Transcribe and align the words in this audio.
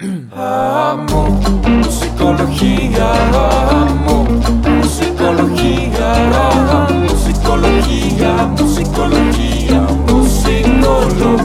Amo 0.00 1.40
musicología, 1.68 3.12
amo 3.32 4.24
musicología, 4.24 6.14
amo 6.48 7.04
musicología, 7.04 8.44
musicología, 8.58 9.80
musicología. 10.08 11.44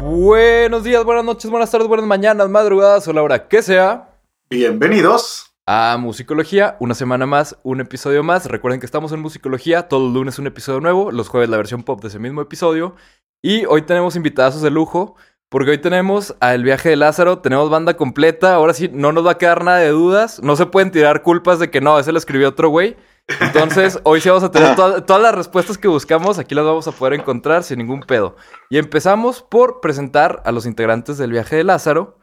Buenos 0.00 0.82
días, 0.82 1.04
buenas 1.04 1.24
noches, 1.24 1.48
buenas 1.48 1.70
tardes, 1.70 1.86
buenas 1.86 2.06
mañanas, 2.06 2.48
madrugadas 2.48 3.06
o 3.06 3.12
la 3.12 3.22
hora 3.22 3.46
que 3.46 3.62
sea. 3.62 4.18
Bienvenidos. 4.50 5.52
A 5.66 5.96
Musicología, 6.00 6.76
una 6.80 6.94
semana 6.94 7.26
más, 7.26 7.56
un 7.62 7.80
episodio 7.80 8.24
más. 8.24 8.46
Recuerden 8.46 8.80
que 8.80 8.86
estamos 8.86 9.12
en 9.12 9.20
Musicología, 9.20 9.88
todos 9.88 10.02
los 10.02 10.12
lunes 10.12 10.40
un 10.40 10.48
episodio 10.48 10.80
nuevo, 10.80 11.12
los 11.12 11.28
jueves 11.28 11.48
la 11.48 11.56
versión 11.58 11.84
pop 11.84 12.02
de 12.02 12.08
ese 12.08 12.18
mismo 12.18 12.42
episodio. 12.42 12.96
Y 13.40 13.66
hoy 13.66 13.82
tenemos 13.82 14.16
invitados 14.16 14.62
de 14.62 14.70
lujo, 14.70 15.16
porque 15.54 15.70
hoy 15.70 15.78
tenemos 15.78 16.34
a 16.40 16.52
El 16.52 16.64
Viaje 16.64 16.88
de 16.88 16.96
Lázaro, 16.96 17.38
tenemos 17.38 17.70
banda 17.70 17.94
completa, 17.96 18.56
ahora 18.56 18.74
sí 18.74 18.90
no 18.92 19.12
nos 19.12 19.24
va 19.24 19.30
a 19.30 19.38
quedar 19.38 19.62
nada 19.62 19.78
de 19.78 19.90
dudas, 19.90 20.42
no 20.42 20.56
se 20.56 20.66
pueden 20.66 20.90
tirar 20.90 21.22
culpas 21.22 21.60
de 21.60 21.70
que 21.70 21.80
no, 21.80 21.96
ese 21.96 22.10
lo 22.10 22.18
escribió 22.18 22.48
otro 22.48 22.70
güey. 22.70 22.96
Entonces, 23.40 24.00
hoy 24.02 24.20
sí 24.20 24.28
vamos 24.28 24.42
a 24.42 24.50
tener 24.50 24.74
toda- 24.74 25.06
todas 25.06 25.22
las 25.22 25.32
respuestas 25.32 25.78
que 25.78 25.86
buscamos, 25.86 26.40
aquí 26.40 26.56
las 26.56 26.64
vamos 26.64 26.88
a 26.88 26.90
poder 26.90 27.14
encontrar 27.14 27.62
sin 27.62 27.78
ningún 27.78 28.00
pedo. 28.00 28.34
Y 28.68 28.78
empezamos 28.78 29.42
por 29.42 29.80
presentar 29.80 30.42
a 30.44 30.50
los 30.50 30.66
integrantes 30.66 31.18
del 31.18 31.30
Viaje 31.30 31.54
de 31.54 31.62
Lázaro. 31.62 32.18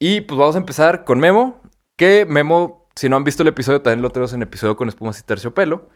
Y 0.00 0.22
pues 0.22 0.38
vamos 0.40 0.54
a 0.54 0.58
empezar 0.58 1.04
con 1.04 1.20
Memo, 1.20 1.60
que 1.98 2.24
Memo, 2.24 2.88
si 2.94 3.10
no 3.10 3.16
han 3.16 3.24
visto 3.24 3.42
el 3.42 3.48
episodio, 3.50 3.82
también 3.82 4.00
lo 4.00 4.08
tenemos 4.08 4.32
en 4.32 4.40
episodio 4.40 4.76
con 4.76 4.88
Espumas 4.88 5.20
y 5.20 5.24
Terciopelo. 5.24 5.90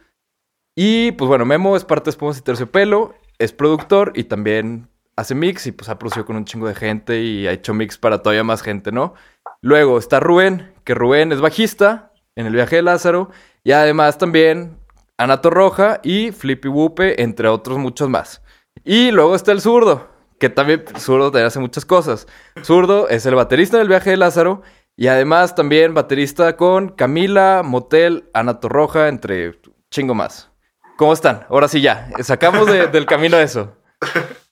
Y 0.76 1.12
pues 1.12 1.26
bueno, 1.26 1.46
Memo 1.46 1.74
es 1.74 1.86
parte 1.86 2.04
de 2.04 2.10
Espumas 2.10 2.36
y 2.36 2.42
Terciopelo, 2.42 3.14
es 3.38 3.54
productor 3.54 4.12
y 4.14 4.24
también 4.24 4.90
hace 5.16 5.34
mix 5.34 5.66
y 5.66 5.72
pues 5.72 5.88
ha 5.88 5.98
producido 5.98 6.24
con 6.24 6.36
un 6.36 6.44
chingo 6.44 6.66
de 6.68 6.74
gente 6.74 7.20
y 7.20 7.46
ha 7.46 7.52
hecho 7.52 7.74
mix 7.74 7.98
para 7.98 8.22
todavía 8.22 8.44
más 8.44 8.62
gente, 8.62 8.92
¿no? 8.92 9.14
Luego 9.62 9.98
está 9.98 10.20
Rubén, 10.20 10.72
que 10.84 10.94
Rubén 10.94 11.32
es 11.32 11.40
bajista 11.40 12.12
en 12.36 12.46
el 12.46 12.54
viaje 12.54 12.76
de 12.76 12.82
Lázaro 12.82 13.30
y 13.64 13.72
además 13.72 14.16
también 14.18 14.78
Anato 15.18 15.50
Roja 15.50 16.00
y 16.02 16.32
Flippy 16.32 16.68
Wupe, 16.68 17.22
entre 17.22 17.48
otros 17.48 17.76
muchos 17.78 18.08
más. 18.08 18.42
Y 18.84 19.10
luego 19.10 19.34
está 19.34 19.52
el 19.52 19.60
zurdo, 19.60 20.08
que 20.38 20.48
también 20.48 20.84
zurdo 20.98 21.30
también 21.30 21.46
hace 21.48 21.60
muchas 21.60 21.84
cosas. 21.84 22.26
Zurdo 22.62 23.08
es 23.08 23.26
el 23.26 23.34
baterista 23.34 23.76
del 23.76 23.88
viaje 23.88 24.10
de 24.10 24.16
Lázaro 24.16 24.62
y 24.96 25.08
además 25.08 25.54
también 25.54 25.92
baterista 25.92 26.56
con 26.56 26.88
Camila, 26.90 27.60
Motel, 27.62 28.30
Anato 28.32 28.68
Roja, 28.70 29.08
entre 29.08 29.60
chingo 29.90 30.14
más. 30.14 30.50
¿Cómo 30.96 31.12
están? 31.12 31.44
Ahora 31.50 31.68
sí 31.68 31.80
ya, 31.82 32.08
sacamos 32.22 32.66
de- 32.66 32.86
del 32.86 33.04
camino 33.06 33.36
eso. 33.38 33.76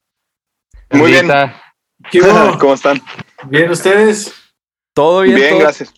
Muy 0.90 1.10
bien. 1.10 1.28
¿Qué 2.10 2.20
hubo? 2.22 2.58
¿Cómo 2.60 2.74
están? 2.74 3.00
Bien, 3.46 3.70
¿ustedes? 3.70 4.34
Todo 4.94 5.22
bien, 5.22 5.36
Bien, 5.36 5.50
todo, 5.50 5.60
gracias. 5.60 5.94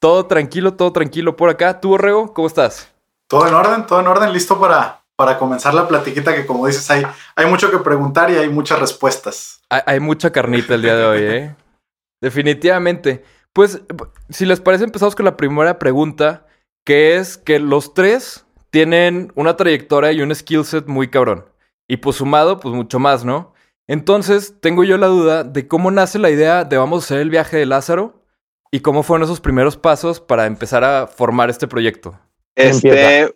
todo 0.00 0.26
tranquilo, 0.26 0.74
todo 0.74 0.92
tranquilo 0.92 1.36
por 1.36 1.50
acá. 1.50 1.80
¿Tú, 1.80 1.90
Borrego, 1.90 2.32
cómo 2.32 2.46
estás? 2.46 2.92
Todo 3.28 3.46
en 3.46 3.54
orden, 3.54 3.86
todo 3.86 4.00
en 4.00 4.06
orden, 4.06 4.32
listo 4.32 4.60
para, 4.60 5.04
para 5.16 5.38
comenzar 5.38 5.74
la 5.74 5.86
platiquita 5.88 6.34
que 6.34 6.46
como 6.46 6.66
dices, 6.66 6.90
hay, 6.90 7.06
hay 7.36 7.46
mucho 7.46 7.70
que 7.70 7.78
preguntar 7.78 8.30
y 8.30 8.36
hay 8.36 8.48
muchas 8.48 8.78
respuestas. 8.80 9.60
Hay, 9.70 9.80
hay 9.86 10.00
mucha 10.00 10.30
carnita 10.30 10.74
el 10.74 10.82
día 10.82 10.96
de 10.96 11.04
hoy, 11.04 11.22
¿eh? 11.22 11.56
Definitivamente. 12.20 13.24
Pues, 13.52 13.82
si 14.30 14.46
les 14.46 14.60
parece, 14.60 14.84
empezamos 14.84 15.14
con 15.14 15.24
la 15.24 15.36
primera 15.36 15.78
pregunta, 15.78 16.46
que 16.84 17.16
es 17.16 17.38
que 17.38 17.60
los 17.60 17.94
tres 17.94 18.44
tienen 18.70 19.32
una 19.36 19.56
trayectoria 19.56 20.10
y 20.10 20.22
un 20.22 20.34
skill 20.34 20.64
set 20.64 20.86
muy 20.86 21.08
cabrón. 21.08 21.46
Y 21.88 21.98
pues 21.98 22.16
sumado, 22.16 22.58
pues 22.58 22.74
mucho 22.74 22.98
más, 22.98 23.24
¿no? 23.24 23.53
Entonces, 23.86 24.54
tengo 24.60 24.84
yo 24.84 24.96
la 24.96 25.08
duda 25.08 25.44
de 25.44 25.68
cómo 25.68 25.90
nace 25.90 26.18
la 26.18 26.30
idea 26.30 26.64
de 26.64 26.76
vamos 26.76 27.02
a 27.02 27.06
hacer 27.06 27.18
el 27.20 27.30
viaje 27.30 27.56
de 27.56 27.66
Lázaro 27.66 28.22
y 28.70 28.80
cómo 28.80 29.02
fueron 29.02 29.24
esos 29.24 29.40
primeros 29.40 29.76
pasos 29.76 30.20
para 30.20 30.46
empezar 30.46 30.84
a 30.84 31.06
formar 31.06 31.50
este 31.50 31.68
proyecto. 31.68 32.18
Este, 32.56 33.32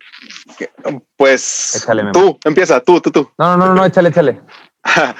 pues 1.17 1.75
Échale, 1.75 2.11
tú, 2.13 2.39
empieza, 2.45 2.79
tú, 2.79 3.01
tú, 3.01 3.11
tú. 3.11 3.29
No, 3.37 3.57
no, 3.57 3.67
no, 3.67 3.75
no, 3.75 3.85
échale, 3.85 4.09
échale. 4.09 4.41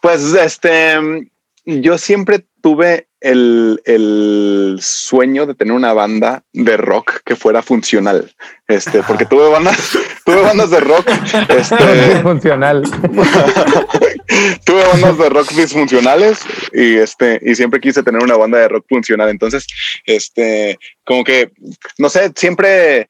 Pues 0.00 0.32
este, 0.32 1.28
yo 1.64 1.98
siempre 1.98 2.46
tuve 2.62 3.07
el, 3.20 3.80
el 3.84 4.78
sueño 4.80 5.46
de 5.46 5.54
tener 5.54 5.74
una 5.74 5.92
banda 5.92 6.42
de 6.52 6.76
rock 6.76 7.20
que 7.24 7.36
fuera 7.36 7.62
funcional. 7.62 8.34
Este, 8.66 9.02
porque 9.02 9.24
tuve 9.24 9.48
bandas, 9.48 9.76
tuve 10.24 10.42
bandas 10.42 10.70
de 10.70 10.80
rock, 10.80 11.08
este, 11.48 12.16
funcional. 12.22 12.82
tuve 14.64 14.86
bandas 14.92 15.18
de 15.18 15.28
rock 15.30 15.50
disfuncionales 15.52 16.40
y 16.72 16.96
este, 16.96 17.40
y 17.42 17.54
siempre 17.54 17.80
quise 17.80 18.02
tener 18.02 18.22
una 18.22 18.36
banda 18.36 18.58
de 18.58 18.68
rock 18.68 18.86
funcional. 18.88 19.28
Entonces, 19.30 19.66
este, 20.04 20.78
como 21.04 21.24
que, 21.24 21.50
no 21.98 22.08
sé, 22.08 22.32
siempre 22.36 23.08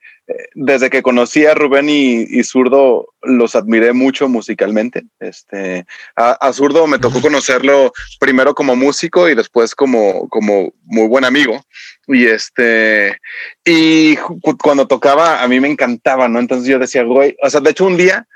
desde 0.54 0.90
que 0.90 1.02
conocí 1.02 1.46
a 1.46 1.54
Rubén 1.54 1.88
y, 1.88 2.42
Zurdo 2.44 3.14
los 3.22 3.54
admiré 3.54 3.92
mucho 3.92 4.28
musicalmente. 4.28 5.04
Este, 5.20 5.86
a, 6.16 6.52
Zurdo 6.52 6.86
me 6.86 6.98
tocó 6.98 7.20
conocerlo 7.20 7.92
primero 8.20 8.54
como 8.54 8.76
músico 8.76 9.28
y 9.28 9.34
después 9.34 9.74
como, 9.74 10.28
como 10.28 10.72
muy 10.84 11.08
buen 11.08 11.24
amigo. 11.24 11.62
Y 12.06 12.26
este, 12.26 13.18
y 13.64 14.16
cuando 14.62 14.86
tocaba, 14.86 15.42
a 15.42 15.48
mí 15.48 15.60
me 15.60 15.68
encantaba, 15.68 16.28
¿no? 16.28 16.38
Entonces 16.38 16.68
yo 16.68 16.78
decía, 16.78 17.02
güey, 17.04 17.36
o 17.42 17.50
sea, 17.50 17.60
de 17.60 17.70
hecho 17.70 17.86
un 17.86 17.96
día 17.96 18.26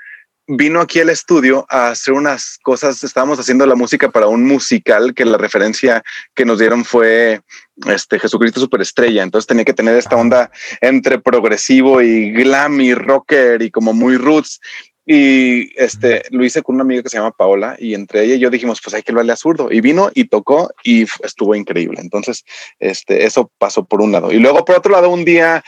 vino 0.47 0.81
aquí 0.81 0.99
al 0.99 1.09
estudio 1.09 1.65
a 1.69 1.89
hacer 1.89 2.13
unas 2.13 2.57
cosas, 2.61 3.03
estábamos 3.03 3.39
haciendo 3.39 3.65
la 3.65 3.75
música 3.75 4.09
para 4.09 4.27
un 4.27 4.45
musical 4.45 5.13
que 5.13 5.25
la 5.25 5.37
referencia 5.37 6.03
que 6.35 6.45
nos 6.45 6.59
dieron 6.59 6.83
fue 6.83 7.41
este 7.87 8.19
Jesucristo 8.19 8.59
Superestrella, 8.59 9.23
entonces 9.23 9.47
tenía 9.47 9.65
que 9.65 9.73
tener 9.73 9.95
esta 9.95 10.15
onda 10.15 10.51
entre 10.81 11.19
progresivo 11.19 12.01
y 12.01 12.31
glam 12.31 12.79
y 12.81 12.93
rocker 12.93 13.61
y 13.61 13.71
como 13.71 13.93
muy 13.93 14.17
roots. 14.17 14.59
Y 15.05 15.77
este 15.77 16.23
lo 16.29 16.45
hice 16.45 16.61
con 16.61 16.75
una 16.75 16.83
amiga 16.83 17.03
que 17.03 17.09
se 17.09 17.17
llama 17.17 17.31
Paola 17.31 17.75
y 17.77 17.93
entre 17.93 18.23
ella 18.23 18.35
y 18.35 18.39
yo 18.39 18.49
dijimos, 18.49 18.79
pues 18.81 18.93
hay 18.93 19.03
que 19.03 19.11
hablarle 19.11 19.33
a 19.33 19.35
zurdo. 19.35 19.69
Y 19.69 19.81
vino 19.81 20.09
y 20.13 20.25
tocó 20.25 20.71
y 20.81 21.03
estuvo 21.23 21.55
increíble. 21.55 21.99
Entonces, 21.99 22.45
este, 22.79 23.25
eso 23.25 23.51
pasó 23.57 23.83
por 23.83 24.01
un 24.01 24.13
lado. 24.13 24.31
Y 24.31 24.39
luego, 24.39 24.63
por 24.63 24.77
otro 24.77 24.93
lado, 24.93 25.09
un 25.09 25.25
día 25.25 25.61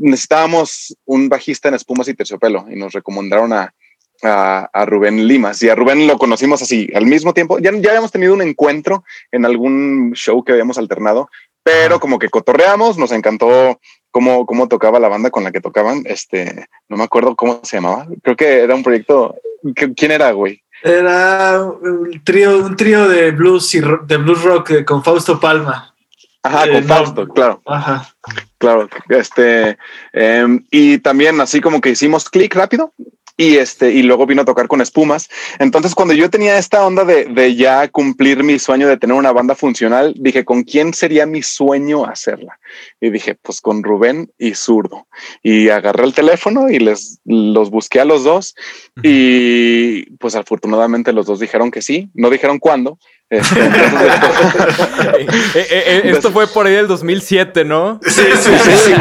necesitábamos 0.00 0.96
un 1.04 1.28
bajista 1.28 1.68
en 1.68 1.74
espumas 1.74 2.08
y 2.08 2.14
terciopelo 2.14 2.66
y 2.68 2.74
nos 2.74 2.92
recomendaron 2.92 3.52
a, 3.52 3.72
a, 4.22 4.68
a 4.72 4.86
Rubén 4.86 5.26
Limas 5.26 5.62
y 5.62 5.68
a 5.68 5.74
Rubén 5.74 6.06
lo 6.06 6.18
conocimos 6.18 6.60
así 6.62 6.90
al 6.94 7.06
mismo 7.06 7.32
tiempo. 7.32 7.58
Ya, 7.58 7.70
ya 7.72 7.90
habíamos 7.90 8.10
tenido 8.10 8.34
un 8.34 8.42
encuentro 8.42 9.04
en 9.30 9.44
algún 9.44 10.12
show 10.14 10.42
que 10.42 10.52
habíamos 10.52 10.78
alternado, 10.78 11.30
pero 11.62 12.00
como 12.00 12.18
que 12.18 12.28
cotorreamos, 12.28 12.96
nos 12.98 13.12
encantó 13.12 13.78
cómo, 14.10 14.46
cómo 14.46 14.68
tocaba 14.68 14.98
la 14.98 15.08
banda 15.08 15.30
con 15.30 15.44
la 15.44 15.52
que 15.52 15.60
tocaban. 15.60 16.02
Este, 16.06 16.66
no 16.88 16.96
me 16.96 17.04
acuerdo 17.04 17.36
cómo 17.36 17.60
se 17.62 17.76
llamaba. 17.76 18.06
Creo 18.22 18.36
que 18.36 18.60
era 18.62 18.74
un 18.74 18.82
proyecto. 18.82 19.34
¿Qui- 19.62 19.94
¿Quién 19.96 20.12
era, 20.12 20.30
güey? 20.32 20.62
Era 20.82 21.60
un 21.62 22.22
trío, 22.24 22.58
un 22.64 22.74
trío 22.76 23.06
de 23.08 23.30
blues 23.32 23.74
y 23.74 23.80
de 23.80 24.16
blues 24.16 24.42
rock 24.42 24.70
eh, 24.70 24.84
con 24.84 25.04
Fausto 25.04 25.38
Palma. 25.38 25.94
Ajá, 26.42 26.64
Eh, 26.64 26.72
con 26.72 26.86
no. 26.86 26.94
Fausto, 26.94 27.28
claro, 27.28 27.60
Ajá. 27.66 28.08
claro. 28.56 28.88
Este, 29.10 29.76
em, 30.14 30.64
y 30.70 30.96
también 30.98 31.38
así 31.42 31.60
como 31.60 31.82
que 31.82 31.90
hicimos 31.90 32.30
clic 32.30 32.54
rápido 32.54 32.94
y 33.40 33.56
este, 33.56 33.90
y 33.90 34.02
luego 34.02 34.26
vino 34.26 34.42
a 34.42 34.44
tocar 34.44 34.68
con 34.68 34.82
espumas. 34.82 35.30
Entonces, 35.58 35.94
cuando 35.94 36.12
yo 36.12 36.28
tenía 36.28 36.58
esta 36.58 36.86
onda 36.86 37.06
de, 37.06 37.24
de 37.24 37.56
ya 37.56 37.88
cumplir 37.88 38.44
mi 38.44 38.58
sueño 38.58 38.86
de 38.86 38.98
tener 38.98 39.16
una 39.16 39.32
banda 39.32 39.54
funcional, 39.54 40.12
dije, 40.14 40.44
¿con 40.44 40.62
quién 40.62 40.92
sería 40.92 41.24
mi 41.24 41.42
sueño 41.42 42.04
hacerla? 42.04 42.60
Y 43.00 43.08
dije, 43.08 43.36
pues 43.36 43.62
con 43.62 43.82
Rubén 43.82 44.30
y 44.36 44.54
Zurdo. 44.54 45.06
Y 45.42 45.70
agarré 45.70 46.04
el 46.04 46.12
teléfono 46.12 46.68
y 46.68 46.80
les 46.80 47.20
los 47.24 47.70
busqué 47.70 48.00
a 48.00 48.04
los 48.04 48.24
dos. 48.24 48.54
Y 49.02 50.02
pues 50.16 50.34
afortunadamente 50.34 51.14
los 51.14 51.24
dos 51.24 51.40
dijeron 51.40 51.70
que 51.70 51.80
sí, 51.80 52.10
no 52.12 52.28
dijeron 52.28 52.58
cuándo. 52.58 52.98
Este, 53.30 53.64
entonces, 53.64 54.10
Eh, 55.54 55.66
eh, 55.70 56.00
eh, 56.04 56.10
esto 56.10 56.30
fue 56.32 56.46
por 56.48 56.66
ahí 56.66 56.74
del 56.74 56.88
2007, 56.88 57.64
¿no? 57.64 58.00
Sí, 58.04 58.22
sí, 58.42 58.50
sí. 58.64 58.70
sí. 58.76 58.92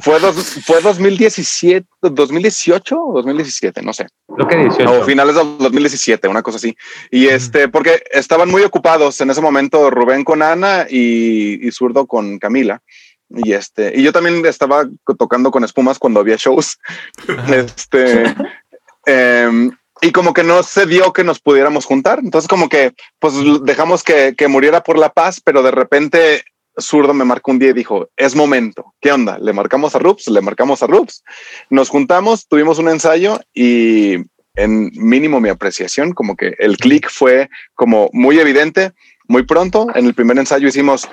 fue, 0.00 0.20
dos- 0.20 0.60
fue 0.64 0.80
2017, 0.80 1.86
2018 2.00 2.96
o 2.96 3.12
2017, 3.14 3.82
no 3.82 3.92
sé. 3.92 4.06
Lo 4.36 4.46
que 4.46 4.56
18. 4.56 4.90
O 5.00 5.04
finales 5.04 5.34
del 5.34 5.58
2017, 5.58 6.28
una 6.28 6.42
cosa 6.42 6.58
así. 6.58 6.76
Y 7.10 7.26
este, 7.26 7.68
porque 7.68 8.02
estaban 8.12 8.48
muy 8.48 8.62
ocupados 8.62 9.20
en 9.20 9.30
ese 9.30 9.40
momento 9.40 9.90
Rubén 9.90 10.22
con 10.24 10.42
Ana 10.42 10.86
y, 10.88 11.66
y 11.66 11.72
Zurdo 11.72 12.06
con 12.06 12.38
Camila. 12.38 12.80
Y 13.30 13.52
este, 13.52 13.92
y 13.98 14.02
yo 14.04 14.12
también 14.12 14.46
estaba 14.46 14.86
tocando 15.18 15.50
con 15.50 15.64
espumas 15.64 15.98
cuando 15.98 16.20
había 16.20 16.36
shows. 16.36 16.78
Este, 17.52 18.34
em, 19.06 19.70
y 20.00 20.12
como 20.12 20.32
que 20.32 20.44
no 20.44 20.62
se 20.62 20.86
dio 20.86 21.12
que 21.12 21.24
nos 21.24 21.40
pudiéramos 21.40 21.84
juntar. 21.84 22.20
Entonces, 22.22 22.48
como 22.48 22.68
que 22.68 22.92
pues 23.18 23.34
dejamos 23.62 24.02
que, 24.02 24.34
que 24.36 24.48
muriera 24.48 24.82
por 24.82 24.98
la 24.98 25.10
paz, 25.10 25.40
pero 25.40 25.62
de 25.62 25.70
repente 25.70 26.44
Zurdo 26.80 27.14
me 27.14 27.24
marcó 27.24 27.50
un 27.50 27.58
día 27.58 27.70
y 27.70 27.74
dijo, 27.74 28.08
es 28.16 28.34
momento. 28.34 28.94
¿Qué 29.00 29.12
onda? 29.12 29.38
Le 29.38 29.52
marcamos 29.52 29.94
a 29.94 29.98
Rups, 29.98 30.28
le 30.28 30.40
marcamos 30.40 30.82
a 30.82 30.86
Rups. 30.86 31.24
Nos 31.70 31.88
juntamos, 31.88 32.46
tuvimos 32.46 32.78
un 32.78 32.88
ensayo 32.88 33.40
y 33.52 34.16
en 34.54 34.90
mínimo 34.94 35.40
mi 35.40 35.48
apreciación, 35.48 36.12
como 36.12 36.36
que 36.36 36.54
el 36.58 36.76
click 36.76 37.08
fue 37.10 37.48
como 37.74 38.10
muy 38.12 38.38
evidente. 38.38 38.92
muy 39.30 39.42
pronto. 39.42 39.88
En 39.94 40.06
el 40.06 40.14
primer 40.14 40.38
ensayo 40.38 40.68
hicimos 40.68 41.06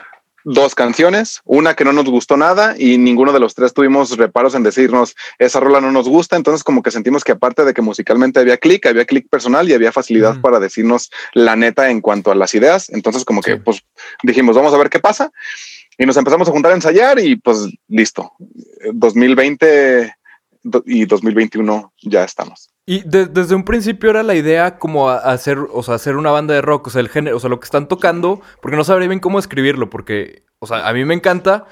dos 0.47 0.75
canciones, 0.75 1.41
una 1.43 1.73
que 1.73 1.83
no 1.83 1.91
nos 1.91 2.05
gustó 2.05 2.37
nada 2.37 2.75
y 2.77 2.97
ninguno 2.99 3.33
de 3.33 3.39
los 3.39 3.55
tres 3.55 3.73
tuvimos 3.73 4.15
reparos 4.15 4.53
en 4.55 4.63
decirnos 4.63 5.15
esa 5.39 5.59
rola 5.59 5.81
no 5.81 5.91
nos 5.91 6.07
gusta. 6.07 6.35
Entonces 6.37 6.63
como 6.63 6.81
que 6.83 6.91
sentimos 6.91 7.23
que 7.23 7.31
aparte 7.33 7.65
de 7.65 7.73
que 7.73 7.81
musicalmente 7.81 8.39
había 8.39 8.57
clic, 8.57 8.85
había 8.85 9.05
clic 9.05 9.27
personal 9.27 9.67
y 9.67 9.73
había 9.73 9.91
facilidad 9.91 10.39
para 10.41 10.59
decirnos 10.59 11.09
la 11.33 11.55
neta 11.55 11.89
en 11.89 11.99
cuanto 11.99 12.31
a 12.31 12.35
las 12.35 12.53
ideas. 12.53 12.89
Entonces 12.91 13.25
como 13.25 13.41
que 13.41 13.57
pues 13.57 13.81
dijimos, 14.23 14.55
vamos 14.55 14.73
a 14.73 14.77
ver 14.77 14.89
qué 14.89 14.99
pasa. 14.99 15.31
Y 15.97 16.05
nos 16.05 16.15
empezamos 16.17 16.47
a 16.47 16.51
juntar 16.51 16.71
a 16.73 16.75
ensayar 16.75 17.17
y 17.19 17.37
pues 17.37 17.67
listo. 17.87 18.31
2020 18.93 19.65
do- 20.05 20.15
y 20.85 21.05
2021 21.05 21.93
ya 22.01 22.23
estamos. 22.23 22.69
Y 22.85 23.01
de- 23.07 23.25
desde 23.25 23.55
un 23.55 23.63
principio 23.63 24.09
era 24.09 24.23
la 24.23 24.35
idea 24.35 24.77
como 24.77 25.09
hacer, 25.09 25.57
o 25.71 25.81
sea, 25.83 25.95
hacer 25.95 26.17
una 26.17 26.31
banda 26.31 26.53
de 26.53 26.61
rock, 26.61 26.87
o 26.87 26.89
sea, 26.89 27.01
el 27.01 27.09
género, 27.09 27.37
o 27.37 27.39
sea, 27.39 27.49
lo 27.49 27.59
que 27.59 27.65
están 27.65 27.87
tocando, 27.87 28.41
porque 28.61 28.77
no 28.77 28.83
sabría 28.83 29.07
bien 29.07 29.19
cómo 29.19 29.39
escribirlo, 29.39 29.89
porque, 29.89 30.43
o 30.59 30.67
sea, 30.67 30.87
a 30.87 30.93
mí 30.93 31.03
me 31.05 31.13
encanta, 31.15 31.65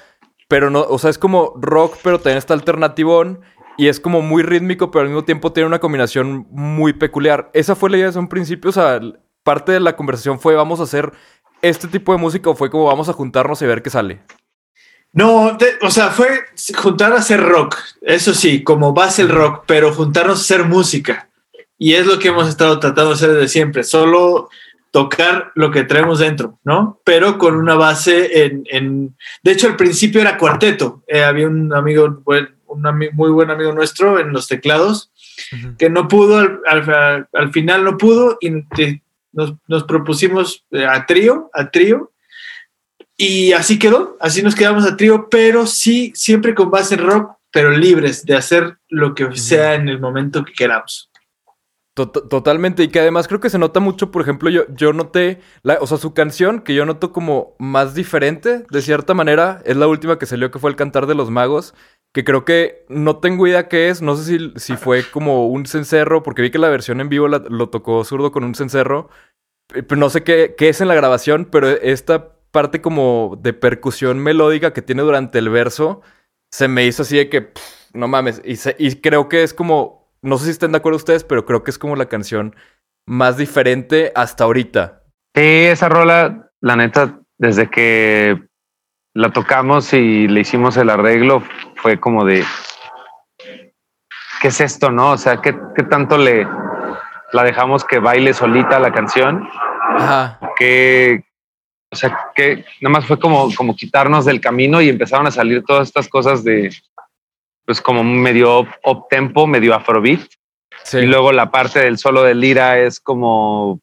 pero 0.47 0.69
no, 0.69 0.81
o 0.81 0.97
sea, 0.97 1.09
es 1.09 1.17
como 1.17 1.53
rock, 1.55 1.97
pero 2.03 2.17
también 2.17 2.37
está 2.37 2.53
alternativón, 2.53 3.41
y 3.77 3.87
es 3.87 3.99
como 3.99 4.21
muy 4.21 4.43
rítmico, 4.43 4.91
pero 4.91 5.01
al 5.03 5.09
mismo 5.09 5.23
tiempo 5.23 5.51
tiene 5.51 5.67
una 5.67 5.79
combinación 5.79 6.45
muy 6.51 6.93
peculiar. 6.93 7.49
Esa 7.53 7.75
fue 7.75 7.89
la 7.89 7.97
idea 7.97 8.07
desde 8.07 8.19
un 8.19 8.27
principio, 8.29 8.69
o 8.69 8.73
sea, 8.73 8.99
parte 9.43 9.71
de 9.71 9.79
la 9.79 9.95
conversación 9.95 10.39
fue 10.39 10.55
vamos 10.55 10.79
a 10.79 10.83
hacer 10.83 11.11
este 11.63 11.87
tipo 11.87 12.11
de 12.11 12.19
música, 12.19 12.49
o 12.49 12.55
fue 12.55 12.69
como 12.69 12.85
vamos 12.85 13.09
a 13.09 13.13
juntarnos 13.13 13.61
y 13.61 13.65
ver 13.65 13.81
qué 13.81 13.89
sale. 13.89 14.21
No, 15.13 15.57
o 15.81 15.91
sea, 15.91 16.09
fue 16.09 16.27
juntar 16.75 17.13
a 17.13 17.17
hacer 17.17 17.39
rock, 17.39 17.77
eso 18.01 18.33
sí, 18.33 18.63
como 18.63 18.93
base 18.93 19.21
el 19.21 19.29
rock, 19.29 19.63
pero 19.67 19.93
juntarnos 19.93 20.39
a 20.39 20.41
hacer 20.41 20.65
música. 20.65 21.29
Y 21.77 21.93
es 21.93 22.07
lo 22.07 22.17
que 22.17 22.29
hemos 22.29 22.49
estado 22.49 22.79
tratando 22.79 23.09
de 23.11 23.15
hacer 23.15 23.31
desde 23.33 23.47
siempre, 23.47 23.83
solo 23.83 24.49
tocar 24.91 25.51
lo 25.55 25.69
que 25.71 25.83
traemos 25.83 26.19
dentro, 26.19 26.59
¿no? 26.63 26.99
Pero 27.03 27.37
con 27.37 27.55
una 27.55 27.75
base 27.75 28.45
en... 28.45 28.63
en- 28.71 29.17
de 29.43 29.51
hecho, 29.51 29.67
al 29.67 29.75
principio 29.75 30.21
era 30.21 30.37
cuarteto. 30.37 31.03
Eh, 31.07 31.23
había 31.23 31.47
un 31.47 31.73
amigo, 31.73 32.21
un 32.67 32.83
ami- 32.83 33.11
muy 33.13 33.29
buen 33.31 33.49
amigo 33.51 33.71
nuestro 33.73 34.19
en 34.19 34.31
los 34.33 34.47
teclados, 34.47 35.11
que 35.77 35.89
no 35.89 36.07
pudo, 36.07 36.37
al, 36.37 36.61
al- 36.67 37.27
al 37.33 37.51
final 37.51 37.83
no 37.83 37.97
pudo, 37.97 38.37
y 38.39 38.63
te- 38.69 39.03
nos, 39.31 39.53
nos 39.67 39.83
propusimos 39.83 40.63
eh, 40.71 40.85
a 40.85 41.05
trío, 41.07 41.49
a 41.53 41.69
trío, 41.71 42.11
y 43.23 43.53
así 43.53 43.79
quedó, 43.79 44.17
así 44.19 44.41
nos 44.41 44.55
quedamos 44.55 44.85
a 44.85 44.97
trío, 44.97 45.27
pero 45.29 45.65
sí, 45.67 46.11
siempre 46.15 46.53
con 46.55 46.69
base 46.71 46.95
en 46.95 47.05
rock, 47.05 47.37
pero 47.51 47.71
libres 47.71 48.25
de 48.25 48.35
hacer 48.35 48.77
lo 48.89 49.13
que 49.15 49.35
sea 49.37 49.75
en 49.75 49.87
el 49.89 49.99
momento 49.99 50.43
que 50.43 50.53
queramos. 50.53 51.09
Tot- 51.95 52.27
Totalmente, 52.27 52.83
y 52.83 52.87
que 52.87 52.99
además 52.99 53.27
creo 53.27 53.39
que 53.39 53.51
se 53.51 53.59
nota 53.59 53.79
mucho, 53.79 54.09
por 54.09 54.23
ejemplo, 54.23 54.49
yo, 54.49 54.63
yo 54.75 54.93
noté, 54.93 55.39
la, 55.61 55.77
o 55.79 55.85
sea, 55.85 55.97
su 55.99 56.13
canción 56.13 56.61
que 56.61 56.73
yo 56.73 56.85
noto 56.85 57.11
como 57.11 57.55
más 57.59 57.93
diferente, 57.93 58.65
de 58.69 58.81
cierta 58.81 59.13
manera, 59.13 59.61
es 59.65 59.77
la 59.77 59.87
última 59.87 60.17
que 60.17 60.25
salió, 60.25 60.49
que 60.49 60.57
fue 60.59 60.71
el 60.71 60.75
Cantar 60.75 61.05
de 61.05 61.13
los 61.13 61.29
Magos, 61.29 61.75
que 62.11 62.23
creo 62.23 62.45
que 62.45 62.85
no 62.89 63.17
tengo 63.17 63.45
idea 63.45 63.67
qué 63.67 63.89
es, 63.89 64.01
no 64.01 64.15
sé 64.15 64.23
si, 64.39 64.53
si 64.55 64.75
fue 64.75 65.03
como 65.11 65.47
un 65.47 65.67
cencerro, 65.67 66.23
porque 66.23 66.41
vi 66.41 66.49
que 66.49 66.57
la 66.59 66.69
versión 66.69 66.99
en 66.99 67.09
vivo 67.09 67.27
la- 67.27 67.43
lo 67.47 67.69
tocó 67.69 68.03
zurdo 68.03 68.31
con 68.31 68.43
un 68.43 68.55
cencerro, 68.55 69.09
eh, 69.75 69.83
no 69.95 70.09
sé 70.09 70.23
qué, 70.23 70.55
qué 70.57 70.69
es 70.69 70.81
en 70.81 70.87
la 70.87 70.95
grabación, 70.95 71.45
pero 71.51 71.69
esta 71.69 72.32
parte 72.53 72.81
como 72.81 73.37
de 73.41 73.51
percusión 73.51 74.19
melódica 74.19 74.71
que 74.71 74.81
tiene 74.81 75.01
durante 75.01 75.39
el 75.39 75.49
verso, 75.49 76.01
se 76.51 76.67
me 76.69 76.85
hizo 76.85 77.01
así 77.01 77.17
de 77.17 77.27
que, 77.29 77.41
pff, 77.41 77.93
no 77.93 78.07
mames, 78.07 78.41
y, 78.45 78.55
se- 78.55 78.75
y 78.79 78.95
creo 79.01 79.27
que 79.27 79.43
es 79.43 79.53
como, 79.53 80.07
no 80.21 80.37
sé 80.37 80.45
si 80.45 80.51
estén 80.51 80.71
de 80.71 80.77
acuerdo 80.77 80.97
ustedes, 80.97 81.23
pero 81.23 81.45
creo 81.45 81.63
que 81.63 81.71
es 81.71 81.77
como 81.79 81.95
la 81.95 82.05
canción 82.05 82.55
más 83.05 83.37
diferente 83.37 84.11
hasta 84.15 84.43
ahorita. 84.45 85.01
Sí, 85.35 85.41
esa 85.43 85.89
rola, 85.89 86.51
la 86.61 86.75
neta, 86.75 87.19
desde 87.39 87.69
que 87.69 88.41
la 89.15 89.31
tocamos 89.33 89.91
y 89.93 90.27
le 90.27 90.41
hicimos 90.41 90.77
el 90.77 90.89
arreglo, 90.91 91.43
fue 91.77 91.99
como 91.99 92.23
de, 92.23 92.43
¿qué 94.41 94.47
es 94.49 94.61
esto, 94.61 94.91
no? 94.91 95.11
O 95.11 95.17
sea, 95.17 95.41
¿qué, 95.41 95.57
qué 95.75 95.83
tanto 95.83 96.17
le 96.17 96.47
la 97.31 97.43
dejamos 97.43 97.83
que 97.83 97.97
baile 97.99 98.33
solita 98.33 98.79
la 98.79 98.91
canción? 98.93 99.47
Ajá. 99.97 100.39
Que, 100.57 101.25
o 101.93 101.95
sea, 101.95 102.17
que 102.35 102.65
nada 102.81 102.91
más 102.93 103.05
fue 103.05 103.17
como, 103.19 103.53
como 103.55 103.75
quitarnos 103.75 104.25
del 104.25 104.41
camino 104.41 104.81
y 104.81 104.89
empezaron 104.89 105.27
a 105.27 105.31
salir 105.31 105.63
todas 105.63 105.87
estas 105.87 106.09
cosas 106.09 106.43
de, 106.43 106.69
pues 107.65 107.79
como 107.79 108.03
medio 108.03 108.61
up, 108.83 109.05
tempo, 109.09 109.47
medio 109.47 109.73
afrobeat. 109.73 110.21
Sí. 110.83 110.97
Y 110.97 111.05
luego 111.05 111.31
la 111.31 111.49
parte 111.51 111.79
del 111.79 111.97
solo 111.97 112.23
de 112.23 112.35
lira 112.35 112.79
es 112.79 112.99
como 112.99 113.79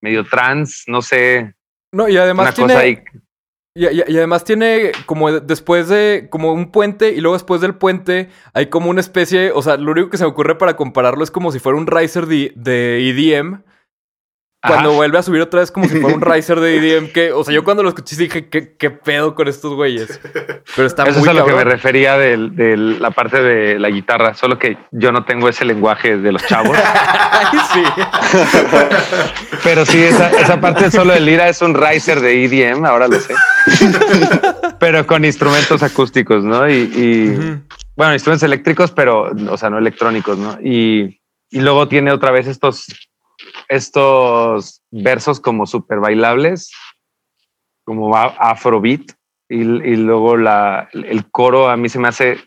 medio 0.00 0.24
trans, 0.24 0.84
no 0.86 1.00
sé, 1.02 1.54
no, 1.92 2.08
y 2.08 2.16
además 2.16 2.46
una 2.46 2.52
tiene, 2.54 2.72
cosa 2.74 2.80
ahí. 2.84 3.02
y, 3.74 3.86
y- 3.86 4.04
y 4.08 4.16
además 4.16 4.44
tiene 4.44 4.92
como 5.06 5.30
de- 5.30 5.40
después 5.40 5.88
de, 5.88 6.26
como 6.30 6.52
un 6.52 6.70
puente, 6.70 7.10
y 7.10 7.20
luego 7.20 7.36
después 7.36 7.60
del 7.60 7.74
puente 7.74 8.28
hay 8.54 8.66
como 8.66 8.90
una 8.90 9.00
especie, 9.00 9.52
o 9.52 9.62
sea, 9.62 9.76
lo 9.76 9.92
único 9.92 10.10
que 10.10 10.16
se 10.18 10.24
me 10.24 10.30
ocurre 10.30 10.56
para 10.56 10.76
compararlo 10.76 11.22
es 11.24 11.30
como 11.30 11.50
si 11.52 11.58
fuera 11.58 11.78
un 11.78 11.86
riser 11.86 12.26
de, 12.26 12.52
de 12.56 13.08
EDM. 13.10 13.62
Cuando 14.64 14.90
Ajá. 14.90 14.96
vuelve 14.96 15.18
a 15.18 15.22
subir 15.24 15.40
otra 15.42 15.58
vez 15.58 15.72
como 15.72 15.88
si 15.88 15.98
fuera 15.98 16.14
un 16.14 16.20
riser 16.32 16.60
de 16.60 16.76
EDM 16.76 17.08
que, 17.08 17.32
o 17.32 17.42
sea, 17.42 17.52
yo 17.52 17.64
cuando 17.64 17.82
lo 17.82 17.88
escuché 17.88 18.14
dije, 18.14 18.48
¿qué, 18.48 18.76
qué 18.76 18.90
pedo 18.90 19.34
con 19.34 19.48
estos 19.48 19.74
güeyes? 19.74 20.20
Pero 20.76 20.86
está 20.86 21.02
Eso 21.02 21.18
muy 21.18 21.28
es 21.28 21.30
a 21.30 21.32
lo 21.32 21.44
que 21.44 21.52
me 21.52 21.64
refería 21.64 22.16
de, 22.16 22.36
de 22.36 22.76
la 22.76 23.10
parte 23.10 23.42
de 23.42 23.80
la 23.80 23.88
guitarra, 23.90 24.34
solo 24.34 24.60
que 24.60 24.78
yo 24.92 25.10
no 25.10 25.24
tengo 25.24 25.48
ese 25.48 25.64
lenguaje 25.64 26.16
de 26.16 26.30
los 26.30 26.46
chavos. 26.46 26.78
Ay, 27.32 27.58
sí. 27.72 27.82
Pero 29.64 29.84
sí, 29.84 30.00
esa, 30.00 30.30
esa 30.30 30.60
parte 30.60 30.92
solo 30.92 31.12
de 31.12 31.20
lira 31.20 31.48
es 31.48 31.60
un 31.60 31.74
riser 31.74 32.20
de 32.20 32.44
EDM, 32.44 32.84
ahora 32.84 33.08
lo 33.08 33.18
sé. 33.18 33.34
Pero 34.78 35.06
con 35.06 35.24
instrumentos 35.24 35.82
acústicos, 35.82 36.44
¿no? 36.44 36.70
Y, 36.70 37.60
bueno, 37.96 38.12
instrumentos 38.12 38.44
eléctricos, 38.44 38.92
pero, 38.92 39.32
o 39.50 39.56
sea, 39.56 39.70
no 39.70 39.78
electrónicos, 39.78 40.38
¿no? 40.38 40.58
Y, 40.62 41.20
y 41.50 41.60
luego 41.60 41.88
tiene 41.88 42.12
otra 42.12 42.30
vez 42.30 42.46
estos, 42.46 42.86
estos 43.74 44.82
versos 44.90 45.40
como 45.40 45.66
súper 45.66 46.00
bailables, 46.00 46.72
como 47.84 48.16
afrobeat, 48.16 49.12
y, 49.48 49.60
y 49.60 49.96
luego 49.96 50.36
la, 50.36 50.88
el 50.92 51.30
coro 51.30 51.68
a 51.68 51.76
mí 51.76 51.88
se 51.88 51.98
me 51.98 52.08
hace 52.08 52.38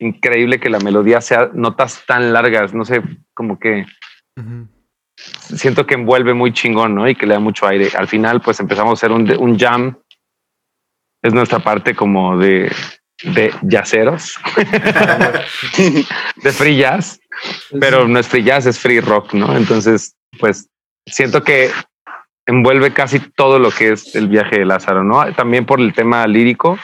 increíble 0.00 0.60
que 0.60 0.70
la 0.70 0.78
melodía 0.78 1.20
sea 1.20 1.50
notas 1.52 2.04
tan 2.06 2.32
largas, 2.32 2.72
no 2.72 2.84
sé, 2.84 3.02
como 3.34 3.58
que 3.58 3.86
siento 5.54 5.86
que 5.86 5.94
envuelve 5.94 6.34
muy 6.34 6.52
chingón, 6.52 6.94
¿no? 6.94 7.08
Y 7.08 7.14
que 7.14 7.26
le 7.26 7.34
da 7.34 7.40
mucho 7.40 7.66
aire. 7.66 7.90
Al 7.96 8.08
final, 8.08 8.40
pues 8.40 8.60
empezamos 8.60 8.90
a 8.90 8.94
hacer 8.94 9.12
un, 9.12 9.30
un 9.38 9.58
jam. 9.58 9.98
Es 11.22 11.32
nuestra 11.32 11.58
parte 11.58 11.96
como 11.96 12.38
de, 12.38 12.70
de 13.24 13.52
yaceros, 13.62 14.38
de 16.36 16.52
free 16.52 16.76
jazz, 16.76 17.20
pero 17.80 18.06
no 18.06 18.20
es 18.20 18.28
free 18.28 18.44
jazz, 18.44 18.66
es 18.66 18.78
free 18.78 19.00
rock, 19.00 19.34
¿no? 19.34 19.56
Entonces, 19.56 20.14
pues 20.38 20.68
siento 21.10 21.42
que 21.42 21.70
envuelve 22.46 22.92
casi 22.92 23.20
todo 23.20 23.58
lo 23.58 23.70
que 23.70 23.92
es 23.92 24.14
el 24.14 24.28
viaje 24.28 24.58
de 24.58 24.64
Lázaro, 24.64 25.04
¿no? 25.04 25.32
También 25.34 25.66
por 25.66 25.80
el 25.80 25.92
tema 25.92 26.26
lírico, 26.26 26.78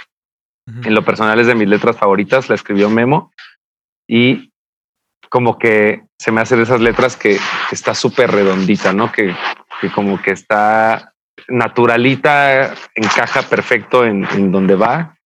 en 0.67 0.95
lo 0.95 1.05
personal 1.05 1.39
es 1.41 1.47
de 1.47 1.55
mis 1.55 1.69
letras 1.69 1.97
favoritas, 1.97 2.49
la 2.49 2.55
escribió 2.55 2.89
Memo 2.89 3.33
y 4.09 4.53
como 5.29 5.59
que 5.59 6.03
se 6.19 6.33
me 6.33 6.41
hacen 6.41 6.61
esas 6.61 6.81
letras 6.81 7.17
que, 7.17 7.37
que 7.69 7.75
está 7.75 7.95
súper 7.95 8.31
redondita, 8.31 8.93
¿no? 8.93 9.11
Que, 9.11 9.35
que 9.81 9.91
como 9.91 10.21
que 10.21 10.31
está 10.31 11.13
naturalita, 11.49 12.75
encaja 12.95 13.43
perfecto 13.43 14.05
en, 14.05 14.25
en 14.33 14.53
donde 14.53 14.77
va 14.77 15.17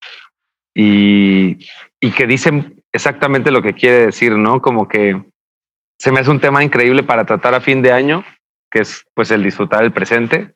y, 0.74 1.58
y 2.00 2.10
que 2.12 2.26
dicen 2.26 2.82
exactamente 2.92 3.50
lo 3.50 3.62
que 3.62 3.74
quiere 3.74 4.06
decir, 4.06 4.32
¿no? 4.32 4.62
Como 4.62 4.88
que 4.88 5.22
se 6.00 6.12
me 6.12 6.20
hace 6.20 6.30
un 6.30 6.40
tema 6.40 6.62
increíble 6.62 7.02
para 7.02 7.24
tratar 7.24 7.54
a 7.54 7.60
fin 7.60 7.82
de 7.82 7.92
año, 7.92 8.24
que 8.70 8.80
es 8.80 9.04
pues 9.14 9.30
el 9.30 9.42
disfrutar 9.42 9.84
el 9.84 9.92
presente 9.92 10.54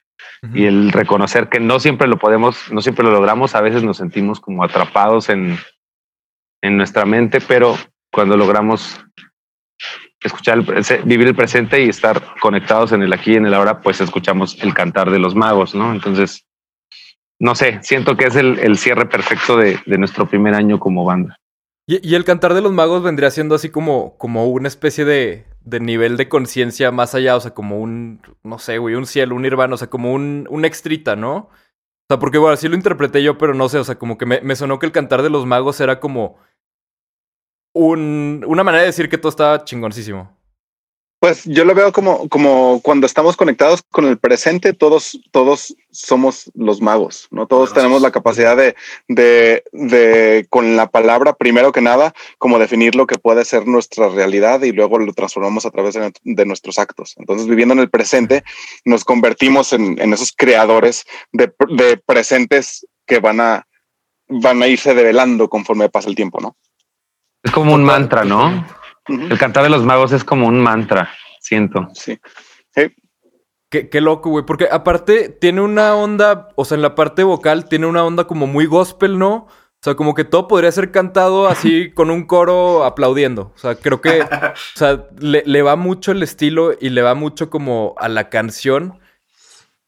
y 0.54 0.66
el 0.66 0.92
reconocer 0.92 1.48
que 1.48 1.60
no 1.60 1.78
siempre 1.78 2.08
lo 2.08 2.18
podemos, 2.18 2.70
no 2.72 2.80
siempre 2.80 3.04
lo 3.04 3.12
logramos, 3.12 3.54
a 3.54 3.60
veces 3.60 3.82
nos 3.82 3.96
sentimos 3.96 4.40
como 4.40 4.64
atrapados 4.64 5.28
en, 5.28 5.56
en 6.62 6.76
nuestra 6.76 7.04
mente, 7.04 7.40
pero 7.40 7.76
cuando 8.12 8.36
logramos 8.36 9.00
escuchar, 10.20 10.58
el 10.58 11.02
vivir 11.04 11.28
el 11.28 11.34
presente 11.34 11.82
y 11.84 11.88
estar 11.88 12.22
conectados 12.40 12.92
en 12.92 13.02
el 13.02 13.12
aquí 13.12 13.32
y 13.32 13.36
en 13.36 13.46
el 13.46 13.54
ahora, 13.54 13.80
pues 13.80 14.00
escuchamos 14.00 14.60
el 14.62 14.74
cantar 14.74 15.10
de 15.10 15.18
los 15.18 15.34
magos, 15.34 15.74
¿no? 15.74 15.92
Entonces, 15.92 16.46
no 17.40 17.54
sé, 17.54 17.80
siento 17.82 18.16
que 18.16 18.26
es 18.26 18.36
el, 18.36 18.58
el 18.60 18.78
cierre 18.78 19.06
perfecto 19.06 19.56
de, 19.56 19.78
de 19.86 19.98
nuestro 19.98 20.26
primer 20.28 20.54
año 20.54 20.78
como 20.78 21.04
banda. 21.04 21.36
Y, 21.86 22.08
y 22.08 22.14
el 22.14 22.24
cantar 22.24 22.54
de 22.54 22.62
los 22.62 22.72
magos 22.72 23.02
vendría 23.02 23.30
siendo 23.30 23.56
así 23.56 23.70
como, 23.70 24.16
como 24.16 24.46
una 24.46 24.68
especie 24.68 25.04
de, 25.04 25.44
de 25.64 25.80
nivel 25.80 26.16
de 26.16 26.28
conciencia 26.28 26.90
más 26.90 27.14
allá, 27.14 27.36
o 27.36 27.40
sea, 27.40 27.54
como 27.54 27.78
un, 27.80 28.20
no 28.42 28.58
sé, 28.58 28.78
güey, 28.78 28.94
un 28.94 29.06
cielo, 29.06 29.34
un 29.34 29.42
nirvana, 29.42 29.74
o 29.74 29.78
sea, 29.78 29.90
como 29.90 30.12
un, 30.12 30.46
un 30.50 30.64
extrita, 30.64 31.16
¿no? 31.16 31.36
O 31.36 31.50
sea, 32.08 32.18
porque, 32.18 32.38
bueno, 32.38 32.54
así 32.54 32.68
lo 32.68 32.74
interpreté 32.74 33.22
yo, 33.22 33.38
pero 33.38 33.54
no 33.54 33.68
sé, 33.68 33.78
o 33.78 33.84
sea, 33.84 33.98
como 33.98 34.18
que 34.18 34.26
me, 34.26 34.40
me 34.40 34.56
sonó 34.56 34.78
que 34.78 34.86
el 34.86 34.92
cantar 34.92 35.22
de 35.22 35.30
los 35.30 35.46
magos 35.46 35.80
era 35.80 36.00
como 36.00 36.38
un, 37.74 38.44
una 38.46 38.64
manera 38.64 38.82
de 38.82 38.88
decir 38.88 39.08
que 39.08 39.18
todo 39.18 39.30
estaba 39.30 39.64
chingoncísimo. 39.64 40.36
Pues 41.22 41.44
yo 41.44 41.64
lo 41.64 41.72
veo 41.72 41.92
como, 41.92 42.28
como 42.28 42.80
cuando 42.82 43.06
estamos 43.06 43.36
conectados 43.36 43.80
con 43.92 44.06
el 44.06 44.18
presente, 44.18 44.72
todos, 44.72 45.20
todos 45.30 45.76
somos 45.92 46.50
los 46.56 46.80
magos, 46.80 47.28
¿no? 47.30 47.46
Todos 47.46 47.72
tenemos 47.72 48.02
la 48.02 48.10
capacidad 48.10 48.56
de, 48.56 48.74
de, 49.06 49.62
de, 49.70 50.48
con 50.50 50.74
la 50.74 50.88
palabra, 50.88 51.34
primero 51.34 51.70
que 51.70 51.80
nada, 51.80 52.12
como 52.38 52.58
definir 52.58 52.96
lo 52.96 53.06
que 53.06 53.20
puede 53.20 53.44
ser 53.44 53.68
nuestra 53.68 54.08
realidad 54.08 54.62
y 54.62 54.72
luego 54.72 54.98
lo 54.98 55.12
transformamos 55.12 55.64
a 55.64 55.70
través 55.70 55.94
de, 55.94 56.12
de 56.24 56.44
nuestros 56.44 56.76
actos. 56.80 57.14
Entonces, 57.16 57.46
viviendo 57.46 57.74
en 57.74 57.78
el 57.78 57.88
presente, 57.88 58.42
nos 58.84 59.04
convertimos 59.04 59.72
en, 59.72 60.00
en 60.00 60.12
esos 60.12 60.32
creadores 60.36 61.04
de, 61.30 61.54
de 61.68 61.98
presentes 61.98 62.84
que 63.06 63.20
van 63.20 63.40
a, 63.40 63.68
van 64.26 64.60
a 64.60 64.66
irse 64.66 64.92
develando 64.92 65.48
conforme 65.48 65.88
pasa 65.88 66.08
el 66.08 66.16
tiempo, 66.16 66.40
¿no? 66.40 66.56
Es 67.44 67.52
como 67.52 67.74
un 67.74 67.84
mantra, 67.84 68.24
¿no? 68.24 68.81
El 69.08 69.38
cantar 69.38 69.64
de 69.64 69.70
los 69.70 69.84
magos 69.84 70.12
es 70.12 70.24
como 70.24 70.46
un 70.46 70.60
mantra, 70.60 71.10
siento. 71.40 71.88
Sí. 71.94 72.18
Qué, 73.68 73.88
qué 73.88 74.00
loco, 74.02 74.28
güey. 74.28 74.44
Porque 74.44 74.68
aparte 74.70 75.30
tiene 75.30 75.62
una 75.62 75.94
onda, 75.94 76.48
o 76.56 76.64
sea, 76.64 76.74
en 76.74 76.82
la 76.82 76.94
parte 76.94 77.24
vocal 77.24 77.68
tiene 77.68 77.86
una 77.86 78.04
onda 78.04 78.26
como 78.26 78.46
muy 78.46 78.66
gospel, 78.66 79.18
¿no? 79.18 79.48
O 79.82 79.84
sea, 79.84 79.96
como 79.96 80.14
que 80.14 80.24
todo 80.24 80.46
podría 80.46 80.70
ser 80.70 80.92
cantado 80.92 81.48
así 81.48 81.90
con 81.94 82.10
un 82.10 82.26
coro 82.26 82.84
aplaudiendo. 82.84 83.52
O 83.54 83.58
sea, 83.58 83.74
creo 83.74 84.00
que, 84.00 84.20
o 84.22 84.76
sea, 84.76 85.08
le, 85.18 85.42
le 85.44 85.62
va 85.62 85.74
mucho 85.74 86.12
el 86.12 86.22
estilo 86.22 86.72
y 86.80 86.90
le 86.90 87.02
va 87.02 87.14
mucho 87.14 87.50
como 87.50 87.94
a 87.98 88.08
la 88.08 88.28
canción. 88.28 89.00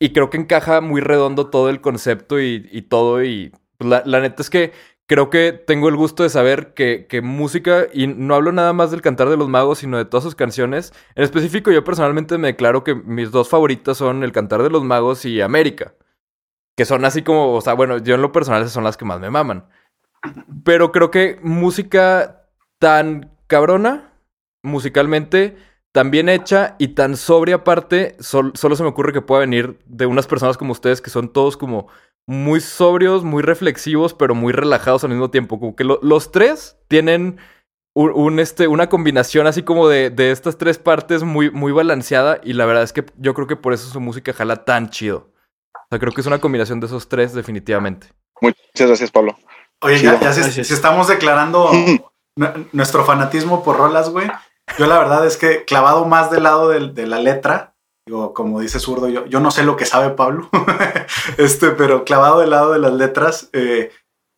Y 0.00 0.12
creo 0.12 0.30
que 0.30 0.38
encaja 0.38 0.80
muy 0.80 1.00
redondo 1.00 1.48
todo 1.48 1.68
el 1.68 1.80
concepto 1.80 2.40
y, 2.40 2.68
y 2.72 2.82
todo. 2.82 3.22
Y 3.22 3.52
pues, 3.76 3.88
la, 3.88 4.02
la 4.04 4.20
neta 4.20 4.42
es 4.42 4.50
que 4.50 4.72
creo 5.06 5.30
que 5.30 5.52
tengo 5.52 5.88
el 5.88 5.96
gusto 5.96 6.22
de 6.22 6.30
saber 6.30 6.74
que, 6.74 7.06
que 7.08 7.20
música, 7.20 7.86
y 7.92 8.06
no 8.06 8.34
hablo 8.34 8.52
nada 8.52 8.72
más 8.72 8.90
del 8.90 9.02
cantar 9.02 9.28
de 9.28 9.36
los 9.36 9.48
magos, 9.48 9.78
sino 9.78 9.98
de 9.98 10.04
todas 10.04 10.24
sus 10.24 10.34
canciones. 10.34 10.92
En 11.14 11.24
específico, 11.24 11.70
yo 11.70 11.84
personalmente 11.84 12.38
me 12.38 12.48
declaro 12.48 12.84
que 12.84 12.94
mis 12.94 13.30
dos 13.30 13.48
favoritas 13.48 13.96
son 13.96 14.24
el 14.24 14.32
cantar 14.32 14.62
de 14.62 14.70
los 14.70 14.84
magos 14.84 15.24
y 15.24 15.40
América. 15.40 15.94
Que 16.76 16.84
son 16.84 17.04
así 17.04 17.22
como, 17.22 17.52
o 17.52 17.60
sea, 17.60 17.74
bueno, 17.74 17.98
yo 17.98 18.14
en 18.14 18.22
lo 18.22 18.32
personal 18.32 18.62
esas 18.62 18.72
son 18.72 18.84
las 18.84 18.96
que 18.96 19.04
más 19.04 19.20
me 19.20 19.30
maman. 19.30 19.68
Pero 20.64 20.90
creo 20.90 21.10
que 21.10 21.38
música 21.42 22.48
tan 22.78 23.36
cabrona, 23.46 24.12
musicalmente, 24.62 25.56
tan 25.92 26.10
bien 26.10 26.28
hecha 26.28 26.74
y 26.78 26.88
tan 26.88 27.16
sobria 27.16 27.56
aparte, 27.56 28.16
sol- 28.18 28.52
solo 28.54 28.74
se 28.74 28.82
me 28.82 28.88
ocurre 28.88 29.12
que 29.12 29.20
pueda 29.20 29.40
venir 29.40 29.78
de 29.86 30.06
unas 30.06 30.26
personas 30.26 30.56
como 30.56 30.72
ustedes 30.72 31.00
que 31.00 31.10
son 31.10 31.32
todos 31.32 31.56
como 31.56 31.88
muy 32.26 32.60
sobrios, 32.60 33.24
muy 33.24 33.42
reflexivos, 33.42 34.14
pero 34.14 34.34
muy 34.34 34.52
relajados 34.52 35.04
al 35.04 35.10
mismo 35.10 35.30
tiempo. 35.30 35.58
Como 35.60 35.76
que 35.76 35.84
lo- 35.84 35.98
los 36.02 36.32
tres 36.32 36.78
tienen 36.88 37.38
un, 37.94 38.10
un, 38.12 38.40
este, 38.40 38.66
una 38.66 38.88
combinación 38.88 39.46
así 39.46 39.62
como 39.62 39.88
de, 39.88 40.10
de 40.10 40.30
estas 40.30 40.56
tres 40.58 40.78
partes 40.78 41.22
muy, 41.22 41.50
muy 41.50 41.70
balanceada 41.72 42.40
y 42.42 42.54
la 42.54 42.66
verdad 42.66 42.82
es 42.82 42.92
que 42.92 43.04
yo 43.18 43.34
creo 43.34 43.46
que 43.46 43.56
por 43.56 43.72
eso 43.72 43.88
su 43.88 44.00
música 44.00 44.32
jala 44.32 44.64
tan 44.64 44.90
chido. 44.90 45.30
O 45.74 45.86
sea, 45.90 45.98
creo 45.98 46.12
que 46.12 46.20
es 46.22 46.26
una 46.26 46.40
combinación 46.40 46.80
de 46.80 46.86
esos 46.86 47.08
tres 47.08 47.34
definitivamente. 47.34 48.08
Muchas 48.40 48.88
gracias, 48.88 49.10
Pablo. 49.10 49.36
Oye, 49.82 50.00
ya, 50.00 50.18
ya 50.18 50.32
si, 50.32 50.60
estamos 50.74 51.08
declarando 51.08 51.70
nu- 52.36 52.66
nuestro 52.72 53.04
fanatismo 53.04 53.62
por 53.62 53.76
rolas, 53.76 54.10
güey. 54.10 54.28
Yo 54.78 54.86
la 54.86 54.98
verdad 54.98 55.26
es 55.26 55.36
que 55.36 55.64
clavado 55.66 56.06
más 56.06 56.30
del 56.30 56.44
lado 56.44 56.70
de, 56.70 57.06
la 57.06 57.18
letra, 57.20 57.73
digo, 58.06 58.34
como 58.34 58.60
dice 58.60 58.80
zurdo, 58.80 59.08
yo, 59.08 59.26
yo 59.26 59.40
no 59.40 59.50
sé 59.50 59.62
lo 59.64 59.76
que 59.76 59.86
sabe 59.86 60.10
Pablo, 60.10 60.48
este, 61.38 61.70
pero 61.70 62.04
clavado 62.04 62.40
del 62.40 62.50
lado 62.50 62.72
de 62.72 62.78
las 62.78 62.92
letras, 62.92 63.48
eh, 63.52 63.90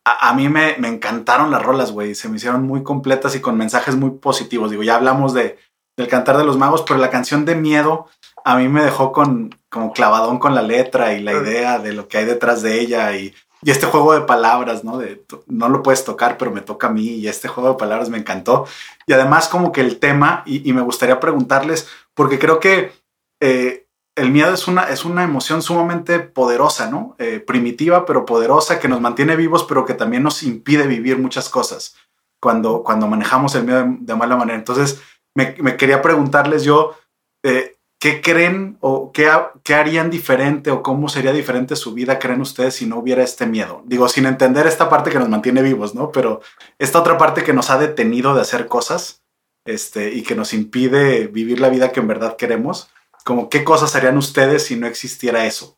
a, 0.05 0.29
a 0.29 0.33
mí 0.33 0.47
me, 0.47 0.77
me 0.77 0.87
encantaron 0.87 1.51
las 1.51 1.61
rolas, 1.61 1.91
güey. 1.91 2.15
Se 2.15 2.29
me 2.29 2.37
hicieron 2.37 2.63
muy 2.63 2.83
completas 2.83 3.35
y 3.35 3.41
con 3.41 3.57
mensajes 3.57 3.95
muy 3.95 4.11
positivos. 4.11 4.71
Digo, 4.71 4.83
ya 4.83 4.95
hablamos 4.95 5.33
de, 5.33 5.57
del 5.97 6.07
cantar 6.07 6.37
de 6.37 6.45
los 6.45 6.57
magos, 6.57 6.83
pero 6.87 6.97
la 6.97 7.09
canción 7.09 7.43
de 7.43 7.55
miedo 7.55 8.07
a 8.45 8.55
mí 8.55 8.69
me 8.69 8.83
dejó 8.83 9.11
con 9.11 9.53
como 9.69 9.91
clavadón 9.91 10.39
con 10.39 10.55
la 10.55 10.61
letra 10.61 11.13
y 11.13 11.21
la 11.21 11.33
idea 11.33 11.79
de 11.79 11.91
lo 11.91 12.07
que 12.07 12.19
hay 12.19 12.25
detrás 12.25 12.61
de 12.61 12.79
ella 12.79 13.17
y, 13.17 13.35
y 13.61 13.71
este 13.71 13.85
juego 13.87 14.13
de 14.13 14.21
palabras, 14.21 14.85
¿no? 14.85 14.97
De 14.97 15.25
no 15.47 15.67
lo 15.67 15.83
puedes 15.83 16.05
tocar, 16.05 16.37
pero 16.37 16.51
me 16.51 16.61
toca 16.61 16.87
a 16.87 16.91
mí 16.91 17.05
y 17.05 17.27
este 17.27 17.49
juego 17.49 17.71
de 17.71 17.75
palabras 17.77 18.09
me 18.09 18.17
encantó. 18.17 18.65
Y 19.05 19.11
además 19.11 19.49
como 19.49 19.73
que 19.73 19.81
el 19.81 19.99
tema, 19.99 20.43
y, 20.45 20.67
y 20.67 20.71
me 20.71 20.81
gustaría 20.81 21.19
preguntarles, 21.19 21.89
porque 22.13 22.39
creo 22.39 22.61
que 22.61 22.93
eh, 23.39 23.87
el 24.17 24.31
miedo 24.31 24.51
es 24.51 24.67
una, 24.67 24.85
es 24.85 25.05
una 25.05 25.23
emoción 25.23 25.61
sumamente 25.61 26.19
poderosa, 26.19 26.89
¿no? 26.89 27.15
Eh, 27.19 27.39
primitiva, 27.39 28.05
pero 28.05 28.25
poderosa, 28.25 28.79
que 28.79 28.87
nos 28.87 28.99
mantiene 28.99 29.35
vivos, 29.35 29.63
pero 29.63 29.85
que 29.85 29.93
también 29.93 30.23
nos 30.23 30.41
impide 30.41 30.87
vivir 30.87 31.19
muchas 31.19 31.49
cosas 31.49 31.95
cuando, 32.41 32.83
cuando 32.83 33.07
manejamos 33.07 33.53
el 33.53 33.63
miedo 33.63 33.85
de, 33.87 34.15
mala 34.15 34.35
manera. 34.35 34.57
Entonces, 34.57 35.01
me, 35.35 35.53
quería 35.77 36.01
preguntarles 36.01 36.63
yo, 36.63 36.95
eh, 37.43 37.77
¿qué 37.99 38.19
creen 38.21 38.77
o 38.81 39.11
qué, 39.11 39.31
qué 39.63 39.75
harían 39.75 40.09
diferente 40.09 40.71
o 40.71 40.81
cómo 40.81 41.09
sería 41.09 41.31
diferente 41.31 41.75
su 41.75 41.93
vida, 41.93 42.17
creen 42.17 42.41
ustedes, 42.41 42.73
si 42.73 42.87
no 42.87 42.97
hubiera 42.97 43.21
este 43.21 43.45
miedo? 43.45 43.83
Digo, 43.85 44.09
sin 44.09 44.25
entender 44.25 44.65
esta 44.65 44.89
parte 44.89 45.11
que 45.11 45.19
nos 45.19 45.29
mantiene 45.29 45.61
vivos, 45.61 45.93
¿no? 45.93 46.11
Pero 46.11 46.41
esta 46.79 47.01
otra 47.01 47.19
parte 47.19 47.43
que 47.43 47.53
nos 47.53 47.69
ha 47.69 47.77
detenido 47.77 48.33
de 48.33 48.41
hacer 48.41 48.65
cosas 48.65 49.21
este, 49.63 50.11
y 50.11 50.23
que 50.23 50.33
nos 50.33 50.55
impide 50.55 51.27
vivir 51.27 51.59
la 51.59 51.69
vida 51.69 51.91
que 51.91 51.99
en 51.99 52.07
verdad 52.07 52.35
queremos, 52.35 52.89
como 53.27 53.49
qué 53.49 53.65
cosas 53.65 53.93
harían 53.93 54.17
ustedes 54.17 54.63
si 54.63 54.77
no 54.77 54.87
existiera 54.87 55.45
eso. 55.45 55.77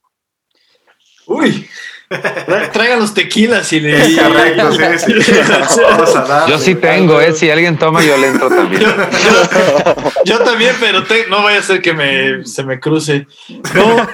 Uy, 1.26 1.68
tra- 2.12 2.72
traigan 2.72 3.00
los 3.00 3.16
tequilas 3.16 3.74
y 3.74 3.80
le. 3.80 3.94
Correcto, 4.16 4.72
sí, 4.72 5.22
sí. 5.24 5.32
Vamos 5.82 6.16
a 6.16 6.22
darle. 6.26 6.54
Yo 6.56 6.60
sí 6.60 6.76
tengo, 6.76 7.20
¿eh? 7.20 7.34
Si 7.34 7.50
alguien 7.50 7.76
toma, 7.80 8.04
yo 8.06 8.16
le 8.18 8.28
entro 8.28 8.50
también. 8.50 8.84
Yo, 8.84 8.88
yo- 8.96 10.24
yo 10.26 10.40
también, 10.44 10.76
pero 10.80 11.04
te- 11.06 11.26
no 11.28 11.42
vaya 11.42 11.58
a 11.58 11.64
ser 11.64 11.82
que 11.82 11.94
me, 11.94 12.46
se 12.46 12.64
me 12.64 12.80
cruce. 12.80 13.26
No. 13.74 14.08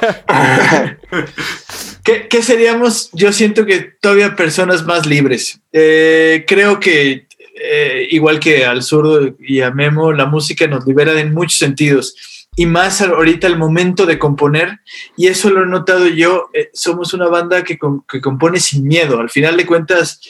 ¿Qué, 2.05 2.27
qué 2.29 2.41
seríamos? 2.41 3.09
Yo 3.11 3.33
siento 3.33 3.65
que 3.65 3.79
todavía 3.99 4.35
personas 4.37 4.85
más 4.85 5.05
libres. 5.05 5.59
Eh, 5.73 6.45
creo 6.47 6.79
que, 6.79 7.27
eh, 7.61 8.07
igual 8.11 8.39
que 8.39 8.65
al 8.65 8.81
zurdo 8.81 9.35
y 9.39 9.59
a 9.61 9.71
Memo, 9.71 10.13
la 10.13 10.25
música 10.25 10.67
nos 10.67 10.85
libera 10.85 11.19
en 11.19 11.33
muchos 11.33 11.57
sentidos. 11.59 12.15
Y 12.57 12.65
más 12.65 13.01
ahorita 13.01 13.47
el 13.47 13.57
momento 13.57 14.05
de 14.05 14.17
componer, 14.17 14.79
y 15.17 15.27
eso 15.27 15.49
lo 15.49 15.63
he 15.63 15.65
notado 15.65 16.07
yo, 16.07 16.49
eh, 16.53 16.69
somos 16.73 17.13
una 17.13 17.27
banda 17.27 17.63
que, 17.65 17.77
que 18.07 18.21
compone 18.21 18.59
sin 18.61 18.87
miedo. 18.87 19.19
Al 19.19 19.29
final 19.29 19.57
de 19.57 19.65
cuentas, 19.65 20.21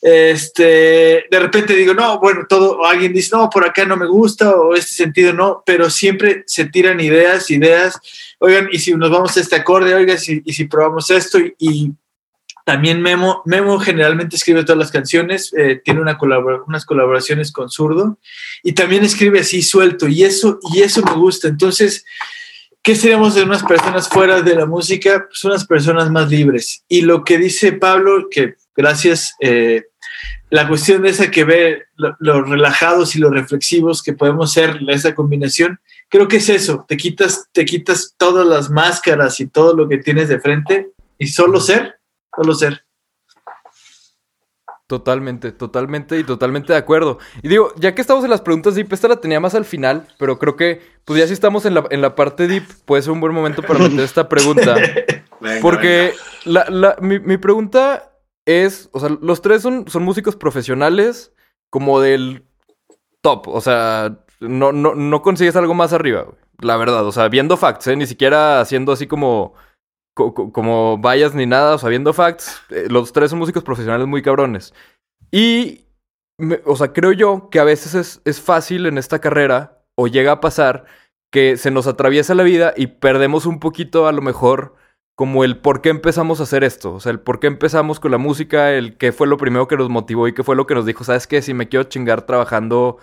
este, 0.00 1.24
de 1.30 1.38
repente 1.40 1.74
digo, 1.74 1.94
no, 1.94 2.20
bueno, 2.20 2.46
todo, 2.48 2.84
alguien 2.86 3.12
dice, 3.12 3.34
no, 3.36 3.50
por 3.50 3.66
acá 3.66 3.84
no 3.84 3.96
me 3.96 4.06
gusta, 4.06 4.50
o 4.54 4.74
este 4.74 4.94
sentido 4.94 5.32
no, 5.32 5.62
pero 5.66 5.90
siempre 5.90 6.44
se 6.46 6.66
tiran 6.66 7.00
ideas, 7.00 7.50
ideas, 7.50 7.98
oigan, 8.38 8.68
y 8.70 8.78
si 8.78 8.94
nos 8.94 9.10
vamos 9.10 9.36
a 9.36 9.40
este 9.40 9.56
acorde, 9.56 9.94
oigan, 9.94 10.18
si- 10.18 10.42
y 10.44 10.52
si 10.52 10.66
probamos 10.66 11.10
esto, 11.10 11.38
y 11.58 11.92
también 12.64 13.02
Memo, 13.02 13.42
Memo 13.44 13.78
generalmente 13.78 14.36
escribe 14.36 14.64
todas 14.64 14.78
las 14.78 14.90
canciones, 14.90 15.52
eh, 15.56 15.80
tiene 15.84 16.00
una 16.00 16.18
unas 16.66 16.84
colaboraciones 16.84 17.52
con 17.52 17.70
Zurdo, 17.70 18.18
y 18.62 18.72
también 18.72 19.04
escribe 19.04 19.40
así 19.40 19.62
suelto, 19.62 20.08
y 20.08 20.24
eso, 20.24 20.58
y 20.72 20.82
eso 20.82 21.02
me 21.02 21.12
gusta, 21.14 21.48
entonces... 21.48 22.04
¿Qué 22.84 22.96
seríamos 22.96 23.36
de 23.36 23.44
unas 23.44 23.62
personas 23.62 24.08
fuera 24.08 24.42
de 24.42 24.56
la 24.56 24.66
música? 24.66 25.26
Pues 25.28 25.44
unas 25.44 25.64
personas 25.64 26.10
más 26.10 26.28
libres. 26.28 26.82
Y 26.88 27.02
lo 27.02 27.22
que 27.22 27.38
dice 27.38 27.70
Pablo, 27.74 28.26
que 28.28 28.56
gracias, 28.74 29.36
eh, 29.38 29.84
la 30.50 30.66
cuestión 30.66 31.02
de 31.02 31.10
esa 31.10 31.30
que 31.30 31.44
ve 31.44 31.84
lo- 31.94 32.16
los 32.18 32.48
relajados 32.48 33.14
y 33.14 33.20
los 33.20 33.30
reflexivos 33.30 34.02
que 34.02 34.14
podemos 34.14 34.52
ser, 34.52 34.80
esa 34.88 35.14
combinación, 35.14 35.78
creo 36.08 36.26
que 36.26 36.38
es 36.38 36.48
eso, 36.48 36.84
te 36.88 36.96
quitas, 36.96 37.46
te 37.52 37.64
quitas 37.64 38.16
todas 38.18 38.44
las 38.44 38.68
máscaras 38.68 39.38
y 39.38 39.46
todo 39.46 39.76
lo 39.76 39.88
que 39.88 39.98
tienes 39.98 40.28
de 40.28 40.40
frente 40.40 40.88
y 41.18 41.28
solo 41.28 41.60
ser, 41.60 42.00
solo 42.36 42.54
ser. 42.54 42.84
Totalmente, 44.86 45.52
totalmente 45.52 46.18
y 46.18 46.24
totalmente 46.24 46.72
de 46.74 46.78
acuerdo. 46.78 47.18
Y 47.42 47.48
digo, 47.48 47.72
ya 47.76 47.94
que 47.94 48.02
estamos 48.02 48.24
en 48.24 48.30
las 48.30 48.42
preguntas 48.42 48.74
deep, 48.74 48.92
esta 48.92 49.08
la 49.08 49.20
tenía 49.20 49.40
más 49.40 49.54
al 49.54 49.64
final, 49.64 50.06
pero 50.18 50.38
creo 50.38 50.54
que, 50.56 50.82
pues 51.06 51.18
ya 51.18 51.26
si 51.26 51.32
estamos 51.32 51.64
en 51.64 51.74
la, 51.74 51.86
en 51.90 52.02
la 52.02 52.14
parte 52.14 52.46
deep, 52.46 52.64
puede 52.84 53.00
ser 53.02 53.12
un 53.12 53.20
buen 53.20 53.32
momento 53.32 53.62
para 53.62 53.78
meter 53.78 54.00
esta 54.00 54.28
pregunta. 54.28 54.74
Venga, 55.40 55.60
Porque 55.62 56.12
la, 56.44 56.66
la- 56.68 56.96
mi, 57.00 57.18
mi 57.20 57.38
pregunta 57.38 58.12
es, 58.44 58.90
o 58.92 59.00
sea, 59.00 59.08
los 59.22 59.40
tres 59.40 59.62
son, 59.62 59.88
son 59.88 60.02
músicos 60.02 60.36
profesionales 60.36 61.32
como 61.70 62.00
del 62.00 62.44
top, 63.22 63.48
o 63.48 63.60
sea, 63.62 64.18
no, 64.40 64.72
no, 64.72 64.94
no 64.94 65.22
consigues 65.22 65.56
algo 65.56 65.72
más 65.74 65.92
arriba, 65.94 66.22
güey, 66.24 66.36
la 66.60 66.76
verdad, 66.76 67.06
o 67.06 67.12
sea, 67.12 67.28
viendo 67.28 67.56
facts, 67.56 67.86
¿eh? 67.86 67.96
ni 67.96 68.06
siquiera 68.06 68.60
haciendo 68.60 68.92
así 68.92 69.06
como, 69.06 69.54
co- 70.14 70.34
co- 70.34 70.52
como 70.52 70.98
vallas 70.98 71.34
ni 71.34 71.46
nada, 71.46 71.74
o 71.74 71.78
sea, 71.78 71.88
viendo 71.88 72.12
facts, 72.12 72.60
eh, 72.70 72.86
los 72.90 73.12
tres 73.12 73.30
son 73.30 73.38
músicos 73.38 73.64
profesionales 73.64 74.06
muy 74.06 74.22
cabrones. 74.22 74.74
Y, 75.30 75.86
me- 76.38 76.60
o 76.66 76.76
sea, 76.76 76.92
creo 76.92 77.12
yo 77.12 77.48
que 77.50 77.60
a 77.60 77.64
veces 77.64 77.94
es, 77.94 78.22
es 78.24 78.40
fácil 78.40 78.86
en 78.86 78.98
esta 78.98 79.20
carrera, 79.20 79.82
o 79.96 80.06
llega 80.08 80.32
a 80.32 80.40
pasar, 80.40 80.84
que 81.32 81.56
se 81.56 81.70
nos 81.70 81.86
atraviesa 81.86 82.34
la 82.34 82.42
vida 82.42 82.74
y 82.76 82.88
perdemos 82.88 83.46
un 83.46 83.58
poquito 83.58 84.06
a 84.06 84.12
lo 84.12 84.20
mejor 84.22 84.74
como 85.16 85.44
el 85.44 85.58
por 85.58 85.80
qué 85.82 85.88
empezamos 85.90 86.40
a 86.40 86.44
hacer 86.44 86.64
esto, 86.64 86.94
o 86.94 87.00
sea, 87.00 87.12
el 87.12 87.20
por 87.20 87.38
qué 87.40 87.46
empezamos 87.46 88.00
con 88.00 88.10
la 88.10 88.18
música, 88.18 88.72
el 88.72 88.96
qué 88.96 89.12
fue 89.12 89.26
lo 89.26 89.36
primero 89.36 89.68
que 89.68 89.76
nos 89.76 89.88
motivó 89.90 90.26
y 90.28 90.34
qué 90.34 90.42
fue 90.42 90.56
lo 90.56 90.66
que 90.66 90.74
nos 90.74 90.86
dijo, 90.86 91.04
sabes 91.04 91.26
qué, 91.26 91.42
si 91.42 91.54
me 91.54 91.68
quiero 91.68 91.84
chingar 91.84 92.22
trabajando 92.22 92.98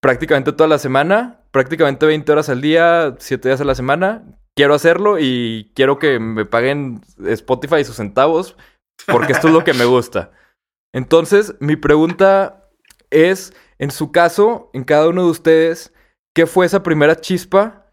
prácticamente 0.00 0.52
toda 0.52 0.68
la 0.68 0.78
semana, 0.78 1.40
prácticamente 1.50 2.06
20 2.06 2.30
horas 2.32 2.48
al 2.48 2.60
día, 2.60 3.14
7 3.18 3.48
días 3.48 3.60
a 3.60 3.64
la 3.64 3.74
semana. 3.74 4.24
Quiero 4.60 4.74
hacerlo 4.74 5.18
y 5.18 5.72
quiero 5.74 5.98
que 5.98 6.18
me 6.18 6.44
paguen 6.44 7.00
Spotify 7.24 7.82
sus 7.82 7.96
centavos 7.96 8.58
porque 9.06 9.32
esto 9.32 9.48
es 9.48 9.54
lo 9.54 9.64
que 9.64 9.72
me 9.72 9.86
gusta. 9.86 10.32
Entonces, 10.92 11.54
mi 11.60 11.76
pregunta 11.76 12.68
es, 13.08 13.54
en 13.78 13.90
su 13.90 14.12
caso, 14.12 14.68
en 14.74 14.84
cada 14.84 15.08
uno 15.08 15.24
de 15.24 15.30
ustedes, 15.30 15.94
¿qué 16.34 16.44
fue 16.44 16.66
esa 16.66 16.82
primera 16.82 17.22
chispa 17.22 17.90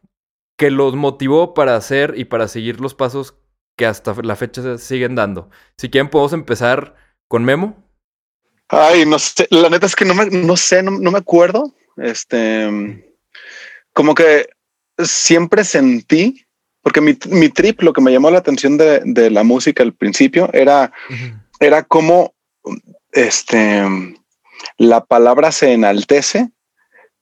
que 0.58 0.70
los 0.70 0.94
motivó 0.94 1.54
para 1.54 1.78
hacer 1.78 2.16
y 2.18 2.26
para 2.26 2.50
seguir 2.50 2.82
los 2.82 2.94
pasos 2.94 3.38
que 3.78 3.86
hasta 3.86 4.14
la 4.22 4.36
fecha 4.36 4.78
siguen 4.78 5.16
dando? 5.16 5.50
Si 5.78 5.90
quieren, 5.90 6.10
podemos 6.10 6.34
empezar 6.34 6.96
con 7.30 7.46
Memo. 7.46 7.82
Ay, 8.68 9.06
no 9.06 9.20
sé, 9.20 9.48
la 9.52 9.70
neta 9.70 9.86
es 9.86 9.96
que 9.96 10.04
no 10.04 10.14
me, 10.14 10.26
no 10.26 10.58
sé, 10.58 10.84
no 10.84 10.92
me 11.12 11.18
acuerdo. 11.18 11.74
Este, 11.96 13.16
como 13.94 14.14
que 14.14 14.50
siempre 14.98 15.64
sentí, 15.64 16.44
porque 16.88 17.02
mi, 17.02 17.18
mi 17.32 17.50
trip, 17.50 17.82
lo 17.82 17.92
que 17.92 18.00
me 18.00 18.14
llamó 18.14 18.32
la 18.32 18.38
atención 18.38 18.78
de, 18.78 19.02
de 19.04 19.30
la 19.30 19.44
música 19.44 19.84
al 19.84 19.92
principio 19.92 20.50
era, 20.54 20.94
era 21.60 21.84
como 21.84 22.34
este, 23.12 23.84
la 24.78 25.04
palabra 25.04 25.52
se 25.52 25.74
enaltece 25.74 26.50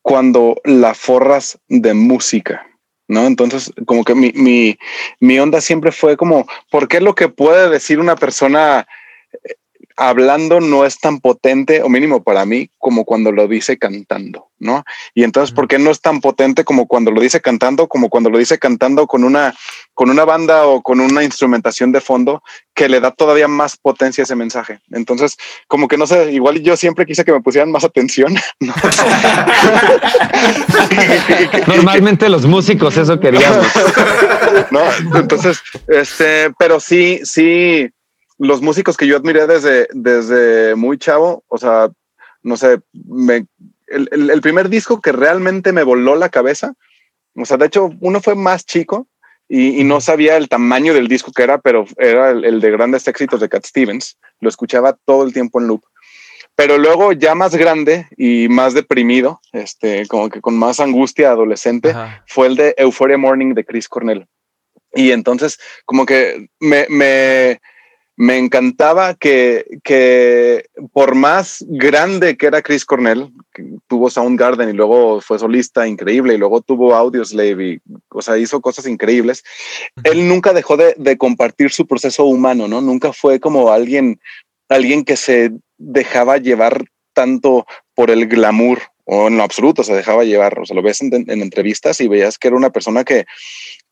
cuando 0.03 0.61
la 0.65 0.93
forras 0.93 1.57
de 1.67 1.95
música. 1.95 2.67
¿No? 3.07 3.25
Entonces, 3.25 3.73
como 3.87 4.03
que 4.03 4.13
mi, 4.13 4.31
mi, 4.33 4.77
mi 5.19 5.39
onda 5.39 5.59
siempre 5.61 5.91
fue 5.91 6.15
como, 6.15 6.45
¿por 6.69 6.87
qué 6.87 7.01
lo 7.01 7.15
que 7.15 7.27
puede 7.27 7.67
decir 7.67 7.99
una 7.99 8.15
persona 8.15 8.87
hablando 9.97 10.59
no 10.59 10.85
es 10.85 10.99
tan 10.99 11.19
potente, 11.19 11.81
o 11.81 11.89
mínimo 11.89 12.23
para 12.23 12.45
mí, 12.45 12.69
como 12.77 13.05
cuando 13.05 13.31
lo 13.31 13.47
dice 13.47 13.77
cantando, 13.77 14.49
¿no? 14.59 14.83
Y 15.13 15.23
entonces, 15.23 15.53
¿por 15.53 15.67
qué 15.67 15.79
no 15.79 15.91
es 15.91 16.01
tan 16.01 16.21
potente 16.21 16.63
como 16.63 16.87
cuando 16.87 17.11
lo 17.11 17.21
dice 17.21 17.41
cantando, 17.41 17.87
como 17.87 18.09
cuando 18.09 18.29
lo 18.29 18.37
dice 18.37 18.59
cantando 18.59 19.07
con 19.07 19.23
una, 19.23 19.55
con 19.93 20.09
una 20.09 20.25
banda 20.25 20.65
o 20.67 20.81
con 20.81 20.99
una 20.99 21.23
instrumentación 21.23 21.91
de 21.91 22.01
fondo 22.01 22.43
que 22.73 22.89
le 22.89 22.99
da 22.99 23.11
todavía 23.11 23.47
más 23.47 23.77
potencia 23.77 24.21
a 24.21 24.25
ese 24.25 24.35
mensaje? 24.35 24.79
Entonces, 24.91 25.37
como 25.67 25.87
que 25.87 25.97
no 25.97 26.07
sé, 26.07 26.31
igual 26.33 26.61
yo 26.61 26.75
siempre 26.75 27.05
quise 27.05 27.23
que 27.23 27.31
me 27.31 27.41
pusieran 27.41 27.71
más 27.71 27.83
atención. 27.83 28.35
¿no? 28.59 28.73
Normalmente 31.67 32.27
los 32.29 32.45
músicos 32.45 32.97
eso 32.97 33.19
queríamos. 33.19 33.65
¿no? 34.71 34.81
Entonces, 35.17 35.61
este, 35.87 36.51
pero 36.57 36.79
sí, 36.79 37.21
sí, 37.23 37.89
los 38.37 38.61
músicos 38.61 38.97
que 38.97 39.07
yo 39.07 39.17
admiré 39.17 39.47
desde, 39.47 39.87
desde 39.91 40.75
muy 40.75 40.97
chavo, 40.97 41.43
o 41.47 41.57
sea, 41.57 41.89
no 42.43 42.57
sé, 42.57 42.79
me, 42.93 43.47
el, 43.87 44.09
el, 44.11 44.29
el, 44.29 44.41
primer 44.41 44.69
disco 44.69 45.01
que 45.01 45.11
realmente 45.11 45.71
me 45.71 45.83
voló 45.83 46.15
la 46.15 46.29
cabeza, 46.29 46.73
o 47.35 47.45
sea, 47.45 47.57
de 47.57 47.65
hecho, 47.65 47.91
uno 47.99 48.21
fue 48.21 48.35
más 48.35 48.65
chico 48.65 49.07
y, 49.47 49.81
y 49.81 49.83
no 49.83 50.01
sabía 50.01 50.37
el 50.37 50.49
tamaño 50.49 50.93
del 50.93 51.07
disco 51.07 51.31
que 51.31 51.43
era, 51.43 51.59
pero 51.59 51.85
era 51.97 52.31
el, 52.31 52.45
el, 52.45 52.61
de 52.61 52.71
grandes 52.71 53.07
éxitos 53.07 53.39
de 53.39 53.49
Cat 53.49 53.65
Stevens. 53.65 54.17
Lo 54.39 54.49
escuchaba 54.49 54.97
todo 55.05 55.23
el 55.23 55.33
tiempo 55.33 55.59
en 55.59 55.67
loop. 55.67 55.83
Pero 56.55 56.77
luego, 56.77 57.11
ya 57.11 57.35
más 57.35 57.53
grande 57.53 58.07
y 58.17 58.47
más 58.47 58.73
deprimido, 58.73 59.41
este, 59.51 60.07
como 60.07 60.29
que 60.29 60.39
con 60.39 60.57
más 60.57 60.79
angustia 60.79 61.31
adolescente, 61.31 61.89
Ajá. 61.89 62.23
fue 62.27 62.47
el 62.47 62.55
de 62.55 62.73
Euphoria 62.77 63.17
Morning 63.17 63.53
de 63.53 63.65
Chris 63.65 63.89
Cornell. 63.89 64.27
Y 64.93 65.11
entonces, 65.11 65.59
como 65.83 66.05
que 66.05 66.47
me, 66.61 66.87
me 66.89 67.59
me 68.17 68.37
encantaba 68.37 69.13
que, 69.13 69.79
que, 69.83 70.65
por 70.93 71.15
más 71.15 71.65
grande 71.67 72.37
que 72.37 72.47
era 72.47 72.61
Chris 72.61 72.85
Cornell, 72.85 73.31
que 73.53 73.63
tuvo 73.87 74.09
Soundgarden 74.09 74.69
y 74.69 74.73
luego 74.73 75.19
fue 75.19 75.37
solista 75.37 75.87
increíble 75.87 76.33
y 76.33 76.37
luego 76.37 76.61
tuvo 76.61 76.95
Audioslave 76.95 77.67
y, 77.67 77.79
o 78.09 78.21
sea, 78.21 78.37
hizo 78.37 78.61
cosas 78.61 78.87
increíbles, 78.87 79.43
él 80.03 80.27
nunca 80.27 80.53
dejó 80.53 80.77
de, 80.77 80.95
de, 80.97 81.17
compartir 81.17 81.71
su 81.71 81.85
proceso 81.85 82.25
humano, 82.25 82.67
¿no? 82.67 82.79
Nunca 82.79 83.11
fue 83.11 83.39
como 83.39 83.71
alguien, 83.71 84.19
alguien 84.69 85.03
que 85.03 85.17
se 85.17 85.51
dejaba 85.77 86.37
llevar 86.37 86.85
tanto 87.13 87.65
por 87.95 88.11
el 88.11 88.27
glamour 88.27 88.79
o 89.05 89.27
en 89.27 89.39
absoluto 89.39 89.83
se 89.83 89.93
dejaba 89.93 90.23
llevar, 90.23 90.59
o 90.59 90.65
sea, 90.65 90.75
lo 90.75 90.81
ves 90.81 91.01
en, 91.01 91.13
en 91.13 91.41
entrevistas 91.41 92.01
y 92.01 92.07
veías 92.07 92.37
que 92.37 92.47
era 92.47 92.57
una 92.57 92.71
persona 92.71 93.03
que, 93.03 93.25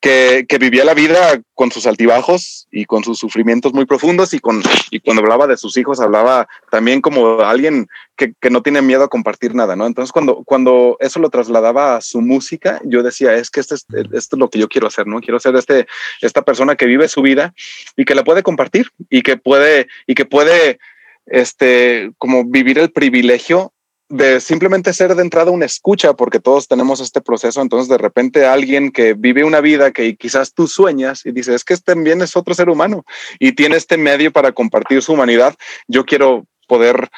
que, 0.04 0.58
vivía 0.60 0.84
la 0.84 0.93
vida 0.93 1.41
con 1.54 1.71
sus 1.71 1.88
altibajos 1.88 2.67
y 2.71 2.86
con 2.86 3.06
sus 3.06 3.19
sufrimientos 3.19 3.73
muy 3.73 3.86
profundos 3.86 4.34
y, 4.34 4.39
con, 4.39 4.62
y 4.91 4.99
cuando 4.99 5.21
hablaba 5.21 5.47
de 5.47 5.56
sus 5.56 5.78
hijos 5.78 6.02
hablaba 6.02 6.47
también 6.69 6.99
como 6.99 7.39
alguien 7.39 7.88
que, 8.17 8.34
que, 8.41 8.49
no 8.49 8.62
tiene 8.62 8.82
miedo 8.82 9.04
a 9.04 9.08
compartir 9.08 9.56
nada, 9.56 9.78
¿no? 9.78 9.86
Entonces 9.86 10.12
cuando, 10.12 10.43
cuando 10.43 10.97
eso 10.99 11.19
lo 11.19 11.30
trasladaba 11.30 11.95
a 11.95 12.02
su 12.02 12.19
música, 12.19 12.82
yo 12.84 13.02
decía, 13.02 13.36
es 13.36 13.49
que 13.49 13.62
este 13.62 13.76
es, 13.76 13.86
esto 14.12 14.36
es 14.36 14.39
lo 14.39 14.49
que 14.49 14.60
yo 14.60 14.67
quiero 14.67 14.88
hacer, 14.88 15.08
¿no? 15.08 15.21
Quiero 15.21 15.39
ser 15.39 15.56
este, 15.56 15.88
esta 16.21 16.41
persona 16.41 16.76
que 16.76 16.86
vive 16.86 17.08
su 17.08 17.21
vida 17.21 17.54
y 17.95 18.04
que 18.04 18.15
la 18.15 18.26
puede 18.26 18.43
compartir 18.43 18.89
y 19.10 19.21
que 19.21 19.38
puede, 19.38 19.88
y 20.06 20.15
que 20.15 20.26
puede, 20.26 20.80
este, 21.28 22.12
como 22.17 22.43
vivir 22.43 22.78
el 22.78 22.91
privilegio 22.91 23.72
de 24.13 24.39
simplemente 24.39 24.93
ser 24.93 25.15
de 25.15 25.23
entrada 25.23 25.49
una 25.49 25.65
escucha, 25.65 26.13
porque 26.13 26.39
todos 26.39 26.67
tenemos 26.67 26.99
este 26.99 27.19
proceso, 27.19 27.62
entonces 27.62 27.89
de 27.89 27.97
repente 27.97 28.45
alguien 28.45 28.91
que 28.91 29.15
vive 29.15 29.43
una 29.43 29.60
vida 29.60 29.91
que 29.91 30.15
quizás 30.15 30.54
tú 30.54 30.67
sueñas 30.67 31.26
y 31.26 31.32
dices, 31.32 31.56
es 31.56 31.63
que 31.63 31.76
también 31.78 32.21
es 32.21 32.38
otro 32.38 32.54
ser 32.54 32.69
humano 32.69 33.06
y 33.39 33.54
tiene 33.54 33.76
este 33.76 33.97
medio 33.97 34.32
para 34.32 34.52
compartir 34.52 35.02
su 35.02 35.13
humanidad, 35.13 35.56
yo 35.88 36.06
quiero 36.06 36.45
poder 36.67 37.10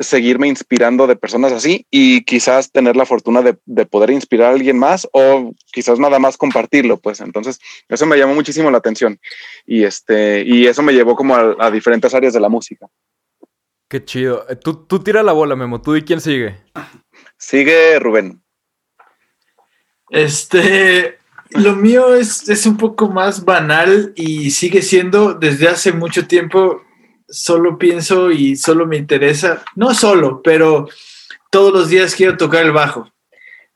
seguirme 0.00 0.48
inspirando 0.48 1.06
de 1.06 1.14
personas 1.14 1.52
así 1.52 1.86
y 1.88 2.24
quizás 2.24 2.72
tener 2.72 2.96
la 2.96 3.06
fortuna 3.06 3.42
de, 3.42 3.56
de, 3.66 3.86
poder 3.86 4.10
inspirar 4.10 4.50
a 4.50 4.54
alguien 4.54 4.76
más 4.76 5.06
o 5.12 5.52
quizás 5.72 6.00
nada 6.00 6.18
más 6.18 6.36
compartirlo, 6.36 6.96
pues. 6.96 7.20
Entonces 7.20 7.60
eso 7.88 8.06
me 8.06 8.16
llamó 8.16 8.34
muchísimo 8.34 8.70
la 8.72 8.78
atención 8.78 9.20
y 9.66 9.84
este 9.84 10.42
y 10.44 10.66
eso 10.66 10.82
me 10.82 10.94
llevó 10.94 11.14
como 11.14 11.36
a, 11.36 11.54
a 11.60 11.70
diferentes 11.70 12.12
áreas 12.12 12.32
de 12.32 12.40
la 12.40 12.48
música. 12.48 12.88
Qué 13.90 14.04
chido. 14.04 14.46
Eh, 14.48 14.54
Tú, 14.54 14.86
tú 14.86 15.00
tira 15.00 15.22
la 15.24 15.32
bola, 15.32 15.56
Memo. 15.56 15.82
¿Tú 15.82 15.96
y 15.96 16.02
quién 16.02 16.20
sigue? 16.20 16.62
Sigue 17.36 17.98
Rubén. 17.98 18.40
Este, 20.10 21.18
lo 21.50 21.74
mío 21.74 22.14
es, 22.14 22.48
es 22.48 22.66
un 22.66 22.76
poco 22.76 23.08
más 23.08 23.44
banal 23.44 24.12
y 24.14 24.52
sigue 24.52 24.82
siendo 24.82 25.34
desde 25.34 25.68
hace 25.68 25.92
mucho 25.92 26.28
tiempo, 26.28 26.82
solo 27.28 27.78
pienso 27.78 28.30
y 28.30 28.54
solo 28.56 28.86
me 28.86 28.96
interesa, 28.96 29.64
no 29.74 29.92
solo, 29.94 30.40
pero 30.42 30.88
todos 31.50 31.72
los 31.72 31.88
días 31.88 32.14
quiero 32.14 32.36
tocar 32.36 32.64
el 32.64 32.72
bajo. 32.72 33.10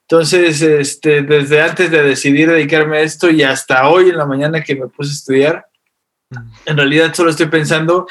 Entonces, 0.03 0.63
este, 0.63 1.23
desde 1.23 1.61
antes 1.61 1.91
de 1.91 2.03
decidir 2.03 2.51
dedicarme 2.51 2.99
a 2.99 3.03
esto 3.03 3.31
y 3.31 3.43
hasta 3.43 3.89
hoy 3.89 4.11
en 4.11 4.19
la 4.19 4.27
mañana 4.27 4.63
que 4.63 4.77
me 4.77 4.87
puse 4.87 5.11
a 5.11 5.15
estudiar, 5.15 5.67
en 6.67 6.77
realidad 6.77 7.15
solo 7.15 7.31
estoy 7.31 7.47
pensando 7.47 8.07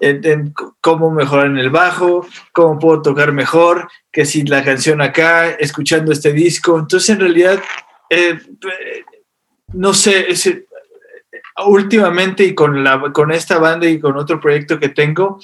en, 0.00 0.52
cómo 0.80 1.10
mejorar 1.10 1.46
en 1.46 1.58
el 1.58 1.70
bajo, 1.70 2.26
cómo 2.52 2.78
puedo 2.78 3.02
tocar 3.02 3.32
mejor, 3.32 3.88
que 4.12 4.24
si 4.24 4.44
la 4.44 4.64
canción 4.64 5.00
acá, 5.00 5.50
escuchando 5.50 6.12
este 6.12 6.32
disco. 6.32 6.78
Entonces, 6.78 7.10
en 7.10 7.20
realidad, 7.20 7.62
eh, 8.10 8.38
no 9.72 9.94
sé, 9.94 10.30
es, 10.30 10.50
últimamente 11.66 12.44
y 12.44 12.54
con, 12.54 12.82
la, 12.84 13.12
con 13.12 13.32
esta 13.32 13.58
banda 13.58 13.88
y 13.88 14.00
con 14.00 14.16
otro 14.16 14.40
proyecto 14.40 14.78
que 14.78 14.88
tengo, 14.88 15.40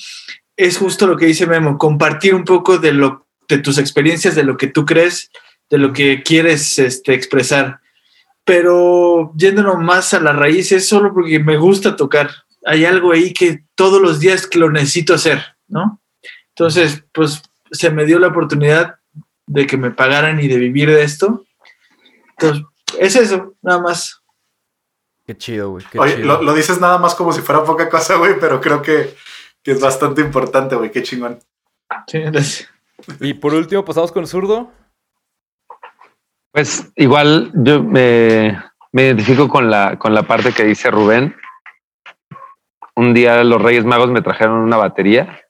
es 0.56 0.76
justo 0.76 1.06
lo 1.06 1.16
que 1.16 1.26
dice 1.26 1.46
Memo, 1.46 1.78
compartir 1.78 2.35
un 2.35 2.44
poco 2.44 2.78
de, 2.78 2.92
lo, 2.92 3.26
de 3.48 3.59
tus 3.59 3.78
experiencias, 3.78 4.35
de 4.35 4.44
lo 4.44 4.56
que 4.56 4.66
tú 4.66 4.85
crees, 4.85 5.30
de 5.70 5.78
lo 5.78 5.92
que 5.92 6.22
quieres 6.22 6.78
este, 6.78 7.14
expresar 7.14 7.79
pero 8.50 9.32
yéndonos 9.36 9.78
más 9.78 10.12
a 10.12 10.18
la 10.18 10.32
raíz 10.32 10.72
es 10.72 10.88
solo 10.88 11.14
porque 11.14 11.38
me 11.38 11.56
gusta 11.56 11.94
tocar. 11.94 12.32
Hay 12.66 12.84
algo 12.84 13.12
ahí 13.12 13.32
que 13.32 13.64
todos 13.76 14.02
los 14.02 14.18
días 14.18 14.44
que 14.44 14.58
lo 14.58 14.72
necesito 14.72 15.14
hacer, 15.14 15.40
¿no? 15.68 16.00
Entonces, 16.48 17.04
pues 17.12 17.42
se 17.70 17.90
me 17.90 18.04
dio 18.04 18.18
la 18.18 18.26
oportunidad 18.26 18.96
de 19.46 19.68
que 19.68 19.76
me 19.76 19.92
pagaran 19.92 20.40
y 20.40 20.48
de 20.48 20.58
vivir 20.58 20.90
de 20.90 21.04
esto. 21.04 21.44
Entonces, 22.30 22.64
es 22.98 23.14
eso, 23.14 23.54
nada 23.62 23.80
más. 23.80 24.20
Qué 25.24 25.36
chido, 25.36 25.70
güey. 25.70 25.84
Oye, 25.96 26.16
chido. 26.16 26.26
Lo, 26.26 26.42
lo, 26.42 26.52
dices 26.52 26.80
nada 26.80 26.98
más 26.98 27.14
como 27.14 27.32
si 27.32 27.42
fuera 27.42 27.62
poca 27.62 27.88
cosa, 27.88 28.16
güey, 28.16 28.34
pero 28.40 28.60
creo 28.60 28.82
que, 28.82 29.14
que 29.62 29.70
es 29.70 29.80
bastante 29.80 30.22
importante, 30.22 30.74
güey. 30.74 30.90
Qué 30.90 31.04
chingón. 31.04 31.38
Sí, 32.08 32.18
gracias. 32.18 32.68
Y 33.20 33.32
por 33.32 33.54
último, 33.54 33.84
pasamos 33.84 34.10
con 34.10 34.26
zurdo. 34.26 34.72
Pues 36.52 36.90
igual 36.96 37.52
yo 37.54 37.82
me, 37.82 38.60
me, 38.92 39.02
identifico 39.04 39.48
con 39.48 39.70
la, 39.70 39.98
con 39.98 40.14
la 40.14 40.24
parte 40.24 40.52
que 40.52 40.64
dice 40.64 40.90
Rubén. 40.90 41.36
Un 42.96 43.14
día 43.14 43.44
los 43.44 43.62
Reyes 43.62 43.84
Magos 43.84 44.10
me 44.10 44.20
trajeron 44.20 44.58
una 44.58 44.76
batería 44.76 45.40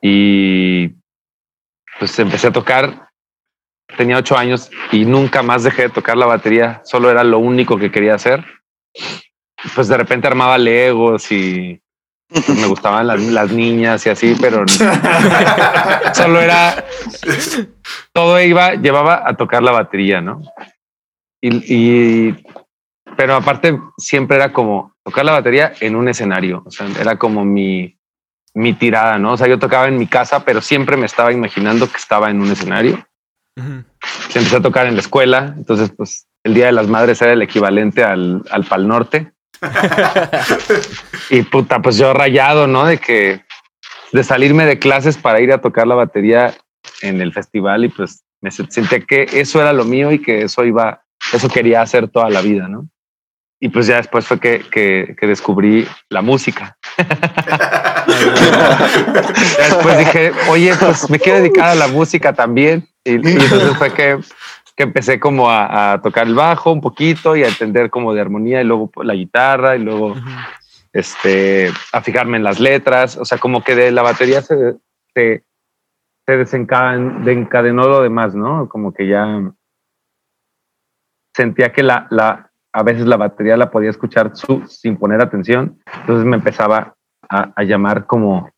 y 0.00 0.88
pues 1.98 2.18
empecé 2.18 2.48
a 2.48 2.52
tocar. 2.52 3.10
Tenía 3.96 4.18
ocho 4.18 4.36
años 4.36 4.70
y 4.92 5.04
nunca 5.04 5.42
más 5.42 5.64
dejé 5.64 5.82
de 5.82 5.88
tocar 5.90 6.16
la 6.16 6.26
batería. 6.26 6.80
Solo 6.84 7.10
era 7.10 7.24
lo 7.24 7.38
único 7.38 7.76
que 7.76 7.90
quería 7.90 8.14
hacer. 8.14 8.44
Pues 9.74 9.88
de 9.88 9.96
repente 9.96 10.28
armaba 10.28 10.58
legos 10.58 11.30
y 11.32 11.80
me 12.28 12.66
gustaban 12.66 13.06
las, 13.06 13.20
las 13.20 13.50
niñas 13.52 14.04
y 14.06 14.10
así, 14.10 14.36
pero 14.40 14.64
solo 16.14 16.40
era 16.40 16.84
todo 18.12 18.40
iba, 18.40 18.74
llevaba 18.74 19.22
a 19.28 19.36
tocar 19.36 19.62
la 19.62 19.72
batería, 19.72 20.20
¿no? 20.20 20.42
Y, 21.40 21.74
y- 22.28 22.46
pero 23.16 23.36
aparte 23.36 23.78
siempre 23.96 24.36
era 24.36 24.52
como 24.52 24.94
tocar 25.04 25.24
la 25.24 25.32
batería 25.32 25.72
en 25.80 25.94
un 25.96 26.08
escenario, 26.08 26.62
o 26.66 26.70
sea, 26.70 26.86
era 27.00 27.16
como 27.16 27.44
mi, 27.44 27.96
mi 28.54 28.72
tirada, 28.74 29.18
¿no? 29.18 29.32
O 29.32 29.36
sea, 29.36 29.46
yo 29.46 29.58
tocaba 29.58 29.86
en 29.88 29.96
mi 29.96 30.06
casa, 30.06 30.44
pero 30.44 30.60
siempre 30.60 30.96
me 30.96 31.06
estaba 31.06 31.32
imaginando 31.32 31.88
que 31.88 31.96
estaba 31.96 32.28
en 32.30 32.40
un 32.40 32.50
escenario. 32.50 33.06
Ujú. 33.56 33.84
Empecé 34.34 34.56
a 34.56 34.60
tocar 34.60 34.86
en 34.86 34.94
la 34.94 35.00
escuela, 35.00 35.54
entonces 35.56 35.90
pues 35.96 36.26
el 36.44 36.54
Día 36.54 36.66
de 36.66 36.72
las 36.72 36.88
Madres 36.88 37.22
era 37.22 37.32
el 37.32 37.42
equivalente 37.42 38.02
al, 38.04 38.42
al 38.50 38.64
Pal 38.64 38.86
Norte. 38.86 39.32
y 41.30 41.42
puta, 41.42 41.80
pues 41.80 41.96
yo 41.96 42.12
rayado, 42.12 42.66
¿no? 42.66 42.86
De 42.86 42.98
que 42.98 43.42
de 44.12 44.24
salirme 44.24 44.64
de 44.66 44.78
clases 44.78 45.16
para 45.16 45.40
ir 45.40 45.52
a 45.52 45.60
tocar 45.60 45.86
la 45.86 45.94
batería 45.94 46.54
en 47.02 47.20
el 47.20 47.32
festival 47.32 47.84
y 47.84 47.88
pues 47.88 48.22
me 48.40 48.50
se- 48.50 48.70
sentí 48.70 49.00
que 49.02 49.26
eso 49.32 49.60
era 49.60 49.72
lo 49.72 49.84
mío 49.84 50.12
y 50.12 50.20
que 50.20 50.42
eso 50.42 50.64
iba, 50.64 51.02
eso 51.32 51.48
quería 51.48 51.82
hacer 51.82 52.08
toda 52.08 52.30
la 52.30 52.40
vida, 52.40 52.68
¿no? 52.68 52.88
Y 53.58 53.70
pues 53.70 53.86
ya 53.86 53.96
después 53.96 54.26
fue 54.26 54.38
que, 54.38 54.60
que, 54.70 55.16
que 55.18 55.26
descubrí 55.26 55.88
la 56.10 56.20
música. 56.20 56.76
Después 59.58 59.98
dije, 59.98 60.32
oye, 60.48 60.74
pues 60.78 61.08
me 61.10 61.18
quiero 61.18 61.38
dedicar 61.38 61.68
a 61.70 61.74
la 61.74 61.88
música 61.88 62.32
también. 62.34 62.86
Y, 63.04 63.12
y 63.12 63.14
entonces 63.14 63.76
fue 63.78 63.92
que, 63.94 64.18
que 64.76 64.82
empecé 64.82 65.18
como 65.18 65.48
a, 65.50 65.94
a 65.94 66.02
tocar 66.02 66.26
el 66.26 66.34
bajo 66.34 66.70
un 66.70 66.82
poquito 66.82 67.34
y 67.34 67.42
a 67.42 67.48
entender 67.48 67.88
como 67.88 68.12
de 68.12 68.20
armonía 68.20 68.60
y 68.60 68.64
luego 68.64 68.90
la 69.02 69.14
guitarra 69.14 69.74
y 69.76 69.78
luego 69.78 70.14
este, 70.92 71.70
a 71.92 72.00
fijarme 72.02 72.36
en 72.36 72.44
las 72.44 72.60
letras. 72.60 73.16
O 73.16 73.24
sea, 73.24 73.38
como 73.38 73.64
que 73.64 73.74
de 73.74 73.90
la 73.90 74.02
batería 74.02 74.42
se, 74.42 74.76
se, 75.14 75.44
se 76.26 76.32
desencaden- 76.38 77.24
desencadenó 77.24 77.88
lo 77.88 78.02
demás, 78.02 78.34
¿no? 78.34 78.68
Como 78.68 78.92
que 78.92 79.08
ya 79.08 79.50
sentía 81.34 81.72
que 81.72 81.82
la, 81.82 82.06
la, 82.10 82.50
a 82.72 82.82
veces 82.82 83.06
la 83.06 83.16
batería 83.16 83.56
la 83.56 83.70
podía 83.70 83.90
escuchar 83.90 84.36
su- 84.36 84.66
sin 84.66 84.98
poner 84.98 85.22
atención. 85.22 85.80
Entonces 86.00 86.26
me 86.26 86.36
empezaba 86.36 86.94
a, 87.30 87.52
a 87.56 87.62
llamar 87.64 88.06
como 88.06 88.50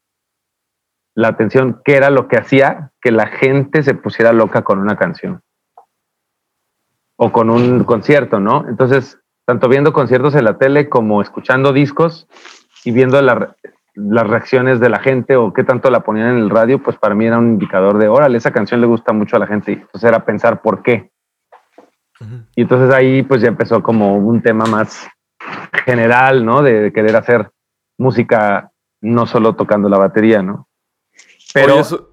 la 1.14 1.28
atención, 1.28 1.80
que 1.84 1.96
era 1.96 2.10
lo 2.10 2.26
que 2.26 2.38
hacía 2.38 2.90
que 3.00 3.12
la 3.12 3.26
gente 3.28 3.84
se 3.84 3.94
pusiera 3.94 4.32
loca 4.32 4.62
con 4.62 4.78
una 4.80 4.96
canción 4.96 5.42
o 7.20 7.32
con 7.32 7.50
un 7.50 7.84
concierto, 7.84 8.40
¿no? 8.40 8.64
Entonces, 8.68 9.18
tanto 9.44 9.68
viendo 9.68 9.92
conciertos 9.92 10.34
en 10.34 10.44
la 10.44 10.56
tele 10.56 10.88
como 10.88 11.20
escuchando 11.20 11.72
discos 11.72 12.28
y 12.84 12.92
viendo 12.92 13.20
la 13.20 13.54
las 14.00 14.28
reacciones 14.28 14.78
de 14.78 14.88
la 14.88 15.00
gente 15.00 15.34
o 15.34 15.52
qué 15.52 15.64
tanto 15.64 15.90
la 15.90 16.00
ponían 16.04 16.28
en 16.28 16.38
el 16.38 16.50
radio, 16.50 16.80
pues 16.80 16.96
para 16.96 17.16
mí 17.16 17.26
era 17.26 17.36
un 17.38 17.48
indicador 17.48 17.98
de, 17.98 18.06
órale, 18.06 18.38
esa 18.38 18.52
canción 18.52 18.80
le 18.80 18.86
gusta 18.86 19.12
mucho 19.12 19.34
a 19.34 19.40
la 19.40 19.48
gente. 19.48 19.72
Y 19.72 19.74
entonces 19.74 20.04
era 20.04 20.24
pensar 20.24 20.62
por 20.62 20.82
qué. 20.82 21.10
Y 22.54 22.62
entonces 22.62 22.94
ahí 22.94 23.24
pues 23.24 23.42
ya 23.42 23.48
empezó 23.48 23.82
como 23.82 24.16
un 24.16 24.40
tema 24.40 24.66
más 24.66 25.08
general, 25.84 26.44
¿no? 26.44 26.62
De, 26.62 26.80
de 26.80 26.92
querer 26.92 27.16
hacer 27.16 27.50
música 27.98 28.70
no 29.00 29.26
solo 29.26 29.56
tocando 29.56 29.88
la 29.88 29.98
batería, 29.98 30.42
¿no? 30.42 30.68
Pero 31.52 31.72
Oye, 31.72 31.80
eso- 31.80 32.10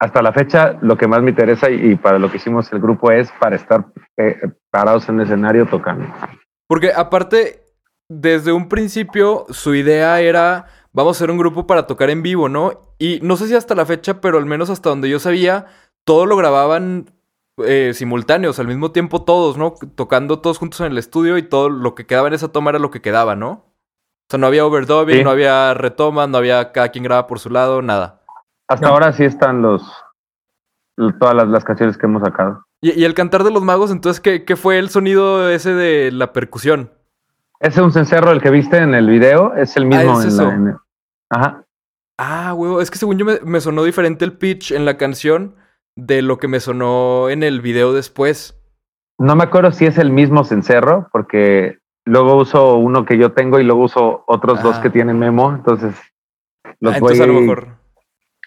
hasta 0.00 0.22
la 0.22 0.32
fecha 0.32 0.76
lo 0.82 0.96
que 0.96 1.06
más 1.08 1.22
me 1.22 1.30
interesa 1.30 1.70
y, 1.70 1.92
y 1.92 1.96
para 1.96 2.18
lo 2.18 2.30
que 2.30 2.36
hicimos 2.38 2.72
el 2.72 2.80
grupo 2.80 3.10
es 3.10 3.30
para 3.40 3.56
estar 3.56 3.86
eh, 4.16 4.36
parados 4.70 5.08
en 5.08 5.16
el 5.20 5.26
escenario 5.26 5.66
tocando. 5.66 6.06
Porque 6.68 6.92
aparte, 6.94 7.62
desde 8.08 8.52
un 8.52 8.68
principio, 8.68 9.46
su 9.50 9.74
idea 9.74 10.20
era, 10.20 10.66
vamos 10.92 11.16
a 11.16 11.18
hacer 11.18 11.30
un 11.30 11.38
grupo 11.38 11.66
para 11.66 11.86
tocar 11.86 12.10
en 12.10 12.22
vivo, 12.22 12.48
¿no? 12.48 12.94
Y 12.98 13.20
no 13.22 13.36
sé 13.36 13.46
si 13.46 13.54
hasta 13.54 13.74
la 13.74 13.86
fecha, 13.86 14.20
pero 14.20 14.38
al 14.38 14.46
menos 14.46 14.70
hasta 14.70 14.88
donde 14.90 15.08
yo 15.08 15.18
sabía, 15.18 15.66
todo 16.04 16.26
lo 16.26 16.36
grababan 16.36 17.10
eh, 17.64 17.92
simultáneos, 17.94 18.58
al 18.58 18.66
mismo 18.66 18.90
tiempo 18.92 19.22
todos, 19.22 19.56
¿no? 19.56 19.74
Tocando 19.94 20.40
todos 20.40 20.58
juntos 20.58 20.80
en 20.80 20.86
el 20.92 20.98
estudio 20.98 21.38
y 21.38 21.42
todo 21.44 21.68
lo 21.70 21.94
que 21.94 22.04
quedaba 22.06 22.28
en 22.28 22.34
esa 22.34 22.48
toma 22.48 22.70
era 22.70 22.78
lo 22.78 22.90
que 22.90 23.00
quedaba, 23.00 23.36
¿no? 23.36 23.50
O 23.50 24.26
sea, 24.30 24.38
no 24.38 24.46
había 24.46 24.66
overdubbing, 24.66 25.18
Sí. 25.18 25.24
no 25.24 25.30
había 25.30 25.74
retomas, 25.74 26.28
no 26.28 26.38
había 26.38 26.72
cada 26.72 26.88
quien 26.88 27.04
graba 27.04 27.26
por 27.26 27.38
su 27.38 27.50
lado, 27.50 27.82
nada. 27.82 28.22
Hasta 28.68 28.88
ahora 28.88 29.12
sí 29.12 29.24
están 29.24 29.62
los 29.62 29.82
todas 31.18 31.34
las, 31.34 31.48
las 31.48 31.64
canciones 31.64 31.98
que 31.98 32.06
hemos 32.06 32.22
sacado. 32.22 32.64
Y, 32.80 32.92
y 33.00 33.04
el 33.04 33.14
cantar 33.14 33.44
de 33.44 33.50
los 33.50 33.62
magos, 33.62 33.90
entonces, 33.90 34.20
¿qué, 34.20 34.44
qué 34.44 34.56
fue 34.56 34.78
el 34.78 34.88
sonido 34.90 35.48
ese 35.48 35.74
de 35.74 36.12
la 36.12 36.32
percusión? 36.32 36.92
Ese 37.60 37.80
es 37.80 37.84
un 37.84 37.92
cencerro 37.92 38.30
el 38.30 38.40
que 38.42 38.50
viste 38.50 38.76
en 38.78 38.94
el 38.94 39.08
video, 39.08 39.54
es 39.54 39.76
el 39.76 39.86
mismo 39.86 40.18
es 40.20 40.24
en 40.26 40.28
eso. 40.28 40.44
la. 40.46 40.54
en 40.54 40.68
el- 40.68 40.76
ajá. 41.30 41.64
Ah, 42.18 42.54
huevo, 42.54 42.80
es 42.80 42.90
que 42.90 42.98
según 42.98 43.18
yo 43.18 43.24
me, 43.24 43.40
me 43.44 43.60
sonó 43.60 43.82
diferente 43.82 44.24
el 44.24 44.34
pitch 44.36 44.70
en 44.72 44.84
la 44.84 44.96
canción 44.96 45.56
de 45.96 46.22
lo 46.22 46.38
que 46.38 46.46
me 46.48 46.60
sonó 46.60 47.28
en 47.28 47.42
el 47.42 47.60
video 47.60 47.92
después. 47.92 48.60
No 49.18 49.34
me 49.34 49.44
acuerdo 49.44 49.72
si 49.72 49.86
es 49.86 49.98
el 49.98 50.10
mismo 50.10 50.44
cencerro, 50.44 51.08
porque 51.12 51.78
luego 52.04 52.36
uso 52.36 52.76
uno 52.76 53.04
que 53.04 53.18
yo 53.18 53.32
tengo 53.32 53.58
y 53.58 53.64
luego 53.64 53.84
uso 53.84 54.24
otros 54.26 54.62
dos 54.62 54.76
Ah. 54.78 54.82
que 54.82 54.90
tiene 54.90 55.12
Memo, 55.14 55.52
entonces 55.54 55.94
los 56.80 56.94
Ah, 56.94 56.98
voy 57.00 57.12
entonces 57.14 57.20
a 57.20 57.26
lo 57.26 57.32
mejor. 57.40 57.68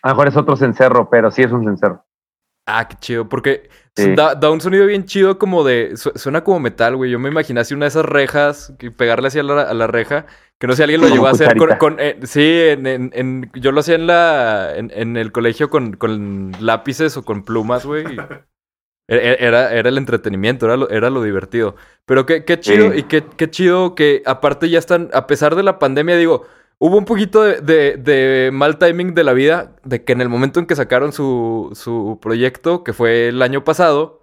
A 0.08 0.12
lo 0.12 0.16
mejor 0.16 0.28
es 0.30 0.38
otro 0.38 0.56
cencerro, 0.56 1.10
pero 1.10 1.32
sí 1.32 1.44
es 1.44 1.52
un 1.52 1.64
cencerro. 1.66 2.04
Ah, 2.70 2.88
qué 2.88 2.96
chido, 3.00 3.30
porque 3.30 3.70
Sí. 3.96 4.14
da, 4.14 4.36
da 4.36 4.52
un 4.52 4.60
sonido 4.62 4.86
bien 4.86 5.06
chido 5.06 5.40
como 5.40 5.64
de... 5.64 5.96
su- 5.96 6.12
Suena 6.16 6.44
como 6.44 6.60
metal, 6.60 6.96
güey. 6.98 7.10
Yo 7.10 7.18
me 7.18 7.30
imaginé 7.30 7.62
así 7.62 7.74
una 7.74 7.86
de 7.86 7.90
esas 7.90 8.06
rejas, 8.06 8.74
que 8.78 8.92
pegarle 8.92 9.28
así 9.30 9.40
a 9.40 9.44
la, 9.44 9.62
a 9.64 9.74
la 9.74 9.88
reja. 9.88 10.26
Que 10.60 10.68
no 10.68 10.74
sé 10.74 10.78
si 10.78 10.84
alguien 10.84 11.00
lo 11.02 11.08
Como 11.08 11.16
llegó 11.16 11.28
a 11.28 11.32
hacer 11.32 11.48
con... 11.50 11.58
cucharita. 11.58 11.78
con, 11.78 11.96
eh, 12.00 12.20
sí, 12.24 12.42
en, 12.44 12.86
en- 12.88 13.12
en- 13.14 13.52
yo 13.54 13.72
lo 13.72 13.80
hacía 13.80 13.96
en 13.96 14.06
la 14.08 14.74
en, 14.76 14.92
en 14.94 15.16
el 15.18 15.32
colegio 15.32 15.70
con, 15.70 15.94
con 15.94 16.52
lápices 16.60 17.16
o 17.18 17.24
con 17.24 17.44
plumas, 17.44 17.86
güey. 17.86 18.04
y 18.14 18.18
Era, 19.10 19.22
era, 19.36 19.74
era 19.74 19.88
el 19.90 19.98
entretenimiento, 19.98 20.66
era 20.66 20.76
lo, 20.76 20.90
era 20.90 21.10
lo 21.10 21.24
divertido. 21.24 21.76
Pero 22.06 22.26
qué, 22.26 22.44
qué 22.44 22.60
chido 22.60 22.92
Sí. 22.92 23.00
y 23.00 23.04
qué, 23.04 23.24
qué 23.38 23.50
chido 23.50 23.96
que 23.96 24.22
aparte 24.26 24.70
ya 24.70 24.80
están, 24.80 25.10
a 25.14 25.28
pesar 25.28 25.56
de 25.56 25.64
la 25.64 25.80
pandemia, 25.80 26.18
digo, 26.18 26.46
hubo 26.80 26.98
un 26.98 27.06
poquito 27.06 27.44
de, 27.44 28.50
mal 28.54 28.78
timing 28.78 29.14
de 29.14 29.24
la 29.24 29.34
vida, 29.34 29.76
de 29.84 30.04
que 30.04 30.14
en 30.14 30.22
el 30.22 30.30
momento 30.30 30.60
en 30.60 30.66
que 30.66 30.76
sacaron 30.76 31.12
su, 31.14 31.72
su 31.74 32.20
proyecto, 32.22 32.84
que 32.84 32.94
fue 32.94 33.30
el 33.30 33.42
año 33.42 33.64
pasado, 33.64 34.22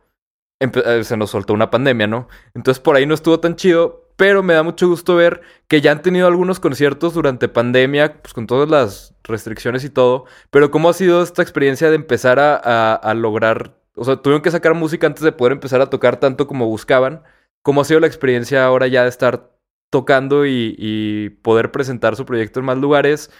eh, 0.60 1.04
se 1.04 1.16
nos 1.16 1.30
soltó 1.30 1.52
una 1.52 1.70
pandemia, 1.70 2.06
¿no? 2.06 2.28
Entonces 2.54 2.80
por 2.80 2.96
ahí 2.96 3.06
no 3.06 3.14
estuvo 3.14 3.40
tan 3.40 3.56
chido, 3.56 4.08
pero 4.16 4.42
me 4.42 4.54
da 4.54 4.62
mucho 4.62 4.88
gusto 4.88 5.16
ver 5.16 5.42
que 5.68 5.80
ya 5.80 5.92
han 5.92 6.02
tenido 6.02 6.26
algunos 6.28 6.60
conciertos 6.60 7.14
durante 7.14 7.48
pandemia, 7.48 8.22
pues 8.22 8.32
con 8.34 8.46
todas 8.46 8.68
las 8.68 9.14
restricciones 9.24 9.84
y 9.84 9.90
todo, 9.90 10.26
pero 10.50 10.70
¿cómo 10.70 10.88
ha 10.88 10.92
sido 10.94 11.22
esta 11.22 11.42
experiencia 11.42 11.90
de 11.90 11.96
empezar 11.96 12.38
a 12.38 13.14
lograr, 13.14 13.76
o 13.96 14.04
sea, 14.04 14.16
tuvieron 14.16 14.42
que 14.42 14.50
sacar 14.50 14.74
música 14.74 15.06
antes 15.06 15.24
de 15.24 15.32
poder 15.32 15.52
empezar 15.52 15.80
a 15.80 15.90
tocar 15.90 16.18
tanto 16.18 16.46
como 16.46 16.66
buscaban? 16.66 17.24
¿Cómo 17.62 17.80
ha 17.80 17.84
sido 17.84 18.00
la 18.00 18.06
experiencia 18.06 18.64
ahora 18.64 18.86
ya 18.88 19.04
de 19.04 19.08
estar 19.08 19.53
tocando 19.94 20.44
y, 20.44 20.74
y 20.76 21.28
poder 21.30 21.70
presentar 21.70 22.16
su 22.16 22.26
proyecto 22.26 22.58
en 22.58 22.66
más 22.66 22.78
lugares 22.78 23.30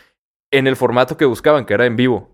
en 0.53 0.69
el 0.69 0.77
formato 0.77 1.17
que 1.17 1.25
buscaban, 1.25 1.67
que 1.67 1.75
era 1.75 1.85
en 1.85 1.97
vivo? 1.97 2.31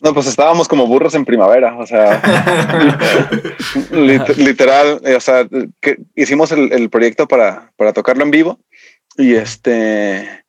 No, 0.00 0.12
pues 0.12 0.26
estábamos 0.26 0.66
como 0.66 0.88
burros 0.88 1.14
en 1.14 1.24
primavera, 1.24 1.78
o 1.78 1.86
sea, 1.86 2.20
lit- 3.92 4.36
literal, 4.36 5.00
eh, 5.04 5.14
o 5.14 5.20
sea, 5.20 5.46
que 5.80 5.98
hicimos 6.16 6.50
el, 6.50 6.72
el 6.72 6.90
proyecto 6.90 7.28
para, 7.28 7.72
para 7.76 7.92
tocarlo 7.92 8.24
en 8.24 8.32
vivo 8.32 8.58
y 9.16 9.34
este, 9.34 10.44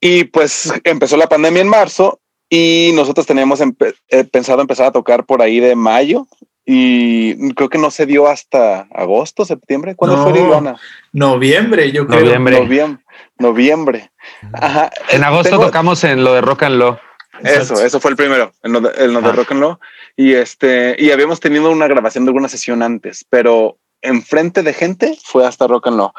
y 0.00 0.24
pues 0.24 0.70
empezó 0.84 1.16
la 1.16 1.28
pandemia 1.28 1.62
en 1.62 1.68
marzo 1.68 2.20
y 2.50 2.92
nosotros 2.94 3.26
teníamos 3.26 3.60
empe- 3.62 3.94
eh, 4.10 4.24
pensado 4.24 4.60
empezar 4.60 4.86
a 4.86 4.92
tocar 4.92 5.24
por 5.24 5.40
ahí 5.40 5.60
de 5.60 5.74
mayo 5.74 6.26
y 6.68 7.54
creo 7.54 7.68
que 7.68 7.78
no 7.78 7.90
se 7.92 8.04
dio 8.06 8.26
hasta 8.26 8.80
agosto, 8.92 9.44
septiembre. 9.44 9.94
¿Cuándo 9.94 10.16
No. 10.16 10.24
fue 10.24 10.32
Liliana? 10.32 10.76
Noviembre, 11.12 11.92
yo 11.92 12.06
creo. 12.06 12.20
Noviembre. 12.20 12.60
Noviembre. 12.60 13.04
Noviembre. 13.38 14.10
Ajá. 14.52 14.90
En 15.10 15.22
agosto 15.24 15.50
Tengo- 15.50 15.66
tocamos 15.66 16.02
en 16.04 16.24
lo 16.24 16.34
de 16.34 16.40
Rock 16.40 16.64
and 16.64 16.76
Law. 16.78 16.98
Eso, 17.42 17.54
Exacto. 17.74 17.84
eso 17.84 18.00
fue 18.00 18.10
el 18.12 18.16
primero, 18.16 18.52
en 18.62 18.72
lo 18.72 18.80
de, 18.80 19.04
en 19.04 19.12
lo 19.12 19.20
de 19.20 19.28
Ah. 19.28 19.32
Rock 19.32 19.52
and 19.52 19.60
Roll. 19.60 19.78
Y 20.16 20.32
este, 20.32 20.96
y 20.98 21.10
habíamos 21.10 21.38
tenido 21.38 21.70
una 21.70 21.86
grabación 21.86 22.24
de 22.24 22.30
alguna 22.30 22.48
sesión 22.48 22.82
antes, 22.82 23.24
pero 23.28 23.76
enfrente 24.06 24.62
de 24.62 24.72
gente 24.72 25.18
fue 25.24 25.46
hasta 25.46 25.66
Rock 25.66 25.88
and 25.88 25.98
Roll. 25.98 26.10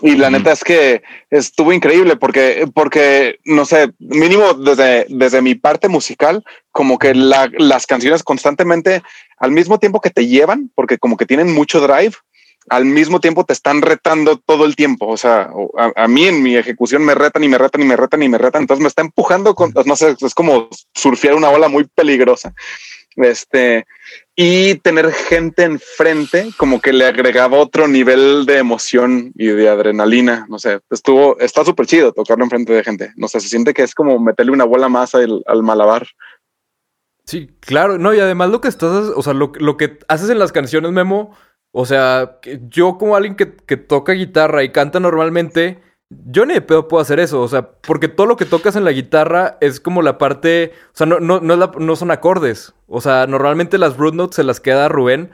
Y 0.00 0.16
la 0.16 0.30
neta 0.30 0.52
es 0.52 0.64
que 0.64 1.02
estuvo 1.30 1.72
increíble 1.72 2.16
porque, 2.16 2.66
porque 2.74 3.38
no 3.44 3.64
sé, 3.64 3.92
mínimo 3.98 4.54
desde, 4.54 5.06
desde 5.08 5.40
mi 5.42 5.54
parte 5.54 5.88
musical, 5.88 6.44
como 6.72 6.98
que 6.98 7.14
la- 7.14 7.50
las 7.58 7.86
canciones 7.86 8.22
constantemente, 8.22 9.02
al 9.38 9.50
mismo 9.52 9.78
tiempo 9.78 10.00
que 10.00 10.10
te 10.10 10.26
llevan, 10.26 10.70
porque 10.74 10.98
como 10.98 11.16
que 11.16 11.26
tienen 11.26 11.52
mucho 11.52 11.80
drive, 11.80 12.14
al 12.70 12.86
mismo 12.86 13.20
tiempo 13.20 13.44
te 13.44 13.52
están 13.52 13.82
retando 13.82 14.38
todo 14.38 14.64
el 14.64 14.74
tiempo. 14.74 15.06
O 15.06 15.16
sea, 15.16 15.50
a, 15.76 15.92
a 16.04 16.08
mí 16.08 16.24
en 16.26 16.42
mi 16.42 16.56
ejecución 16.56 17.04
me 17.04 17.14
retan 17.14 17.44
y 17.44 17.48
me 17.48 17.58
retan 17.58 17.82
y 17.82 17.84
me 17.84 17.96
retan 17.96 18.22
y 18.22 18.28
me 18.28 18.38
retan. 18.38 18.62
Entonces 18.62 18.82
me 18.82 18.88
está 18.88 19.02
empujando 19.02 19.54
con, 19.54 19.72
no 19.84 19.96
sé, 19.96 20.16
es 20.18 20.34
como 20.34 20.68
surfear 20.94 21.34
una 21.34 21.50
ola 21.50 21.68
muy 21.68 21.84
peligrosa. 21.84 22.54
Este, 23.16 23.86
y 24.36 24.74
tener 24.76 25.12
gente 25.12 25.62
enfrente 25.62 26.50
como 26.56 26.80
que 26.80 26.92
le 26.92 27.06
agregaba 27.06 27.58
otro 27.58 27.86
nivel 27.86 28.46
de 28.46 28.58
emoción 28.58 29.32
y 29.36 29.46
de 29.46 29.68
adrenalina. 29.68 30.46
No 30.48 30.58
sé, 30.58 30.80
estuvo, 30.90 31.38
está 31.38 31.64
súper 31.64 31.86
chido 31.86 32.12
tocarlo 32.12 32.44
enfrente 32.44 32.72
de 32.72 32.82
gente. 32.82 33.12
No 33.16 33.28
sé, 33.28 33.40
se 33.40 33.48
siente 33.48 33.74
que 33.74 33.82
es 33.82 33.94
como 33.94 34.18
meterle 34.18 34.52
una 34.52 34.64
bola 34.64 34.88
más 34.88 35.14
al, 35.14 35.42
al 35.46 35.62
malabar. 35.62 36.06
Sí, 37.24 37.48
claro, 37.60 37.96
no, 37.96 38.12
y 38.12 38.20
además 38.20 38.50
lo 38.50 38.60
que 38.60 38.68
estás, 38.68 39.12
o 39.14 39.22
sea, 39.22 39.32
lo, 39.32 39.52
lo 39.56 39.76
que 39.76 39.98
haces 40.08 40.28
en 40.28 40.38
las 40.38 40.52
canciones, 40.52 40.92
Memo, 40.92 41.34
o 41.72 41.86
sea, 41.86 42.38
yo 42.68 42.98
como 42.98 43.16
alguien 43.16 43.36
que 43.36 43.76
toca 43.76 44.12
guitarra 44.12 44.62
y 44.62 44.72
canta 44.72 45.00
normalmente, 45.00 45.80
yo 46.26 46.46
ni 46.46 46.54
de 46.54 46.60
pedo 46.60 46.88
puedo 46.88 47.00
hacer 47.00 47.20
eso, 47.20 47.40
o 47.42 47.48
sea, 47.48 47.72
porque 47.80 48.08
todo 48.08 48.26
lo 48.26 48.36
que 48.36 48.44
tocas 48.46 48.76
en 48.76 48.84
la 48.84 48.92
guitarra 48.92 49.58
es 49.60 49.80
como 49.80 50.02
la 50.02 50.18
parte, 50.18 50.72
o 50.88 50.96
sea, 50.96 51.06
no, 51.06 51.20
no, 51.20 51.40
no, 51.40 51.96
son 51.96 52.10
acordes, 52.10 52.74
o 52.86 53.00
sea, 53.00 53.26
normalmente 53.26 53.78
las 53.78 53.96
root 53.96 54.14
notes 54.14 54.36
se 54.36 54.44
las 54.44 54.60
queda 54.60 54.88
Rubén 54.88 55.30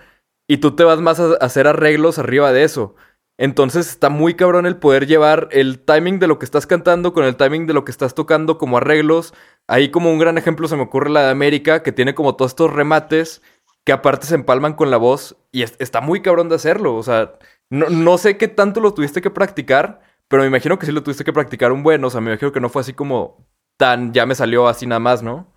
y 0.49 0.59
tú 0.59 0.75
te 0.77 0.85
vas 0.85 1.01
más 1.01 1.21
a, 1.21 1.35
hacer 1.41 1.67
arreglos 1.67 2.19
arriba 2.19 2.53
de 2.53 2.65
eso. 2.65 2.95
Entonces 3.39 3.89
está 3.89 4.11
muy 4.11 4.35
cabrón 4.35 4.67
el 4.67 4.77
poder 4.77 5.07
llevar 5.07 5.49
el 5.51 5.79
timing 5.81 6.19
de 6.19 6.27
lo 6.27 6.39
que 6.39 6.45
estás 6.45 6.67
cantando 6.67 7.15
con 7.15 7.25
el 7.25 7.37
timing 7.37 7.67
de 7.67 7.73
lo 7.73 7.85
que 7.85 7.91
estás 7.91 8.15
tocando 8.15 8.59
como 8.59 8.77
arreglos. 8.77 9.33
Ahí 9.67 9.91
como 9.91 10.11
un 10.13 10.19
gran 10.19 10.37
ejemplo 10.37 10.69
se 10.69 10.77
me 10.77 10.83
ocurre 10.83 11.09
la 11.09 11.23
de 11.23 11.31
América, 11.31 11.83
que 11.83 11.93
tiene 11.93 12.15
como 12.15 12.37
todos 12.37 12.51
estos 12.51 12.71
remates 12.73 13.41
que 13.85 13.93
aparte 13.93 14.27
se 14.27 14.35
empalman 14.35 14.75
con 14.75 14.91
la 14.91 14.99
voz 14.99 15.37
y 15.53 15.63
es- 15.63 15.77
está 15.79 16.01
muy 16.01 16.21
cabrón 16.21 16.49
de 16.51 16.57
hacerlo. 16.57 16.97
O 16.97 17.03
sea, 17.03 17.39
no, 17.71 17.89
no 17.89 18.19
sé 18.19 18.37
qué 18.37 18.49
tanto 18.49 18.81
lo 18.81 18.93
tuviste 18.95 19.23
que 19.23 19.31
practicar, 19.31 20.01
pero 20.31 20.43
me 20.43 20.47
imagino 20.47 20.79
que 20.79 20.87
sí 20.87 20.93
lo 20.93 21.03
tuviste 21.03 21.25
que 21.25 21.33
practicar 21.33 21.73
un 21.73 21.83
buen. 21.83 22.05
O 22.05 22.09
sea, 22.09 22.21
me 22.21 22.31
imagino 22.31 22.53
que 22.53 22.61
no 22.61 22.69
fue 22.69 22.83
así 22.83 22.93
como 22.93 23.49
tan 23.77 24.13
ya 24.13 24.27
me 24.27 24.37
salió 24.37 24.69
así 24.69 24.87
nada 24.87 25.01
más, 25.01 25.25
¿no? 25.25 25.53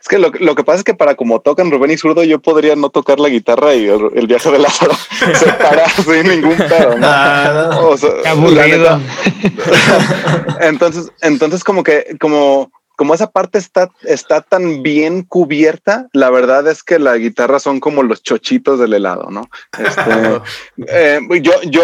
Es 0.00 0.08
que 0.08 0.18
lo, 0.18 0.30
lo 0.30 0.54
que 0.54 0.64
pasa 0.64 0.78
es 0.78 0.84
que 0.84 0.94
para 0.94 1.16
como 1.16 1.42
tocan 1.42 1.70
Rubén 1.70 1.90
y 1.90 1.98
Zurdo, 1.98 2.24
yo 2.24 2.38
podría 2.38 2.76
no 2.76 2.88
tocar 2.88 3.20
la 3.20 3.28
guitarra 3.28 3.74
y 3.74 3.86
el, 3.86 4.08
el 4.14 4.26
viaje 4.26 4.50
de 4.50 4.58
Lázaro 4.58 4.94
se 5.34 5.52
para 5.52 5.86
sin 5.90 6.28
ningún 6.28 6.56
pedo. 6.56 6.96
¿no? 6.96 7.06
Ah, 7.06 7.78
O 7.82 7.96
sea, 7.98 8.10
Qué 8.16 8.22
la 8.22 8.30
aburrido. 8.30 9.00
entonces, 10.60 11.12
entonces 11.20 11.62
como 11.62 11.82
que, 11.82 12.16
como, 12.18 12.72
como 12.96 13.12
esa 13.12 13.32
parte 13.32 13.58
está, 13.58 13.90
está 14.04 14.40
tan 14.40 14.82
bien 14.82 15.24
cubierta, 15.24 16.08
la 16.14 16.30
verdad 16.30 16.66
es 16.68 16.82
que 16.82 16.98
la 16.98 17.18
guitarra 17.18 17.58
son 17.58 17.80
como 17.80 18.02
los 18.02 18.22
chochitos 18.22 18.78
del 18.78 18.94
helado, 18.94 19.28
¿no? 19.30 19.50
Este, 19.78 20.40
eh, 20.88 21.20
yo, 21.42 21.52
yo, 21.64 21.82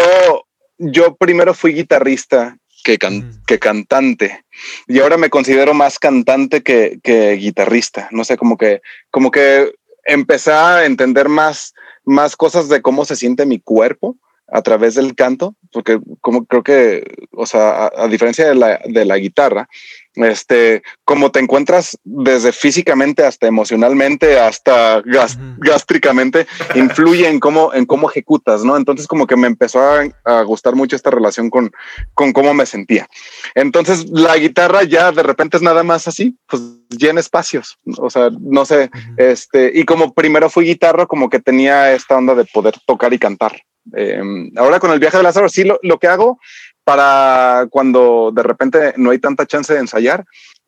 yo 0.81 1.15
primero 1.15 1.53
fui 1.53 1.73
guitarrista 1.73 2.57
que, 2.83 2.97
can- 2.97 3.19
Mm. 3.19 3.43
que 3.45 3.59
cantante 3.59 4.43
y 4.87 4.99
ahora 4.99 5.17
me 5.17 5.29
considero 5.29 5.73
más 5.73 5.99
cantante 5.99 6.63
que, 6.63 6.99
que 7.03 7.33
guitarrista. 7.33 8.07
No 8.11 8.23
sé, 8.23 8.37
como 8.37 8.57
que, 8.57 8.81
como 9.11 9.29
que 9.31 9.71
empecé 10.05 10.51
a 10.51 10.85
entender 10.85 11.29
más, 11.29 11.73
más 12.03 12.35
cosas 12.35 12.67
de 12.69 12.81
cómo 12.81 13.05
se 13.05 13.15
siente 13.15 13.45
mi 13.45 13.59
cuerpo 13.59 14.17
a 14.53 14.61
través 14.63 14.95
del 14.95 15.13
canto, 15.15 15.55
porque 15.71 15.99
como 16.19 16.45
creo 16.45 16.63
que, 16.63 17.03
o 17.31 17.45
sea, 17.45 17.85
a, 17.85 17.91
a 18.03 18.07
diferencia 18.07 18.47
de 18.49 18.55
la, 18.55 18.81
de 18.83 19.05
la 19.05 19.17
guitarra, 19.17 19.69
este, 20.15 20.83
como 21.05 21.31
te 21.31 21.39
encuentras 21.39 21.97
desde 22.03 22.51
físicamente 22.51 23.25
hasta 23.25 23.47
emocionalmente, 23.47 24.39
hasta 24.39 25.01
gas- 25.01 25.37
gástricamente, 25.57 26.47
influye 26.75 27.27
en 27.27 27.39
cómo, 27.39 27.73
en 27.73 27.85
cómo 27.85 28.09
ejecutas, 28.09 28.63
¿no? 28.63 28.75
Entonces 28.77 29.07
como 29.07 29.25
que 29.27 29.37
me 29.37 29.47
empezó 29.47 29.79
a, 29.81 30.03
a 30.25 30.41
gustar 30.43 30.75
mucho 30.75 30.95
esta 30.95 31.11
relación 31.11 31.49
con, 31.49 31.71
con 32.13 32.33
cómo 32.33 32.53
me 32.53 32.65
sentía. 32.65 33.07
Entonces 33.55 34.09
la 34.09 34.37
guitarra 34.37 34.83
ya 34.83 35.11
de 35.11 35.23
repente 35.23 35.57
es 35.57 35.63
nada 35.63 35.83
más 35.83 36.07
así, 36.07 36.37
pues 36.47 36.61
llena 36.89 37.19
espacios, 37.21 37.77
o 37.97 38.09
sea, 38.09 38.29
no 38.39 38.65
sé, 38.65 38.89
este, 39.17 39.71
y 39.73 39.85
como 39.85 40.13
primero 40.13 40.49
fui 40.49 40.65
guitarra, 40.65 41.05
como 41.05 41.29
que 41.29 41.39
tenía 41.39 41.93
esta 41.93 42.17
onda 42.17 42.35
de 42.35 42.45
poder 42.45 42.75
tocar 42.85 43.13
y 43.13 43.19
cantar. 43.19 43.61
Eh, 43.95 44.21
ahora 44.57 44.79
con 44.79 44.91
el 44.91 44.99
viaje 44.99 45.17
de 45.17 45.23
Lázaro, 45.23 45.49
sí 45.49 45.63
lo, 45.63 45.79
lo 45.81 45.97
que 45.97 46.07
hago 46.07 46.39
para 46.83 47.67
cuando 47.69 48.31
de 48.33 48.43
repente 48.43 48.93
no 48.97 49.11
hay 49.11 49.19
tanta 49.19 49.45
chance 49.45 49.73
de 49.73 49.79
ensayar. 49.79 50.25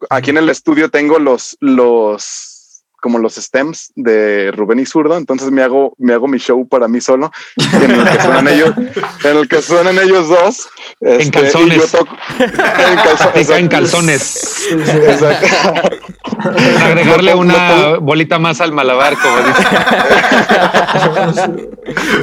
Aquí 0.09 0.29
en 0.31 0.37
el 0.37 0.49
estudio 0.49 0.89
tengo 0.89 1.17
los, 1.19 1.55
los, 1.61 2.83
como 3.01 3.19
los 3.19 3.35
stems 3.35 3.91
de 3.95 4.51
Rubén 4.51 4.79
y 4.79 4.85
Zurdo, 4.85 5.17
entonces 5.17 5.49
me 5.51 5.61
hago, 5.63 5.93
me 5.97 6.13
hago 6.13 6.27
mi 6.27 6.37
show 6.39 6.67
para 6.67 6.87
mí 6.87 6.99
solo, 7.01 7.31
en 7.81 7.91
el 7.91 8.03
que 8.09 8.21
suenan 8.21 8.47
ellos, 8.47 8.73
en 9.23 9.37
el 9.37 9.47
que 9.47 9.61
suenan 9.61 9.97
ellos 9.99 10.27
dos. 10.29 10.69
este, 10.99 11.23
y 11.23 11.31
calzones. 11.31 11.77
yo 11.91 11.99
toco- 11.99 12.17
en 12.39 12.97
calzo- 12.97 13.31
exacto. 13.35 13.69
calzones. 13.69 14.67
Exacto. 14.71 15.47
Agregarle 16.83 17.35
una 17.35 17.97
bolita 17.99 18.39
más 18.39 18.59
al 18.59 18.73
malabar, 18.73 19.15
como 19.17 19.37
dice. 19.37 19.63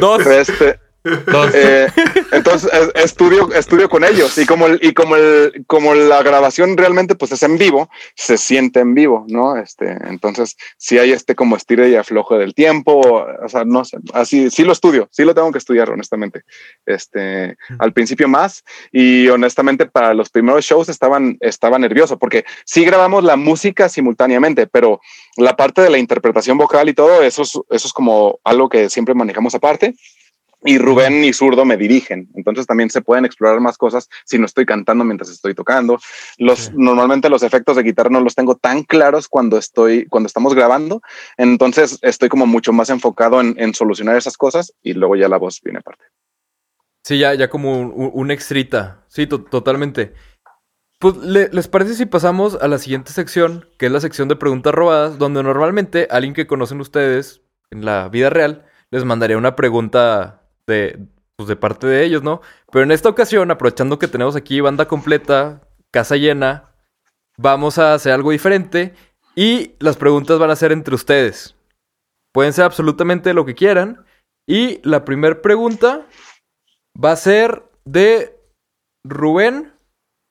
Dos. 0.01 0.27
Este, 0.27 0.65
Dos. 0.67 0.90
Eh, 1.05 1.89
entonces 2.33 2.71
es- 2.73 3.05
estudio, 3.05 3.53
estudio 3.55 3.89
con 3.89 4.05
ellos 4.05 4.37
y 4.37 4.45
como, 4.45 4.67
el, 4.67 4.79
y 4.83 4.93
como, 4.93 5.17
el, 5.17 5.65
como 5.67 5.95
la 5.95 6.23
grabación 6.23 6.77
realmente 6.77 7.15
pues 7.15 7.33
es 7.33 7.43
en 7.43 7.57
vivo, 7.57 7.89
se 8.15 8.37
siente 8.37 8.81
en 8.81 8.95
vivo, 8.95 9.25
¿no? 9.29 9.57
Este, 9.57 9.97
entonces 10.09 10.57
si 10.77 10.99
hay 10.99 11.13
este 11.13 11.35
como 11.35 11.57
estire 11.57 11.89
y 11.89 11.95
afloje 11.95 12.37
del 12.37 12.55
tiempo, 12.55 13.01
o 13.01 13.49
sea, 13.49 13.65
no 13.65 13.85
sé, 13.85 13.97
así 14.13 14.51
sí 14.51 14.63
lo 14.65 14.73
estudio, 14.73 15.09
sí 15.11 15.25
lo 15.25 15.35
tengo 15.35 15.51
que 15.53 15.59
estudiar 15.59 15.89
honestamente. 15.91 16.43
Este, 16.85 17.57
al 17.79 17.93
principio 17.93 18.29
más 18.29 18.63
y 18.93 19.29
honestamente 19.29 19.87
para 19.87 20.13
los 20.13 20.29
primeros 20.29 20.65
shows 20.65 20.89
estaban, 20.91 21.39
estaba 21.41 21.79
nervioso 21.79 22.19
porque 22.19 22.45
sí 22.67 22.85
grabamos 22.85 23.25
la 23.25 23.37
música 23.37 23.89
simultáneamente, 23.89 24.67
pero 24.67 25.01
la 25.37 25.57
parte 25.57 25.81
de 25.81 25.91
la 25.91 25.99
interpretación 25.99 26.59
vocal 26.59 26.89
y 26.89 26.95
todo 26.95 27.23
eso 27.23 27.43
es, 27.43 27.51
eso 27.71 27.87
es 27.89 27.93
como 27.93 28.39
algo 28.45 28.69
que 28.69 28.91
siempre 28.91 29.15
manejamos 29.15 29.55
aparte 29.55 29.95
y 30.63 30.79
Rubén 30.79 31.25
y 31.25 31.33
Zurdo 31.33 31.65
me 31.65 31.77
dirigen. 31.77 32.29
Entonces 32.35 32.67
también 32.67 32.91
se 32.91 33.01
pueden 33.01 33.25
explorar 33.25 33.61
más 33.61 33.79
cosas 33.79 34.09
si 34.25 34.39
no 34.39 34.47
estoy 34.47 34.67
cantando 34.67 35.05
mientras 35.05 35.31
estoy 35.31 35.55
tocando. 35.55 35.99
Los, 36.39 36.59
Sí. 36.67 36.73
Normalmente 36.75 37.29
los 37.31 37.43
efectos 37.43 37.77
de 37.77 37.83
guitarra 37.83 38.11
no 38.11 38.21
los 38.21 38.35
tengo 38.35 38.57
tan 38.57 38.83
claros 38.83 39.29
cuando 39.29 39.57
estoy, 39.59 40.07
cuando 40.07 40.27
estamos 40.27 40.55
grabando. 40.55 41.01
Entonces 41.37 41.99
estoy 42.03 42.29
como 42.29 42.47
mucho 42.47 42.73
más 42.73 42.91
enfocado 42.91 43.41
en, 43.41 43.55
en 43.59 43.75
solucionar 43.75 44.17
esas 44.17 44.37
cosas 44.37 44.75
y 44.83 44.93
luego 44.93 45.17
ya 45.17 45.29
la 45.29 45.39
voz 45.39 45.61
viene 45.63 45.79
aparte. 45.79 46.05
Sí, 47.05 47.19
ya, 47.19 47.33
ya 47.35 47.49
como 47.49 47.81
un, 47.81 48.11
un- 48.13 48.31
extrita. 48.31 49.05
Sí, 49.09 49.27
to- 49.27 49.43
totalmente. 49.43 50.13
Pues, 50.99 51.17
¿le- 51.17 51.49
¿les 51.51 51.67
parece 51.67 51.95
si 51.95 52.05
pasamos 52.05 52.59
a 52.61 52.69
la 52.69 52.77
siguiente 52.77 53.11
sección, 53.13 53.67
que 53.79 53.87
es 53.87 53.93
la 53.93 54.01
sección 54.01 54.29
de 54.29 54.37
preguntas 54.37 54.75
robadas, 54.75 55.17
donde 55.19 55.43
normalmente 55.43 56.07
alguien 56.11 56.35
que 56.35 56.47
conocen 56.47 56.81
ustedes 56.81 57.41
en 57.71 57.87
la 57.87 58.09
vida 58.11 58.29
real 58.29 58.67
les 58.91 59.05
mandaría 59.07 59.39
una 59.39 59.57
pregunta 59.57 60.40
de, 60.71 60.99
pues, 61.37 61.49
de 61.49 61.57
parte 61.57 61.87
de 61.87 62.05
ellos, 62.05 62.23
¿no? 62.23 62.41
Pero 62.73 62.85
en 62.85 62.93
esta 62.93 63.09
ocasión, 63.09 63.51
aprovechando 63.51 63.99
que 63.99 64.09
tenemos 64.09 64.37
aquí 64.37 64.61
banda 64.61 64.87
completa, 64.87 65.61
casa 65.91 66.17
llena, 66.17 66.73
vamos 67.37 67.79
a 67.79 67.95
hacer 67.95 68.13
algo 68.13 68.31
diferente 68.31 68.95
y 69.35 69.75
las 69.79 69.97
preguntas 69.97 70.39
van 70.39 70.51
a 70.51 70.57
ser 70.57 70.73
entre 70.73 70.95
ustedes. 70.95 71.57
Pueden 72.33 72.53
ser 72.53 72.65
absolutamente 72.65 73.35
lo 73.35 73.45
que 73.45 73.55
quieran. 73.55 74.05
Y 74.47 74.81
la 74.87 75.05
primera 75.05 75.41
pregunta 75.43 76.07
va 77.03 77.13
a 77.13 77.17
ser 77.17 77.63
de 77.85 78.37
Rubén 79.05 79.73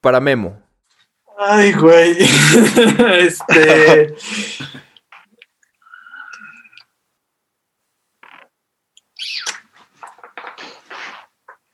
para 0.01 0.19
Memo. 0.19 0.61
Ay, 1.37 1.73
güey. 1.73 2.17
este. 3.19 4.15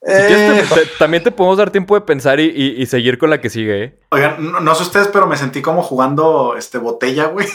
Eh, 0.07 0.63
te- 0.69 0.75
te- 0.75 0.85
también 0.99 1.23
te 1.23 1.31
podemos 1.31 1.57
dar 1.57 1.71
tiempo 1.71 1.95
de 1.95 2.01
pensar 2.01 2.39
y, 2.39 2.43
y- 2.55 2.79
y 2.81 2.85
seguir 2.85 3.17
con 3.17 3.31
la 3.31 3.41
que 3.41 3.49
sigue, 3.49 3.83
¿eh? 3.83 3.95
Oigan, 4.09 4.35
no, 4.51 4.59
no 4.59 4.75
sé 4.75 4.83
ustedes, 4.83 5.07
pero 5.07 5.25
me 5.25 5.35
sentí 5.35 5.63
como 5.63 5.81
jugando 5.81 6.55
este 6.57 6.77
botella, 6.77 7.25
güey. 7.25 7.47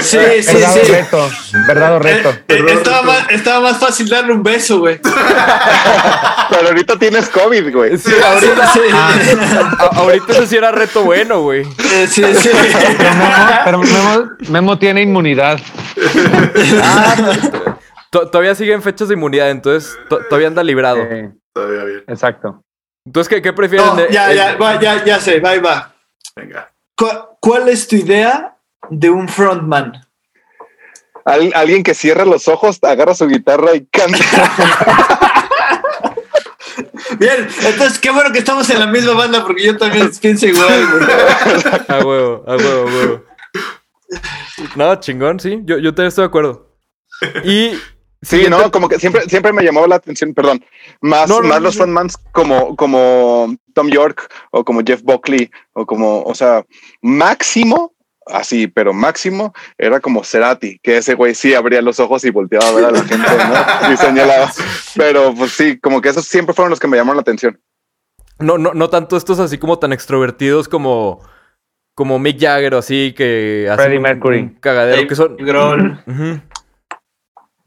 sí, 0.00 0.18
sí, 0.42 0.56
Verdad 0.56 0.72
o 0.72 0.84
sí. 0.84 0.92
reto. 0.92 1.30
Verdad 1.66 1.94
o 1.96 1.98
reto. 1.98 2.30
Eh, 2.30 2.36
eh, 2.48 2.64
estaba, 2.72 3.02
más, 3.02 3.30
estaba 3.30 3.60
más 3.60 3.76
fácil 3.78 4.08
darle 4.08 4.32
un 4.32 4.42
beso, 4.42 4.78
güey. 4.78 4.98
Pero 6.50 6.68
ahorita 6.68 6.98
tienes 6.98 7.28
COVID, 7.28 7.72
güey. 7.74 7.98
Sí, 7.98 8.10
ahorita, 8.24 8.66
Sí, 8.72 8.80
ahorita 9.92 10.32
eso 10.32 10.46
sí 10.46 10.56
era 10.56 10.72
reto 10.72 11.02
bueno, 11.04 11.42
güey. 11.42 11.62
Eh, 11.92 12.06
sí, 12.08 12.24
sí. 12.40 12.48
Pero 12.54 12.98
Memo, 13.04 13.30
pero 13.64 13.78
Memo- 13.80 14.30
Memo 14.48 14.78
tiene 14.78 15.02
inmunidad. 15.02 15.58
To- 15.98 17.78
todavía 18.10 18.54
siguen 18.54 18.82
fechas 18.82 19.08
de 19.08 19.14
inmunidad, 19.14 19.50
entonces 19.50 19.96
to- 20.08 20.20
todavía 20.28 20.48
anda 20.48 20.62
librado. 20.62 21.02
Eh, 21.02 21.32
Todavía 21.52 21.84
bien. 21.84 22.04
exacto. 22.08 22.62
Entonces, 23.04 23.28
¿qué, 23.28 23.40
qué 23.42 23.52
prefieren? 23.52 23.86
No, 23.86 23.96
de- 23.96 24.08
ya, 24.10 24.32
ya, 24.32 24.56
va, 24.56 24.78
ya, 24.80 25.04
ya 25.04 25.18
sé, 25.20 25.40
va, 25.40 25.50
ahí 25.50 25.60
va. 25.60 25.94
Venga. 26.36 26.70
¿Cu- 26.96 27.36
¿Cuál 27.40 27.68
es 27.68 27.88
tu 27.88 27.96
idea 27.96 28.56
de 28.90 29.10
un 29.10 29.28
frontman? 29.28 29.92
Al- 31.24 31.52
alguien 31.54 31.82
que 31.82 31.94
cierra 31.94 32.24
los 32.24 32.48
ojos, 32.48 32.78
agarra 32.82 33.14
su 33.14 33.26
guitarra 33.26 33.74
y 33.74 33.86
canta. 33.86 34.18
Bien, 37.18 37.48
entonces 37.64 37.98
qué 37.98 38.10
bueno 38.10 38.30
que 38.32 38.38
estamos 38.38 38.68
en 38.70 38.78
la 38.78 38.86
misma 38.86 39.12
banda 39.14 39.44
porque 39.44 39.64
yo 39.64 39.76
también 39.76 40.10
pienso 40.20 40.46
igual, 40.46 40.86
güey. 40.92 41.06
A 41.88 41.98
huevo, 42.04 42.44
a 42.46 42.56
huevo, 42.56 42.80
a 42.82 42.84
huevo. 42.84 43.24
No, 44.76 44.94
chingón, 45.00 45.40
sí. 45.40 45.60
Yo, 45.64 45.78
yo 45.78 45.94
también 45.94 46.08
estoy 46.08 46.22
de 46.22 46.26
acuerdo. 46.28 46.76
Y. 47.44 47.72
Sí, 48.22 48.36
siguiente- 48.36 48.58
no, 48.58 48.70
como 48.72 48.88
que 48.88 48.98
siempre, 48.98 49.22
siempre 49.28 49.52
me 49.52 49.62
llamó 49.62 49.86
la 49.86 49.96
atención, 49.96 50.34
perdón, 50.34 50.64
más, 51.00 51.28
No, 51.28 51.40
no, 51.40 51.48
más 51.48 51.58
no, 51.58 51.64
los 51.64 51.76
frontmans 51.76 52.16
como, 52.32 52.74
como 52.74 53.54
Tom 53.74 53.88
York 53.90 54.28
o 54.50 54.64
como 54.64 54.80
Jeff 54.84 55.02
Buckley 55.02 55.50
o 55.72 55.86
como, 55.86 56.22
o 56.22 56.34
sea, 56.34 56.64
máximo, 57.00 57.94
así, 58.26 58.66
pero 58.66 58.92
máximo 58.92 59.54
era 59.78 60.00
como 60.00 60.24
Cerati, 60.24 60.78
que 60.82 60.96
ese 60.98 61.14
güey 61.14 61.34
sí 61.34 61.54
abría 61.54 61.80
los 61.80 62.00
ojos 62.00 62.24
y 62.24 62.30
volteaba 62.30 62.68
a 62.68 62.72
ver 62.72 62.84
a 62.86 62.90
la 62.90 63.04
gente, 63.04 63.16
¿no? 63.16 63.92
Y 63.92 63.96
señalaba. 63.96 64.50
Pero 64.96 65.32
pues 65.34 65.52
sí, 65.52 65.78
como 65.78 66.00
que 66.00 66.08
esos 66.08 66.24
siempre 66.26 66.54
fueron 66.54 66.70
los 66.70 66.80
que 66.80 66.88
me 66.88 66.96
llamaron 66.96 67.16
la 67.16 67.22
atención. 67.22 67.60
No, 68.40 68.58
no, 68.58 68.74
no 68.74 68.90
tanto 68.90 69.16
estos 69.16 69.38
así 69.38 69.58
como 69.58 69.78
tan 69.78 69.92
extrovertidos 69.92 70.68
como. 70.68 71.20
Como 71.94 72.20
Mick 72.20 72.38
Jagger 72.40 72.74
o 72.74 72.78
así, 72.78 73.12
que 73.16 73.68
Freddie 73.74 73.98
Mercury. 73.98 74.38
un 74.38 74.48
cagadero, 74.60 74.96
Dave 74.96 75.08
que 75.08 75.16
son. 75.16 75.36
Grohl. 75.36 76.00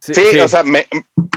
Sí, 0.02 0.40
o 0.40 0.48
sea, 0.48 0.64
me- 0.64 0.88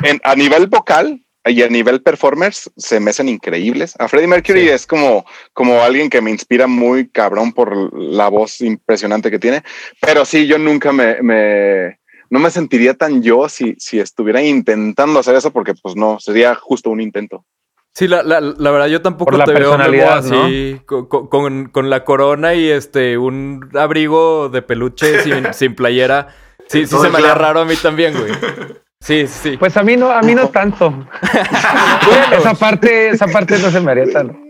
en- 0.02 0.20
a 0.24 0.34
nivel 0.34 0.66
vocal 0.68 1.20
y 1.46 1.62
a 1.62 1.68
nivel 1.68 2.00
performers 2.00 2.70
se 2.76 2.98
me 3.00 3.10
hacen 3.10 3.28
increíbles. 3.28 3.94
A 3.98 4.08
Freddie 4.08 4.26
Mercury 4.28 4.62
Sí. 4.62 4.68
es 4.70 4.86
como, 4.86 5.26
como 5.52 5.82
alguien 5.82 6.08
que 6.08 6.22
me 6.22 6.30
inspira 6.30 6.66
muy 6.66 7.08
cabrón 7.10 7.52
por 7.52 7.92
la 8.00 8.28
voz 8.28 8.62
impresionante 8.62 9.30
que 9.30 9.38
tiene. 9.38 9.62
Pero 10.00 10.24
sí, 10.24 10.46
yo 10.46 10.58
nunca 10.58 10.92
me, 10.92 11.20
me- 11.22 11.98
no 12.30 12.38
me 12.40 12.50
sentiría 12.50 12.94
tan 12.94 13.22
yo 13.22 13.48
si, 13.50 13.74
si 13.78 14.00
estuviera 14.00 14.40
intentando 14.42 15.20
hacer 15.20 15.34
eso, 15.36 15.52
porque 15.52 15.74
pues 15.74 15.94
no, 15.94 16.18
sería 16.18 16.54
justo 16.54 16.88
un 16.88 17.02
intento. 17.02 17.44
Sí, 17.92 18.08
la, 18.08 18.22
la, 18.24 18.40
la 18.40 18.70
verdad 18.72 18.86
yo 18.88 19.02
tampoco 19.02 19.30
Por 19.30 19.38
la 19.38 19.44
te 19.44 19.52
veo 19.52 19.70
personalidad, 19.70 20.18
así 20.18 20.80
co- 20.86 21.08
co- 21.08 21.28
con, 21.28 21.68
con 21.68 21.90
la 21.90 22.04
corona 22.04 22.54
y 22.54 22.68
este 22.68 23.18
un 23.18 23.68
abrigo 23.74 24.48
de 24.48 24.62
peluche 24.62 25.22
sin, 25.22 25.44
sin 25.54 25.74
playera. 25.76 26.28
Sí, 26.68 26.86
sí 26.86 26.96
se 26.98 27.08
me 27.10 27.18
haría 27.18 27.34
raro 27.34 27.60
a 27.60 27.64
mí 27.64 27.76
también, 27.76 28.14
güey. 28.18 28.32
Sí, 29.00 29.26
sí, 29.26 29.50
sí. 29.50 29.56
Pues 29.58 29.76
a 29.76 29.82
mí 29.82 29.98
no, 29.98 30.10
a 30.10 30.22
mí 30.22 30.34
no 30.34 30.48
tanto. 30.48 31.06
esa 32.32 32.54
parte, 32.54 33.10
esa 33.10 33.26
parte 33.26 33.58
no 33.58 33.70
se 33.70 33.78
me 33.78 33.90
haría 33.90 34.10
tan. 34.10 34.48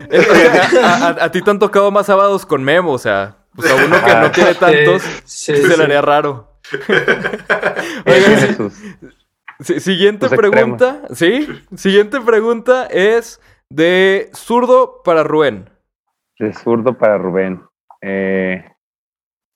A, 0.81 1.07
a- 1.09 1.09
a 1.25 1.31
ti 1.33 1.43
te 1.43 1.51
han 1.51 1.59
tocado 1.59 1.91
más 1.91 2.07
sábados 2.07 2.47
con 2.47 2.63
Memo, 2.63 2.93
o 2.93 2.99
sea, 2.99 3.39
pues 3.57 3.69
a 3.69 3.75
uno 3.75 3.97
que 4.05 4.11
Ah. 4.13 4.21
no 4.21 4.31
tiene 4.31 4.55
tantos, 4.55 5.03
Sí, 5.25 5.57
se 5.57 5.61
sí. 5.61 5.77
le 5.77 5.83
haría 5.83 6.03
raro. 6.03 6.53
Oigan, 8.07 8.71
siguiente 9.81 10.29
pregunta, 10.29 11.03
¿sí? 11.13 11.49
Siguiente 11.77 12.21
pregunta 12.21 12.87
es 12.87 13.41
de 13.71 14.31
zurdo 14.35 15.03
para 15.05 15.25
Rubén. 15.25 15.69
de 16.39 16.53
zurdo 16.53 16.97
para 16.97 17.19
Rubén. 17.19 17.65
Eh, 18.03 18.65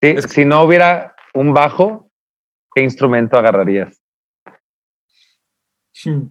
sí, 0.03 0.09
Es- 0.17 0.25
Si 0.25 0.45
no 0.45 0.63
hubiera 0.63 1.15
un 1.35 1.55
bajo, 1.55 2.08
¿qué 2.75 2.83
instrumento 2.83 3.39
agarrarías? 3.39 4.01
Hmm. 6.05 6.29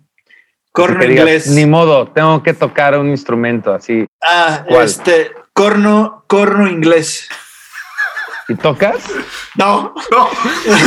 Corno 0.71 0.99
digas, 0.99 1.17
inglés. 1.17 1.47
Ni 1.47 1.65
modo, 1.65 2.07
tengo 2.11 2.43
que 2.43 2.53
tocar 2.53 2.97
un 2.97 3.09
instrumento 3.09 3.73
así. 3.73 4.05
Ah, 4.21 4.63
¿Cuál? 4.67 4.85
este, 4.85 5.31
corno, 5.53 6.23
corno 6.27 6.67
inglés. 6.67 7.27
¿Y 8.47 8.55
tocas? 8.55 9.03
No, 9.55 9.93
No, 10.11 10.29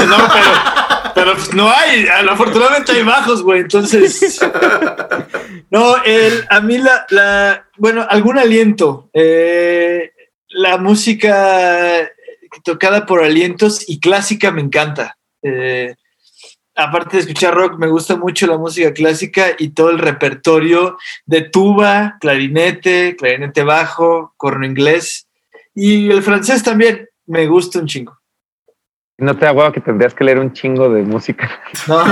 no, 0.06 0.16
pero, 0.32 1.12
pero 1.14 1.34
pues, 1.34 1.52
no 1.54 1.70
hay. 1.70 2.06
Afortunadamente 2.06 2.92
hay 2.92 3.02
bajos, 3.02 3.42
güey. 3.42 3.62
Entonces, 3.62 4.40
no, 5.70 6.02
el, 6.04 6.46
a 6.48 6.60
mí 6.60 6.78
la, 6.78 7.04
la, 7.10 7.68
bueno, 7.76 8.06
algún 8.08 8.38
aliento. 8.38 9.10
Eh, 9.12 10.12
la 10.48 10.78
música 10.78 12.08
tocada 12.64 13.06
por 13.06 13.22
alientos 13.22 13.88
y 13.88 14.00
clásica 14.00 14.50
me 14.50 14.62
encanta. 14.62 15.16
Eh, 15.42 15.94
aparte 16.74 17.16
de 17.16 17.22
escuchar 17.22 17.54
rock, 17.54 17.78
me 17.78 17.88
gusta 17.88 18.16
mucho 18.16 18.46
la 18.46 18.58
música 18.58 18.92
clásica 18.92 19.48
y 19.58 19.70
todo 19.70 19.90
el 19.90 19.98
repertorio 19.98 20.96
de 21.26 21.42
tuba, 21.42 22.16
clarinete, 22.20 23.16
clarinete 23.16 23.62
bajo, 23.64 24.32
corno 24.36 24.64
inglés 24.66 25.26
y 25.74 26.10
el 26.10 26.22
francés 26.22 26.62
también. 26.62 27.08
Me 27.26 27.46
gusta 27.46 27.78
un 27.78 27.86
chingo. 27.86 28.18
No 29.18 29.36
te 29.36 29.44
da 29.44 29.52
hueva 29.52 29.70
que 29.72 29.80
tendrías 29.82 30.14
que 30.14 30.24
leer 30.24 30.38
un 30.38 30.52
chingo 30.52 30.88
de 30.88 31.02
música. 31.02 31.60
No. 31.86 32.02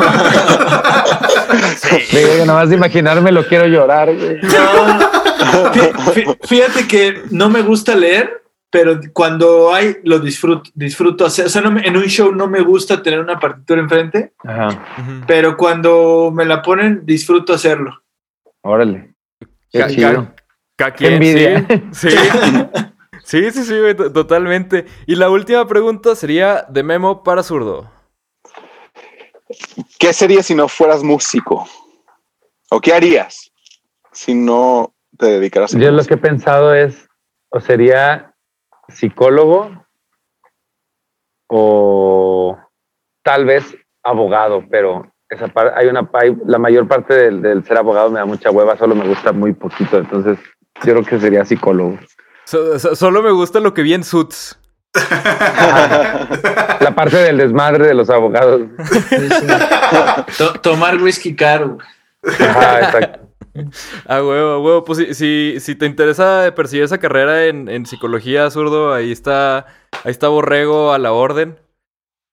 Digo, 2.13 2.45
más 2.47 2.69
de 2.69 2.77
imaginarme 2.77 3.33
lo 3.33 3.47
quiero 3.47 3.67
llorar. 3.67 4.15
güey. 4.15 4.37
No. 4.43 5.71
Fí- 5.73 5.93
fí- 6.13 6.39
Fíjate 6.47 6.87
que 6.87 7.23
no 7.31 7.49
me 7.49 7.63
gusta 7.63 7.95
leer, 7.95 8.43
pero 8.71 9.01
cuando 9.13 9.73
hay 9.73 9.97
lo 10.05 10.19
disfruto. 10.19 10.71
disfruto 10.75 11.25
hacer. 11.27 11.47
O 11.47 11.49
sea, 11.49 11.63
no 11.63 11.71
me- 11.71 11.87
en 11.87 11.97
un 11.97 12.05
show 12.05 12.33
no 12.33 12.47
me 12.49 12.61
gusta 12.61 13.03
tener 13.03 13.21
una 13.21 13.39
partitura 13.41 13.81
enfrente, 13.81 14.35
Ajá, 14.45 15.25
pero 15.27 15.57
cuando 15.57 16.31
me 16.35 16.45
la 16.45 16.61
ponen, 16.63 17.01
disfruto 17.05 17.53
hacerlo. 17.55 18.03
órale. 18.63 19.15
Qué 19.71 19.79
Ca- 19.81 19.89
chido. 19.89 20.25
ca- 20.77 20.91
ca- 20.91 20.95
Qué 20.95 21.15
envidia. 21.15 21.67
Sí, 21.93 22.11
sí. 22.11 22.17
Sí, 23.25 23.51
sí, 23.51 23.63
sí, 23.65 23.79
güey, 23.79 23.95
to- 23.95 24.11
totalmente. 24.11 24.87
Y 25.07 25.15
la 25.17 25.29
última 25.29 25.67
pregunta 25.67 26.15
sería 26.15 26.65
de 26.71 26.83
Memo 26.83 27.23
para 27.23 27.43
zurdo. 27.43 27.91
¿Qué 29.99 30.13
sería 30.15 30.43
si 30.43 30.55
no 30.55 30.67
fueras 30.69 31.03
músico? 31.03 31.69
¿O 32.71 32.81
qué 32.81 32.95
harías 32.95 33.51
si 34.13 34.35
no 34.35 34.95
te 35.19 35.27
dedicaras 35.27 35.75
a 35.75 35.79
Yo 35.79 35.91
lo 35.91 36.03
que 36.05 36.15
he 36.15 36.19
pensado 36.19 36.75
es, 36.75 37.07
o 37.51 37.61
sería 37.61 38.28
psicólogo 38.89 39.71
o 41.49 42.59
tal 43.23 43.45
vez 43.47 43.65
abogado, 44.03 44.65
pero 44.71 45.11
esa 45.29 45.49
par- 45.49 45.75
hay 45.77 45.87
una 45.89 46.09
hay- 46.15 46.37
la 46.47 46.59
mayor 46.59 46.89
parte 46.89 47.15
del, 47.15 47.43
del 47.43 47.65
ser 47.65 47.77
abogado 47.79 48.11
me 48.11 48.19
da 48.19 48.25
mucha 48.27 48.51
hueva, 48.51 48.77
solo 48.77 48.95
me 48.95 49.07
gusta 49.07 49.33
muy 49.33 49.53
poquito, 49.53 49.99
entonces 49.99 50.39
yo 50.85 50.93
creo 50.95 51.05
que 51.05 51.19
sería 51.21 51.45
psicólogo. 51.45 51.99
So- 52.45 52.79
so- 52.79 52.95
solo 52.97 53.23
me 53.23 53.31
gusta 53.33 53.61
lo 53.61 53.75
que 53.75 53.83
vi 53.83 53.95
en 53.95 54.05
Suits. 54.05 54.59
La 56.81 56.93
parte 56.97 57.17
del 57.19 57.37
desmadre 57.37 57.87
de 57.87 57.95
los 57.95 58.09
abogados. 58.09 58.63
To- 60.39 60.55
tomar 60.61 60.97
whisky 61.03 61.37
caro. 61.37 61.77
Ajá, 62.25 62.81
exacto. 62.81 63.28
A 64.07 64.23
huevo, 64.23 64.51
a 64.51 64.59
huevo. 64.61 64.85
Pues 64.85 64.99
si, 64.99 65.15
si, 65.15 65.61
si 65.61 65.75
te 65.75 65.87
interesa 65.87 66.53
perseguir 66.55 66.85
esa 66.85 66.99
carrera 66.99 67.47
en, 67.47 67.69
en 67.69 67.87
psicología, 67.87 68.51
zurdo, 68.51 68.93
ahí 68.95 69.13
está, 69.13 69.67
ahí 70.05 70.11
está 70.11 70.29
Borrego 70.29 70.93
a 70.93 70.99
la 70.99 71.13
orden. 71.13 71.59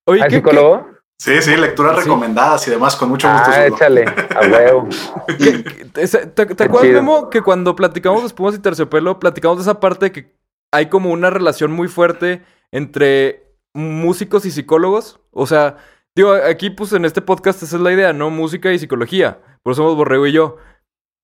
Oye, 0.07 0.21
¿Hay 0.23 0.29
¿qué- 0.29 0.35
psicólogo? 0.37 0.87
sí, 1.19 1.41
sí, 1.41 1.55
lecturas 1.55 1.95
Sí. 1.97 2.03
recomendadas 2.03 2.67
y 2.67 2.71
demás, 2.71 2.95
con 2.95 3.09
mucho 3.09 3.31
gusto. 3.31 3.49
Ah, 3.49 3.53
Zurdo. 3.63 3.75
échale, 3.75 4.05
a 4.05 4.39
huevo. 4.51 4.87
qué- 5.37 5.63
qué- 5.63 5.85
¿Te, 5.85 6.07
te- 6.07 6.45
te 6.55 6.63
acuerdas. 6.63 6.91
Memo, 6.93 7.29
que 7.29 7.41
cuando 7.41 7.75
platicamos 7.75 8.21
de 8.21 8.27
espumas 8.27 8.55
y 8.55 8.59
terciopelo, 8.59 9.19
platicamos 9.19 9.57
de 9.57 9.61
esa 9.63 9.79
parte 9.79 10.11
que 10.11 10.35
hay 10.71 10.87
como 10.89 11.09
una 11.11 11.29
relación 11.29 11.71
muy 11.71 11.87
fuerte 11.87 12.43
entre 12.71 13.55
músicos 13.73 14.45
y 14.45 14.51
psicólogos? 14.51 15.19
O 15.31 15.47
sea, 15.47 15.77
digo, 16.15 16.33
aquí 16.33 16.69
pues 16.69 16.91
en 16.93 17.05
este 17.05 17.21
podcast 17.21 17.63
esa 17.63 17.77
es 17.77 17.81
la 17.81 17.91
idea, 17.93 18.13
¿no? 18.13 18.29
Música 18.29 18.71
y 18.73 18.79
psicología. 18.79 19.39
Por 19.63 19.71
eso 19.73 19.81
somos 19.83 19.95
Borrego 19.95 20.27
y 20.27 20.33
yo. 20.33 20.57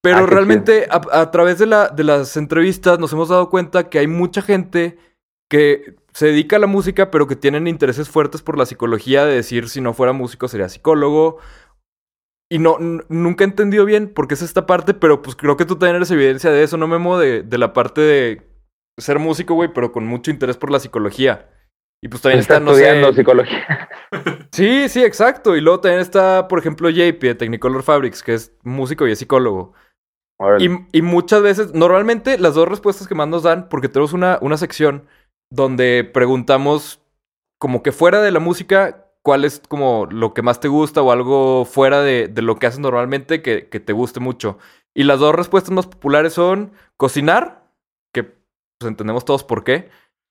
Pero 0.01 0.17
Ah, 0.17 0.25
realmente 0.25 0.87
a, 0.89 1.01
a 1.21 1.31
través 1.31 1.59
de, 1.59 1.67
la, 1.67 1.89
de 1.89 2.03
las 2.03 2.35
entrevistas 2.37 2.99
nos 2.99 3.13
hemos 3.13 3.29
dado 3.29 3.49
cuenta 3.49 3.89
que 3.89 3.99
hay 3.99 4.07
mucha 4.07 4.41
gente 4.41 4.97
que 5.49 5.95
se 6.13 6.27
dedica 6.27 6.55
a 6.55 6.59
la 6.59 6.67
música, 6.67 7.11
pero 7.11 7.27
que 7.27 7.35
tienen 7.35 7.67
intereses 7.67 8.09
fuertes 8.09 8.41
por 8.41 8.57
la 8.57 8.65
psicología, 8.65 9.25
de 9.25 9.35
decir 9.35 9.69
si 9.69 9.81
no 9.81 9.93
fuera 9.93 10.13
músico 10.13 10.47
sería 10.47 10.69
psicólogo. 10.69 11.37
Y 12.49 12.59
no, 12.59 12.77
nunca 13.07 13.43
he 13.43 13.47
entendido 13.47 13.85
bien 13.85 14.13
por 14.13 14.27
qué 14.27 14.33
es 14.33 14.41
esta 14.41 14.65
parte, 14.65 14.93
pero 14.93 15.21
pues 15.21 15.35
creo 15.37 15.55
que 15.55 15.65
tú 15.65 15.77
también 15.77 15.95
eres 15.97 16.11
evidencia 16.11 16.51
de 16.51 16.63
eso, 16.63 16.77
¿no, 16.77 16.87
Memo? 16.87 17.17
De, 17.17 17.43
de 17.43 17.57
la 17.57 17.71
parte 17.71 18.01
de 18.01 18.41
ser 18.97 19.19
músico, 19.19 19.53
güey, 19.53 19.71
pero 19.73 19.91
con 19.91 20.05
mucho 20.05 20.31
interés 20.31 20.57
por 20.57 20.71
la 20.71 20.79
psicología. 20.79 21.49
Y 22.03 22.09
pues 22.09 22.21
también 22.21 22.39
Está 22.39 22.55
está, 22.55 22.65
no 22.65 22.73
sé... 22.73 22.81
estudiando 22.83 23.13
psicología. 23.13 23.89
Sí, 24.53 24.89
sí, 24.89 25.01
exacto. 25.01 25.55
Y 25.55 25.61
luego 25.61 25.79
también 25.79 26.01
está, 26.01 26.49
por 26.49 26.59
ejemplo, 26.59 26.89
JP 26.89 27.21
de 27.21 27.35
Technicolor 27.35 27.83
Fabrics, 27.83 28.21
que 28.21 28.33
es 28.33 28.53
músico 28.63 29.07
y 29.07 29.11
es 29.13 29.19
psicólogo. 29.19 29.73
Y 30.93 31.01
muchas 31.01 31.41
veces, 31.41 31.73
normalmente 31.73 32.37
las 32.37 32.55
dos 32.55 32.67
respuestas 32.67 33.07
que 33.07 33.15
más 33.15 33.27
nos 33.27 33.43
dan, 33.43 33.69
porque 33.69 33.89
tenemos 33.89 34.13
una, 34.13 34.37
una 34.41 34.57
sección 34.57 35.05
donde 35.51 36.03
preguntamos 36.03 37.01
como 37.59 37.83
que 37.83 37.91
fuera 37.91 38.21
de 38.21 38.31
la 38.31 38.39
música, 38.39 39.07
cuál 39.21 39.45
es 39.45 39.61
como 39.67 40.07
lo 40.09 40.33
que 40.33 40.41
más 40.41 40.59
te 40.59 40.67
gusta 40.67 41.01
o 41.01 41.11
algo 41.11 41.65
fuera 41.65 42.01
de, 42.01 42.27
de 42.27 42.41
lo 42.41 42.57
que 42.57 42.67
haces 42.67 42.79
normalmente 42.79 43.41
que, 43.41 43.67
que 43.69 43.79
te 43.79 43.93
guste 43.93 44.19
mucho. 44.19 44.57
Y 44.95 45.03
las 45.03 45.19
dos 45.19 45.35
respuestas 45.35 45.71
más 45.71 45.87
populares 45.87 46.33
son 46.33 46.71
cocinar, 46.97 47.67
que 48.13 48.23
pues 48.23 48.89
entendemos 48.89 49.25
todos 49.25 49.43
por 49.43 49.63
qué, 49.63 49.89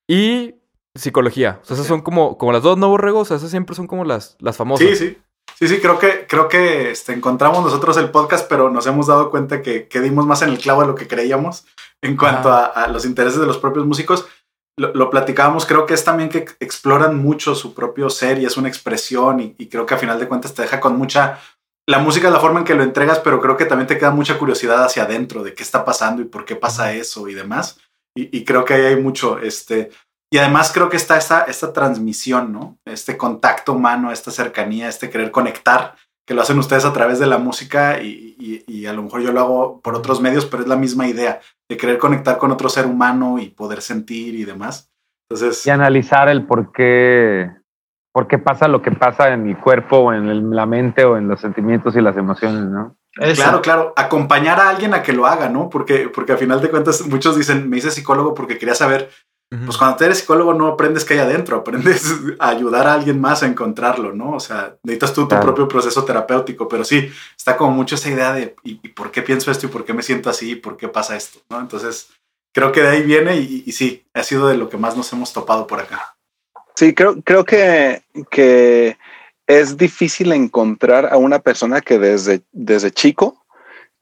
y 0.09 0.55
psicología. 0.95 1.59
O 1.61 1.65
sea, 1.65 1.75
esas 1.75 1.87
son 1.87 2.01
como, 2.01 2.37
como 2.37 2.51
las 2.51 2.63
dos 2.63 2.77
no 2.77 2.89
borregos, 2.89 3.21
o 3.21 3.25
sea, 3.25 3.37
esas 3.37 3.49
siempre 3.49 3.75
son 3.75 3.87
como 3.87 4.03
las, 4.03 4.35
las 4.39 4.57
famosas. 4.57 4.89
Sí, 4.89 4.95
sí. 4.95 5.17
Sí, 5.61 5.67
sí, 5.67 5.79
creo 5.79 5.99
que, 5.99 6.25
creo 6.27 6.47
que 6.47 6.89
este, 6.89 7.13
encontramos 7.13 7.63
nosotros 7.63 7.95
el 7.97 8.09
podcast, 8.09 8.49
pero 8.49 8.71
nos 8.71 8.87
hemos 8.87 9.05
dado 9.05 9.29
cuenta 9.29 9.61
que, 9.61 9.87
que 9.87 10.01
dimos 10.01 10.25
más 10.25 10.41
en 10.41 10.49
el 10.49 10.57
clavo 10.57 10.81
de 10.81 10.87
lo 10.87 10.95
que 10.95 11.07
creíamos 11.07 11.67
en 12.01 12.17
cuanto 12.17 12.51
a, 12.51 12.65
a 12.65 12.87
los 12.87 13.05
intereses 13.05 13.39
de 13.39 13.45
los 13.45 13.59
propios 13.59 13.85
músicos. 13.85 14.27
lo, 14.75 14.91
lo 14.95 15.11
platicábamos, 15.11 15.67
creo 15.67 15.85
que 15.85 15.93
es 15.93 16.03
también 16.03 16.29
que 16.29 16.45
exploran 16.59 17.15
mucho 17.17 17.53
su 17.53 17.75
propio 17.75 18.09
ser 18.09 18.39
y 18.39 18.45
es 18.45 18.57
una 18.57 18.69
expresión 18.69 19.39
y, 19.39 19.55
y 19.59 19.69
creo 19.69 19.85
que 19.85 19.93
a 19.93 19.99
final 19.99 20.19
de 20.19 20.27
cuentas 20.27 20.53
te 20.55 20.63
deja 20.63 20.79
con 20.79 20.97
mucha... 20.97 21.39
La 21.87 21.99
música 21.99 22.27
es 22.27 22.33
la 22.33 22.39
forma 22.39 22.59
en 22.59 22.65
que 22.65 22.73
lo 22.73 22.83
entregas, 22.83 23.19
pero 23.19 23.39
creo 23.39 23.57
que 23.57 23.65
también 23.65 23.87
te 23.87 23.99
queda 23.99 24.11
mucha 24.11 24.39
curiosidad 24.39 24.83
hacia 24.83 25.03
adentro 25.03 25.43
de 25.43 25.53
qué 25.53 25.61
está 25.61 25.85
pasando 25.85 26.23
y 26.23 26.25
por 26.25 26.45
qué 26.45 26.55
pasa 26.55 26.93
eso 26.93 27.27
y 27.27 27.35
demás. 27.35 27.79
Y, 28.15 28.35
y 28.35 28.45
creo 28.45 28.65
que 28.65 28.73
ahí 28.73 28.85
hay 28.85 28.95
mucho, 28.95 29.37
este, 29.39 29.91
y 30.33 30.37
además 30.37 30.71
creo 30.73 30.89
que 30.89 30.97
está 30.97 31.17
esta, 31.17 31.41
esta 31.43 31.73
transmisión, 31.73 32.51
¿no? 32.53 32.77
Este 32.85 33.17
contacto 33.17 33.73
humano, 33.73 34.11
esta 34.11 34.31
cercanía, 34.31 34.87
este 34.87 35.09
querer 35.09 35.29
conectar, 35.31 35.95
que 36.25 36.33
lo 36.33 36.41
hacen 36.41 36.57
ustedes 36.59 36.85
a 36.85 36.93
través 36.93 37.19
de 37.19 37.27
la 37.27 37.37
música 37.37 38.01
y, 38.01 38.35
y- 38.39 38.63
y 38.67 38.85
a 38.85 38.93
lo 38.93 39.03
mejor 39.03 39.21
yo 39.21 39.31
lo 39.33 39.41
hago 39.41 39.81
por 39.81 39.95
otros 39.95 40.21
medios, 40.21 40.45
pero 40.45 40.63
es 40.63 40.69
la 40.69 40.75
misma 40.77 41.07
idea 41.07 41.41
de 41.69 41.77
querer 41.77 41.97
conectar 41.97 42.37
con 42.37 42.51
otro 42.51 42.69
ser 42.69 42.85
humano 42.85 43.39
y 43.39 43.49
poder 43.49 43.81
sentir 43.81 44.35
y 44.35 44.45
demás. 44.45 44.89
Entonces, 45.29 45.65
Y 45.65 45.69
analizar 45.69 46.29
el 46.29 46.45
por 46.45 46.71
qué, 46.71 47.49
por 48.13 48.27
qué 48.27 48.37
pasa 48.37 48.67
lo 48.67 48.81
que 48.81 48.91
pasa 48.91 49.33
en 49.33 49.43
mi 49.43 49.55
cuerpo 49.55 49.97
o 49.97 50.13
en 50.13 50.27
el- 50.27 50.49
la 50.51 50.65
mente 50.65 51.03
o 51.05 51.17
en 51.17 51.27
los 51.27 51.41
sentimientos 51.41 51.95
y 51.95 52.01
las 52.01 52.15
emociones, 52.17 52.63
¿no? 52.65 52.95
Eso. 53.19 53.41
claro, 53.43 53.61
claro, 53.61 53.93
acompañar 53.97 54.59
a 54.61 54.69
alguien 54.69 54.93
a 54.93 55.01
que 55.03 55.11
lo 55.11 55.25
haga, 55.25 55.49
¿no? 55.49 55.69
Porque, 55.69 56.07
porque 56.07 56.31
a 56.33 56.37
final 56.37 56.61
de 56.61 56.69
cuentas 56.69 57.05
muchos 57.07 57.35
dicen, 57.35 57.69
me 57.69 57.77
hice 57.77 57.91
psicólogo 57.91 58.33
porque 58.33 58.57
quería 58.57 58.75
saber 58.75 59.09
Pues 59.65 59.77
cuando 59.77 60.05
eres 60.05 60.19
psicólogo 60.19 60.53
no 60.53 60.67
aprendes 60.67 61.03
qué 61.03 61.15
hay 61.15 61.19
adentro, 61.19 61.57
aprendes 61.57 62.05
a 62.39 62.49
ayudar 62.49 62.87
a 62.87 62.93
alguien 62.93 63.19
más 63.19 63.43
a 63.43 63.47
encontrarlo, 63.47 64.13
¿no? 64.13 64.31
O 64.31 64.39
sea, 64.39 64.77
necesitas 64.83 65.13
tú 65.13 65.23
tu 65.23 65.27
Claro. 65.27 65.43
propio 65.43 65.67
proceso 65.67 66.05
terapéutico, 66.05 66.69
pero 66.69 66.85
sí, 66.85 67.11
está 67.35 67.57
como 67.57 67.71
mucho 67.71 67.95
esa 67.95 68.09
idea 68.09 68.31
de 68.31 68.55
¿y, 68.63 68.79
y 68.81 68.87
por 68.89 69.11
qué 69.11 69.21
pienso 69.21 69.51
esto 69.51 69.65
y 69.65 69.69
por 69.69 69.83
qué 69.83 69.93
me 69.93 70.03
siento 70.03 70.29
así 70.29 70.51
y 70.51 70.55
por 70.55 70.77
qué 70.77 70.87
pasa 70.87 71.17
esto, 71.17 71.39
¿no? 71.49 71.59
Entonces, 71.59 72.09
creo 72.53 72.71
que 72.71 72.81
de 72.81 72.87
ahí 72.87 73.03
viene 73.03 73.35
y, 73.37 73.63
y 73.65 73.71
sí, 73.73 74.05
ha 74.13 74.23
sido 74.23 74.47
de 74.47 74.55
lo 74.55 74.69
que 74.69 74.77
más 74.77 74.95
nos 74.95 75.11
hemos 75.11 75.33
topado 75.33 75.67
por 75.67 75.81
acá. 75.81 76.15
Sí, 76.75 76.93
creo, 76.95 77.21
creo 77.21 77.43
que, 77.43 78.03
que 78.29 78.97
es 79.47 79.75
difícil 79.75 80.31
encontrar 80.31 81.11
a 81.11 81.17
una 81.17 81.39
persona 81.39 81.81
que 81.81 81.99
desde, 81.99 82.41
desde 82.53 82.91
chico 82.91 83.40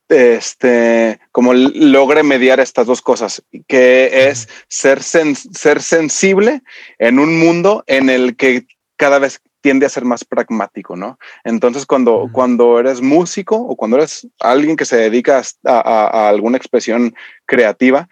este, 0.09 1.19
como 1.31 1.53
logre 1.53 2.23
mediar 2.23 2.59
estas 2.59 2.87
dos 2.87 3.01
cosas, 3.01 3.43
que 3.67 4.29
es 4.29 4.49
ser, 4.67 4.99
sen- 4.99 5.35
ser 5.35 5.81
sensible 5.81 6.61
en 6.97 7.19
un 7.19 7.39
mundo 7.39 7.83
en 7.87 8.09
el 8.09 8.35
que 8.35 8.65
cada 8.97 9.19
vez 9.19 9.39
tiende 9.61 9.85
a 9.85 9.89
ser 9.89 10.05
más 10.05 10.23
pragmático, 10.23 10.95
¿no? 10.95 11.19
Entonces, 11.43 11.85
cuando, 11.85 12.29
cuando 12.31 12.79
eres 12.79 13.01
músico 13.01 13.55
o 13.57 13.75
cuando 13.75 13.97
eres 13.97 14.27
alguien 14.39 14.75
que 14.75 14.85
se 14.85 14.95
dedica 14.97 15.41
a, 15.65 15.71
a- 15.79 16.07
a 16.07 16.29
alguna 16.29 16.57
expresión 16.57 17.13
creativa, 17.45 18.07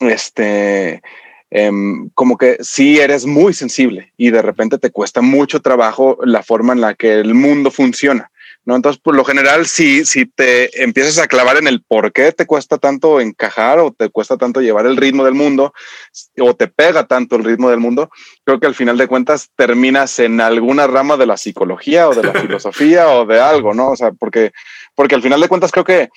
este, 0.00 1.02
em, 1.50 2.10
como 2.14 2.36
que 2.36 2.58
sí 2.60 2.98
eres 2.98 3.26
muy 3.26 3.54
sensible 3.54 4.12
y 4.16 4.30
de 4.30 4.42
repente 4.42 4.78
te 4.78 4.90
cuesta 4.90 5.20
mucho 5.20 5.60
trabajo 5.60 6.18
la 6.24 6.42
forma 6.42 6.72
en 6.72 6.80
la 6.80 6.94
que 6.94 7.14
el 7.20 7.34
mundo 7.34 7.70
funciona. 7.70 8.30
¿No? 8.64 8.76
Entonces, 8.76 9.00
por 9.02 9.14
lo 9.14 9.24
general, 9.24 9.66
si, 9.66 10.04
si 10.04 10.26
te 10.26 10.82
empiezas 10.82 11.18
a 11.18 11.26
clavar 11.26 11.56
en 11.58 11.66
el 11.68 11.82
por 11.82 12.12
qué 12.12 12.32
te 12.32 12.46
cuesta 12.46 12.78
tanto 12.78 13.20
encajar 13.20 13.78
o 13.78 13.92
te 13.92 14.08
cuesta 14.08 14.36
tanto 14.36 14.60
llevar 14.60 14.86
el 14.86 14.96
ritmo 14.96 15.24
del 15.24 15.34
mundo 15.34 15.72
o 16.40 16.54
te 16.54 16.68
pega 16.68 17.06
tanto 17.06 17.36
el 17.36 17.44
ritmo 17.44 17.68
del 17.70 17.80
mundo, 17.80 18.10
creo 18.44 18.58
que 18.60 18.66
al 18.66 18.74
final 18.74 18.96
de 18.96 19.06
cuentas 19.06 19.50
terminas 19.56 20.18
en 20.18 20.40
alguna 20.40 20.86
rama 20.86 21.16
de 21.16 21.26
la 21.26 21.36
psicología 21.36 22.08
o 22.08 22.14
de 22.14 22.22
la 22.22 22.32
filosofía 22.40 23.08
o 23.10 23.26
de 23.26 23.40
algo, 23.40 23.74
¿no? 23.74 23.90
O 23.90 23.96
sea, 23.96 24.12
porque, 24.12 24.52
porque 24.94 25.14
al 25.14 25.22
final 25.22 25.40
de 25.40 25.48
cuentas 25.48 25.70
creo 25.72 25.84
que 25.84 26.08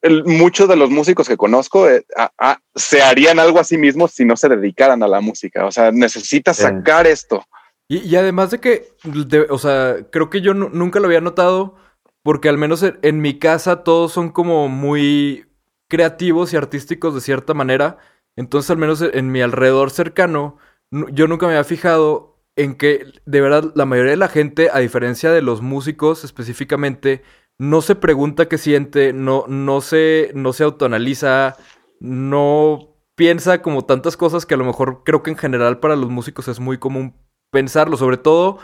el- 0.00 0.24
muchos 0.24 0.68
de 0.68 0.76
los 0.76 0.90
músicos 0.90 1.28
que 1.28 1.36
conozco 1.36 1.88
eh, 1.88 2.04
a- 2.16 2.30
a- 2.38 2.58
se 2.74 3.02
harían 3.02 3.38
algo 3.38 3.60
a 3.60 3.64
sí 3.64 3.76
mismos 3.78 4.12
si 4.12 4.24
no 4.24 4.36
se 4.36 4.48
dedicaran 4.48 5.02
a 5.02 5.08
la 5.08 5.20
música. 5.20 5.66
O 5.66 5.70
sea, 5.72 5.90
necesitas 5.92 6.58
sacar 6.78 7.06
esto. 7.06 7.46
Y, 8.02 8.16
además 8.16 8.50
de 8.50 8.60
que, 8.60 8.88
o 9.50 9.58
sea, 9.58 10.06
creo 10.10 10.30
que 10.30 10.40
yo 10.40 10.54
nu- 10.54 10.70
nunca 10.72 11.00
lo 11.00 11.06
había 11.06 11.20
notado 11.20 11.76
porque 12.22 12.48
al 12.48 12.58
menos 12.58 12.82
en, 12.82 13.20
mi 13.20 13.38
casa 13.38 13.84
todos 13.84 14.12
son 14.12 14.30
como 14.30 14.68
muy 14.68 15.46
creativos 15.88 16.52
y 16.52 16.56
artísticos 16.56 17.14
de 17.14 17.20
cierta 17.20 17.54
manera. 17.54 17.98
Entonces 18.36 18.70
al 18.70 18.78
menos 18.78 19.02
en 19.02 19.30
mi 19.30 19.42
alrededor 19.42 19.90
cercano, 19.90 20.56
yo 20.90 21.26
nunca 21.28 21.46
me 21.46 21.52
había 21.52 21.64
fijado 21.64 22.40
en 22.56 22.76
que 22.76 23.06
de 23.26 23.40
verdad 23.40 23.72
la 23.74 23.84
mayoría 23.84 24.12
de 24.12 24.16
la 24.16 24.28
gente, 24.28 24.70
a 24.72 24.78
diferencia 24.78 25.30
de 25.30 25.42
los 25.42 25.60
músicos 25.60 26.24
específicamente, 26.24 27.22
no 27.58 27.82
se 27.82 27.94
pregunta 27.94 28.48
qué 28.48 28.58
siente, 28.58 29.12
no, 29.12 29.44
no, 29.48 29.80
se, 29.80 30.32
no 30.34 30.52
se 30.52 30.64
autoanaliza, 30.64 31.56
no 32.00 32.96
piensa 33.14 33.62
como 33.62 33.84
tantas 33.84 34.16
cosas 34.16 34.46
que 34.46 34.54
a 34.54 34.56
lo 34.56 34.64
mejor 34.64 35.02
creo 35.04 35.22
que 35.22 35.30
en 35.30 35.36
general 35.38 35.78
para 35.78 35.96
los 35.96 36.10
músicos 36.10 36.48
es 36.48 36.58
muy 36.60 36.78
común 36.78 37.14
pensarlo, 37.54 37.96
sobre 37.96 38.18
todo 38.18 38.58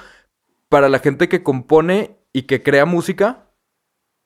para 0.69 0.89
la 0.91 1.01
gente 1.01 1.29
que 1.31 1.43
compone 1.45 2.19
y 2.35 2.43
que 2.43 2.63
crea 2.63 2.87
música. 2.87 3.51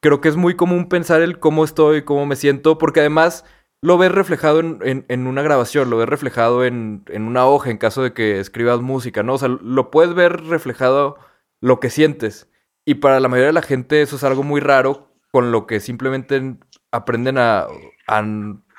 Creo 0.02 0.20
que 0.20 0.28
es 0.28 0.36
muy 0.36 0.56
común 0.56 0.88
pensar 0.88 1.22
el 1.22 1.38
cómo 1.38 1.64
estoy, 1.64 2.04
cómo 2.04 2.26
me 2.26 2.36
siento, 2.36 2.78
porque 2.78 3.00
además 3.00 3.44
lo 3.82 3.98
ves 3.98 4.12
reflejado 4.12 4.60
en, 4.60 5.06
en- 5.08 5.26
una 5.26 5.42
grabación, 5.42 5.90
lo 5.90 5.98
ves 5.98 6.08
reflejado 6.08 6.64
en, 6.64 7.04
en 7.08 7.24
una 7.28 7.46
hoja 7.46 7.70
en 7.70 7.78
caso 7.78 8.02
de 8.02 8.12
que 8.14 8.40
escribas 8.40 8.80
música, 8.80 9.22
¿no? 9.22 9.34
O 9.34 9.38
sea, 9.38 9.48
lo 9.48 9.90
puedes 9.90 10.14
ver 10.14 10.42
reflejado 10.44 11.18
lo 11.60 11.80
que 11.80 11.90
sientes. 11.90 12.50
Y 12.86 12.96
para 12.96 13.20
la 13.20 13.28
mayoría 13.28 13.48
de 13.48 13.52
la 13.54 13.62
gente 13.62 14.02
eso 14.02 14.16
es 14.16 14.24
algo 14.24 14.42
muy 14.42 14.60
raro, 14.60 15.10
con 15.32 15.52
lo 15.52 15.66
que 15.66 15.80
simplemente 15.80 16.56
aprenden 16.92 17.38
a, 17.38 17.66
a 18.08 18.22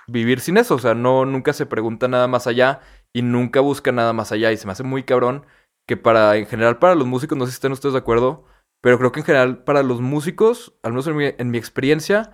vivir 0.08 0.40
sin 0.40 0.58
eso. 0.58 0.76
O 0.76 0.80
sea, 0.80 0.94
no, 0.94 1.26
nunca 1.26 1.54
se 1.54 1.66
pregunta 1.66 2.08
nada 2.08 2.28
más 2.28 2.48
allá 2.48 2.82
y 3.14 3.22
nunca 3.22 3.60
busca 3.62 3.92
nada 3.92 4.14
más 4.14 4.32
allá. 4.32 4.52
Y 4.52 4.58
se 4.58 4.66
me 4.68 4.74
hace 4.74 4.84
muy 4.84 5.04
cabrón 5.04 5.46
que 5.88 5.98
para, 5.98 6.38
en 6.38 6.46
general, 6.48 6.80
para 6.80 6.96
los 6.96 7.08
músicos, 7.08 7.38
no 7.38 7.46
sé 7.46 7.52
si 7.52 7.56
estén 7.56 7.72
ustedes 7.72 7.94
de 7.94 8.00
acuerdo, 8.00 8.46
pero 8.82 8.98
creo 8.98 9.12
que 9.12 9.22
en 9.22 9.26
general 9.26 9.64
para 9.64 9.84
los 9.84 10.02
músicos, 10.02 10.74
al 10.84 10.92
menos 10.92 11.08
en 11.08 11.16
mi, 11.16 11.26
en 11.38 11.52
mi 11.52 11.58
experiencia, 11.58 12.32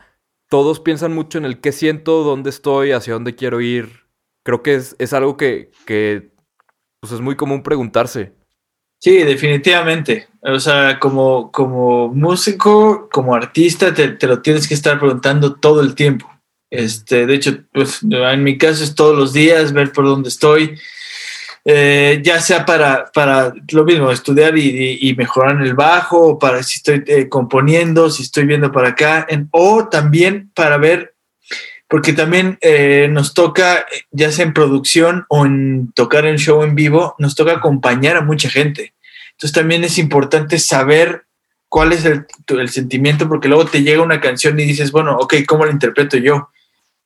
todos 0.50 0.80
piensan 0.80 1.14
mucho 1.14 1.38
en 1.38 1.46
el 1.46 1.62
qué 1.62 1.72
siento, 1.72 2.24
dónde 2.24 2.50
estoy, 2.50 2.92
hacia 2.92 3.14
dónde 3.14 3.36
quiero 3.36 3.62
ir. 3.62 4.08
Creo 4.44 4.62
que 4.64 4.76
es, 4.76 4.96
es 5.00 5.14
algo 5.14 5.38
que, 5.38 5.72
que 5.86 6.34
pues 7.00 7.14
es 7.14 7.22
muy 7.22 7.36
común 7.36 7.64
preguntarse. 7.64 8.34
Sí, 9.00 9.18
definitivamente. 9.20 10.28
O 10.42 10.60
sea, 10.60 11.00
como, 11.00 11.52
como 11.52 12.10
músico, 12.10 13.10
como 13.12 13.34
artista, 13.34 13.94
te, 13.94 14.10
te 14.10 14.28
lo 14.28 14.42
tienes 14.42 14.68
que 14.68 14.74
estar 14.74 15.00
preguntando 15.00 15.56
todo 15.56 15.82
el 15.82 15.96
tiempo. 15.96 16.30
Este, 16.70 17.26
de 17.26 17.36
hecho, 17.36 17.64
pues 17.74 18.02
en 18.04 18.44
mi 18.44 18.58
caso 18.58 18.84
es 18.84 18.96
todos 18.96 19.18
los 19.18 19.34
días 19.34 19.74
ver 19.74 19.92
por 19.92 20.06
dónde 20.06 20.30
estoy, 20.30 20.80
Eh, 21.64 22.22
ya 22.24 22.42
sea 22.42 22.66
para, 22.66 23.12
para 23.14 23.54
lo 23.72 23.84
mismo, 23.84 24.12
estudiar 24.12 24.58
y, 24.58 25.14
mejorar 25.16 25.62
el 25.62 25.76
bajo, 25.76 26.18
o 26.30 26.40
para 26.40 26.64
si 26.64 26.78
estoy 26.78 27.04
eh, 27.06 27.30
componiendo, 27.30 28.10
si 28.10 28.24
estoy 28.24 28.46
viendo 28.46 28.72
para 28.72 28.90
acá, 28.90 29.28
o 29.52 29.88
también 29.88 30.52
para 30.56 30.78
ver, 30.78 31.14
porque 31.88 32.14
también 32.14 32.58
eh, 32.62 33.10
nos 33.12 33.34
toca, 33.34 33.86
ya 34.12 34.32
sea 34.32 34.46
en 34.46 34.54
producción 34.54 35.26
o 35.30 35.46
en 35.46 35.92
tocar 35.94 36.26
en 36.26 36.38
show 36.38 36.64
en 36.64 36.74
vivo, 36.74 37.16
nos 37.20 37.36
toca 37.36 37.54
acompañar 37.54 38.18
a 38.18 38.22
mucha 38.22 38.50
gente. 38.50 38.94
Entonces 39.34 39.54
también 39.54 39.84
es 39.84 39.98
importante 39.98 40.58
saber 40.58 41.26
cuál 41.70 41.92
es 41.92 42.06
el, 42.06 42.26
el 42.48 42.70
sentimiento, 42.70 43.28
porque 43.28 43.50
luego 43.50 43.66
te 43.66 43.84
llega 43.84 44.02
una 44.02 44.20
canción 44.20 44.60
y 44.60 44.66
dices, 44.66 44.92
bueno, 44.92 45.16
ok, 45.18 45.36
¿cómo 45.48 45.66
la 45.66 45.72
interpreto 45.72 46.18
yo? 46.18 46.50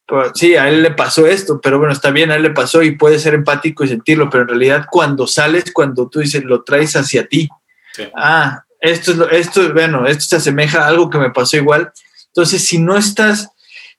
Pues, 0.07 0.31
sí, 0.35 0.55
a 0.55 0.69
él 0.69 0.83
le 0.83 0.91
pasó 0.91 1.25
esto, 1.25 1.59
pero 1.61 1.79
bueno, 1.79 1.93
está 1.93 2.11
bien, 2.11 2.31
a 2.31 2.35
él 2.35 2.43
le 2.43 2.51
pasó 2.51 2.83
y 2.83 2.91
puedes 2.91 3.23
ser 3.23 3.33
empático 3.33 3.83
y 3.83 3.87
sentirlo, 3.87 4.29
pero 4.29 4.43
en 4.43 4.49
realidad 4.49 4.85
cuando 4.89 5.25
sales, 5.25 5.71
cuando 5.73 6.07
tú 6.09 6.19
dices, 6.19 6.43
lo 6.43 6.63
traes 6.63 6.95
hacia 6.95 7.27
ti. 7.27 7.49
Sí. 7.93 8.03
Ah, 8.15 8.63
esto 8.79 9.11
es 9.11 9.17
lo, 9.17 9.29
esto, 9.29 9.73
bueno, 9.73 10.05
esto 10.05 10.23
se 10.23 10.35
asemeja 10.35 10.83
a 10.83 10.87
algo 10.87 11.09
que 11.09 11.17
me 11.17 11.31
pasó 11.31 11.57
igual. 11.57 11.91
Entonces, 12.27 12.63
si 12.63 12.77
no 12.77 12.97
estás 12.97 13.49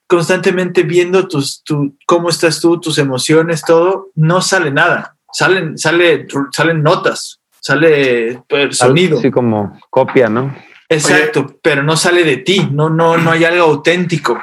constantemente 0.07 0.83
viendo 0.83 1.27
tus, 1.27 1.61
tu, 1.63 1.97
cómo 2.05 2.29
estás 2.29 2.61
tú, 2.61 2.79
tus 2.79 2.97
emociones, 2.97 3.63
todo, 3.65 4.11
no 4.15 4.41
sale 4.41 4.71
nada. 4.71 5.15
Salen, 5.33 5.77
sale, 5.77 6.25
salen 6.51 6.81
notas, 6.81 7.41
sale 7.59 8.41
pues, 8.47 8.77
sonido. 8.77 9.19
Así 9.19 9.29
como 9.29 9.77
copia, 9.89 10.29
¿no? 10.29 10.55
Exacto, 10.87 11.59
pero 11.61 11.83
no 11.83 11.97
sale 11.97 12.23
de 12.23 12.37
ti, 12.37 12.69
no, 12.71 12.89
no, 12.89 13.17
no 13.17 13.31
hay 13.31 13.43
algo 13.43 13.65
auténtico. 13.65 14.41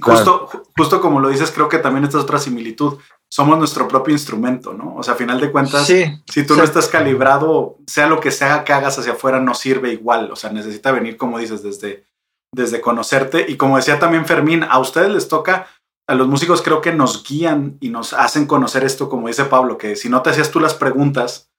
Justo, 0.00 0.48
ju- 0.48 0.62
justo 0.76 1.00
como 1.00 1.20
lo 1.20 1.28
dices, 1.28 1.50
creo 1.50 1.68
que 1.68 1.78
también 1.78 2.04
esta 2.04 2.18
es 2.18 2.24
otra 2.24 2.38
similitud. 2.38 2.98
Somos 3.28 3.58
nuestro 3.58 3.88
propio 3.88 4.12
instrumento, 4.14 4.72
¿no? 4.72 4.94
O 4.96 5.02
sea, 5.02 5.14
a 5.14 5.16
final 5.16 5.40
de 5.40 5.50
cuentas, 5.50 5.86
Sí, 5.86 6.04
si 6.32 6.46
tú 6.46 6.54
no 6.56 6.62
estás 6.64 6.88
calibrado, 6.88 7.78
sea 7.86 8.06
lo 8.06 8.20
que 8.20 8.30
sea 8.30 8.62
que 8.64 8.72
hagas 8.72 8.98
hacia 8.98 9.12
afuera, 9.12 9.40
no 9.40 9.54
sirve 9.54 9.92
igual. 9.92 10.30
O 10.30 10.36
sea, 10.36 10.50
necesita 10.50 10.92
venir, 10.92 11.16
como 11.16 11.38
dices, 11.38 11.62
desde, 11.62 12.04
desde 12.52 12.80
conocerte. 12.80 13.44
Y 13.48 13.56
como 13.56 13.76
decía 13.76 13.98
también 13.98 14.26
Fermín, 14.26 14.64
a 14.68 14.78
ustedes 14.78 15.10
les 15.10 15.28
toca, 15.28 15.66
a 16.08 16.14
los 16.14 16.28
músicos 16.28 16.62
creo 16.62 16.80
que 16.80 16.92
nos 16.92 17.24
guían 17.24 17.78
y 17.80 17.88
nos 17.90 18.12
hacen 18.12 18.46
conocer 18.46 18.84
esto, 18.84 19.08
como 19.08 19.26
dice 19.26 19.44
Pablo, 19.44 19.76
que 19.76 19.96
si 19.96 20.08
no 20.08 20.22
te 20.22 20.30
hacías 20.30 20.52
tú 20.52 20.60
las 20.60 20.74
preguntas, 20.74 21.50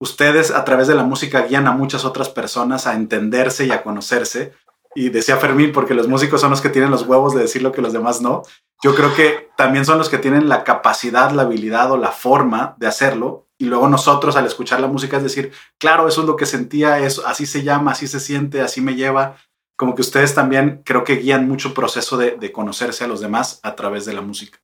ustedes 0.00 0.50
a 0.50 0.64
través 0.64 0.88
de 0.88 0.96
la 0.96 1.04
música 1.04 1.42
guían 1.42 1.68
a 1.68 1.72
muchas 1.72 2.04
otras 2.04 2.28
personas 2.28 2.88
a 2.88 2.94
entenderse 2.94 3.64
y 3.66 3.70
a 3.70 3.82
conocerse. 3.84 4.52
Y 4.94 5.08
decía 5.08 5.36
Fermín, 5.36 5.72
porque 5.72 5.94
los 5.94 6.08
músicos 6.08 6.40
son 6.40 6.50
los 6.50 6.60
que 6.60 6.68
tienen 6.68 6.90
los 6.90 7.06
huevos 7.06 7.34
de 7.34 7.42
decir 7.42 7.62
lo 7.62 7.72
que 7.72 7.82
los 7.82 7.92
demás 7.92 8.20
no. 8.20 8.42
Yo 8.82 8.94
creo 8.94 9.14
que 9.14 9.50
también 9.56 9.84
son 9.84 9.98
los 9.98 10.08
que 10.08 10.18
tienen 10.18 10.48
la 10.48 10.64
capacidad, 10.64 11.30
la 11.30 11.42
habilidad 11.42 11.90
o 11.92 11.96
la 11.96 12.10
forma 12.10 12.74
de 12.78 12.88
hacerlo. 12.88 13.46
Y 13.58 13.66
luego 13.66 13.88
nosotros 13.88 14.36
al 14.36 14.46
escuchar 14.46 14.80
la 14.80 14.88
música 14.88 15.18
es 15.18 15.22
decir, 15.22 15.52
claro, 15.78 16.08
eso 16.08 16.22
es 16.22 16.26
lo 16.26 16.36
que 16.36 16.46
sentía, 16.46 16.98
eso, 16.98 17.26
así 17.26 17.46
se 17.46 17.62
llama, 17.62 17.92
así 17.92 18.08
se 18.08 18.18
siente, 18.18 18.60
así 18.60 18.80
me 18.80 18.96
lleva. 18.96 19.36
Como 19.76 19.94
que 19.94 20.02
ustedes 20.02 20.34
también 20.34 20.82
creo 20.84 21.04
que 21.04 21.16
guían 21.16 21.48
mucho 21.48 21.74
proceso 21.74 22.16
de, 22.16 22.32
de 22.32 22.52
conocerse 22.52 23.04
a 23.04 23.08
los 23.08 23.20
demás 23.20 23.60
a 23.62 23.76
través 23.76 24.04
de 24.04 24.14
la 24.14 24.20
música. 24.20 24.58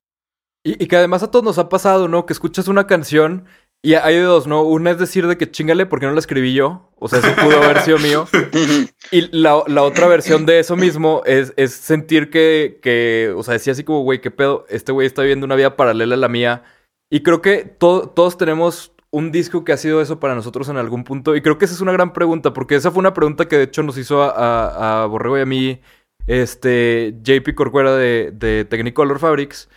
Y, 0.65 0.83
y 0.83 0.87
que 0.87 0.97
además 0.97 1.23
a 1.23 1.31
todos 1.31 1.45
nos 1.45 1.57
ha 1.57 1.69
pasado, 1.69 2.07
¿no? 2.07 2.25
Que 2.25 2.33
escuchas 2.33 2.67
una 2.67 2.87
canción 2.87 3.45
y 3.81 3.93
hay 3.93 4.19
dos, 4.19 4.45
¿no? 4.47 4.63
Una 4.63 4.91
es 4.91 4.97
decir 4.99 5.25
de 5.27 5.37
que 5.37 5.49
chingale 5.49 5.85
porque 5.85 6.05
no 6.05 6.11
la 6.13 6.19
escribí 6.19 6.53
yo. 6.53 6.89
O 6.97 7.07
sea, 7.07 7.19
eso 7.19 7.33
pudo 7.35 7.63
haber 7.63 7.79
sido 7.81 7.97
mío. 7.99 8.27
Y 9.11 9.21
la, 9.35 9.63
la 9.67 9.81
otra 9.83 10.07
versión 10.07 10.45
de 10.45 10.59
eso 10.59 10.75
mismo 10.75 11.23
es, 11.25 11.53
es 11.57 11.71
sentir 11.73 12.29
que, 12.29 12.79
que, 12.83 13.33
o 13.35 13.41
sea, 13.41 13.53
decía 13.53 13.73
así 13.73 13.83
como, 13.83 14.03
güey, 14.03 14.21
qué 14.21 14.29
pedo, 14.29 14.65
este 14.69 14.91
güey 14.91 15.07
está 15.07 15.21
viviendo 15.23 15.45
una 15.45 15.55
vida 15.55 15.75
paralela 15.75 16.13
a 16.15 16.17
la 16.17 16.27
mía. 16.27 16.63
Y 17.09 17.23
creo 17.23 17.41
que 17.41 17.63
to- 17.63 18.09
todos 18.15 18.37
tenemos 18.37 18.91
un 19.11 19.31
disco 19.31 19.63
que 19.63 19.71
ha 19.71 19.77
sido 19.77 19.99
eso 20.01 20.19
para 20.19 20.35
nosotros 20.35 20.69
en 20.69 20.77
algún 20.77 21.03
punto. 21.05 21.35
Y 21.35 21.41
creo 21.41 21.57
que 21.57 21.65
esa 21.65 21.73
es 21.73 21.81
una 21.81 21.91
gran 21.93 22.13
pregunta, 22.13 22.53
porque 22.53 22.75
esa 22.75 22.91
fue 22.91 22.99
una 22.99 23.13
pregunta 23.15 23.47
que 23.47 23.57
de 23.57 23.63
hecho 23.63 23.81
nos 23.81 23.97
hizo 23.97 24.21
a, 24.21 24.29
a- 24.29 25.03
a 25.03 25.05
Borrego 25.07 25.37
y 25.39 25.41
a 25.41 25.45
mí, 25.47 25.81
este, 26.27 27.15
JP 27.23 27.55
Corcuera 27.55 27.95
de, 27.95 28.31
de 28.33 28.65
Technicolor 28.65 29.17
Fabrics. 29.19 29.69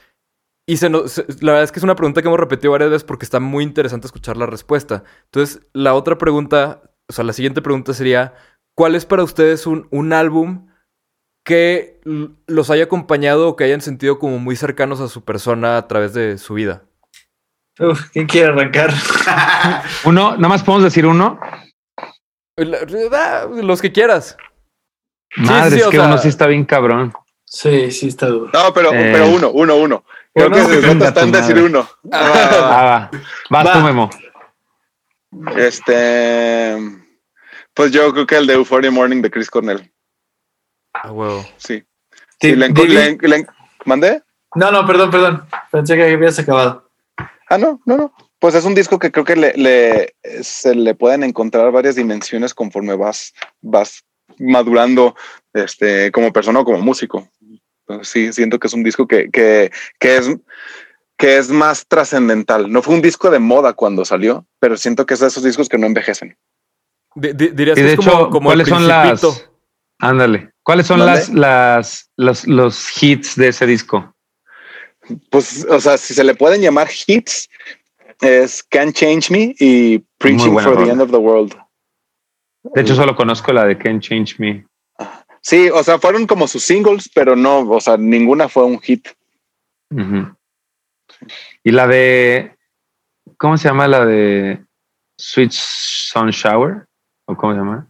Y 0.66 0.76
se 0.76 0.88
nos- 0.88 1.12
se- 1.12 1.26
la 1.40 1.52
verdad 1.52 1.64
es 1.64 1.72
que 1.72 1.80
es 1.80 1.84
una 1.84 1.96
pregunta 1.96 2.22
que 2.22 2.28
hemos 2.28 2.38
repetido 2.40 2.72
varias 2.72 2.90
veces 2.90 3.04
porque 3.04 3.24
está 3.24 3.40
muy 3.40 3.64
interesante 3.64 4.06
escuchar 4.06 4.36
la 4.36 4.46
respuesta. 4.46 5.02
Entonces, 5.24 5.60
la 5.72 5.94
otra 5.94 6.18
pregunta, 6.18 6.82
o 7.08 7.12
sea, 7.12 7.24
la 7.24 7.32
siguiente 7.32 7.62
pregunta 7.62 7.94
sería, 7.94 8.34
¿cuál 8.76 8.94
es 8.94 9.04
para 9.04 9.24
ustedes 9.24 9.66
un, 9.66 9.88
un 9.90 10.12
álbum 10.12 10.68
que 11.44 12.00
los 12.46 12.70
haya 12.70 12.84
acompañado 12.84 13.48
o 13.48 13.56
que 13.56 13.64
hayan 13.64 13.80
sentido 13.80 14.18
como 14.20 14.38
muy 14.38 14.54
cercanos 14.54 15.00
a 15.00 15.08
su 15.08 15.24
persona 15.24 15.76
a 15.76 15.88
través 15.88 16.14
de 16.14 16.38
su 16.38 16.54
vida? 16.54 16.84
Uf, 17.80 18.10
¿quién 18.12 18.26
quiere 18.26 18.48
arrancar? 18.52 18.92
Uno, 20.04 20.36
nada 20.36 20.48
más 20.48 20.62
podemos 20.62 20.84
decir 20.84 21.06
uno. 21.06 21.40
La- 22.56 22.78
ah, 23.12 23.46
Los 23.50 23.80
que 23.80 23.90
quieras. 23.90 24.36
Madre, 25.36 25.70
sí, 25.70 25.80
es 25.82 25.88
que 25.88 25.96
sea- 25.96 26.06
uno 26.06 26.18
sí 26.18 26.28
está 26.28 26.46
bien 26.46 26.64
cabrón. 26.66 27.12
Sí, 27.46 27.90
sí, 27.90 28.08
está 28.08 28.26
duro. 28.26 28.50
No, 28.52 28.72
pero, 28.74 28.92
Eh. 28.92 29.10
pero 29.12 29.28
uno, 29.30 29.50
uno, 29.50 29.76
uno. 29.76 30.04
Creo 30.34 30.46
Uno. 30.48 30.56
que 30.56 30.62
se 30.64 30.80
Venga, 30.80 30.88
trata 30.88 31.08
está 31.08 31.22
en 31.22 31.32
decir 31.32 31.58
uno. 31.62 31.88
Ah, 32.10 33.10
va. 33.10 33.20
Vas 33.50 33.66
Va. 33.66 33.72
tú, 33.72 33.78
Memo. 33.80 34.10
Este. 35.56 36.76
Pues 37.74 37.90
yo 37.92 38.12
creo 38.12 38.26
que 38.26 38.36
el 38.36 38.46
de 38.46 38.54
Euphoria 38.54 38.90
Morning 38.90 39.22
de 39.22 39.30
Chris 39.30 39.50
Cornell. 39.50 39.90
Ah, 40.94 41.10
huevo. 41.10 41.44
Sí. 41.56 41.82
Sí, 42.40 42.54
le, 42.56 42.68
enco- 42.70 42.82
Divi- 42.84 43.18
le- 43.20 43.28
le- 43.28 43.46
¿Mandé? 43.84 44.22
No, 44.54 44.70
no, 44.70 44.86
perdón, 44.86 45.10
perdón. 45.10 45.46
Pensé 45.70 45.96
que 45.96 46.12
habías 46.12 46.38
acabado. 46.38 46.90
Ah, 47.48 47.58
no, 47.58 47.80
no, 47.86 47.96
no. 47.96 48.14
Pues 48.38 48.54
es 48.54 48.64
un 48.64 48.74
disco 48.74 48.98
que 48.98 49.10
creo 49.12 49.24
que 49.24 49.36
le, 49.36 49.52
le- 49.54 50.14
se 50.42 50.74
le 50.74 50.94
pueden 50.94 51.22
encontrar 51.22 51.70
varias 51.72 51.94
dimensiones 51.96 52.52
conforme 52.54 52.94
vas, 52.96 53.32
vas 53.62 54.04
madurando 54.38 55.14
este, 55.54 56.10
como 56.12 56.32
persona 56.32 56.60
o 56.60 56.64
como 56.64 56.78
músico. 56.80 57.28
Sí, 58.02 58.32
siento 58.32 58.58
que 58.58 58.66
es 58.68 58.72
un 58.74 58.82
disco 58.82 59.06
que, 59.06 59.30
que, 59.30 59.70
que 59.98 60.16
es 60.16 60.30
que 61.18 61.36
es 61.36 61.50
más 61.50 61.86
trascendental. 61.86 62.70
No 62.72 62.82
fue 62.82 62.94
un 62.94 63.02
disco 63.02 63.30
de 63.30 63.38
moda 63.38 63.74
cuando 63.74 64.04
salió, 64.04 64.44
pero 64.58 64.76
siento 64.76 65.06
que 65.06 65.14
es 65.14 65.20
de 65.20 65.28
esos 65.28 65.44
discos 65.44 65.68
que 65.68 65.78
no 65.78 65.86
envejecen. 65.86 66.36
Di- 67.14 67.32
di- 67.32 67.50
dirías 67.50 67.78
Y 67.78 67.80
que 67.82 67.86
de 67.86 67.92
es 67.92 67.96
como, 67.98 68.10
hecho, 68.10 68.30
como 68.30 68.52
el 68.52 68.58
¿cuáles 68.64 68.68
son 68.68 68.88
las. 68.88 69.48
Ándale. 70.00 70.50
¿Cuáles 70.64 70.86
son 70.86 70.98
¿Dónde? 70.98 71.12
las, 71.14 71.28
las, 71.28 72.10
los, 72.16 72.46
los 72.48 73.02
hits 73.02 73.36
de 73.36 73.48
ese 73.48 73.66
disco? 73.66 74.14
Pues, 75.30 75.64
o 75.68 75.80
sea, 75.80 75.96
si 75.98 76.14
se 76.14 76.24
le 76.24 76.34
pueden 76.34 76.60
llamar 76.60 76.88
hits, 77.06 77.48
es 78.20 78.62
Can't 78.64 78.94
Change 78.94 79.30
Me 79.30 79.54
y 79.58 79.98
Preaching 80.18 80.58
for 80.58 80.76
the. 80.84 80.90
End 80.90 81.00
of 81.02 81.10
the 81.10 81.16
World. 81.18 81.54
De 82.74 82.80
hecho, 82.80 82.94
solo 82.94 83.14
conozco 83.14 83.52
la 83.52 83.64
de 83.64 83.76
Can't 83.76 84.00
Change 84.02 84.36
Me. 84.38 84.66
Sí, 85.44 85.68
o 85.70 85.82
sea, 85.82 85.98
fueron 85.98 86.26
como 86.26 86.46
sus 86.46 86.62
singles, 86.62 87.10
pero 87.12 87.34
no, 87.36 87.58
o 87.68 87.80
sea, 87.80 87.96
ninguna 87.96 88.48
fue 88.48 88.64
un 88.64 88.80
hit. 88.80 89.08
Y 91.64 91.70
la 91.72 91.86
de. 91.86 92.56
¿Cómo 93.36 93.56
se 93.56 93.68
llama 93.68 93.88
la 93.88 94.04
de 94.06 94.64
Sweet 95.16 95.50
Sun 95.52 96.30
Shower? 96.30 96.86
¿O 97.26 97.36
cómo 97.36 97.52
se 97.52 97.58
llama? 97.58 97.88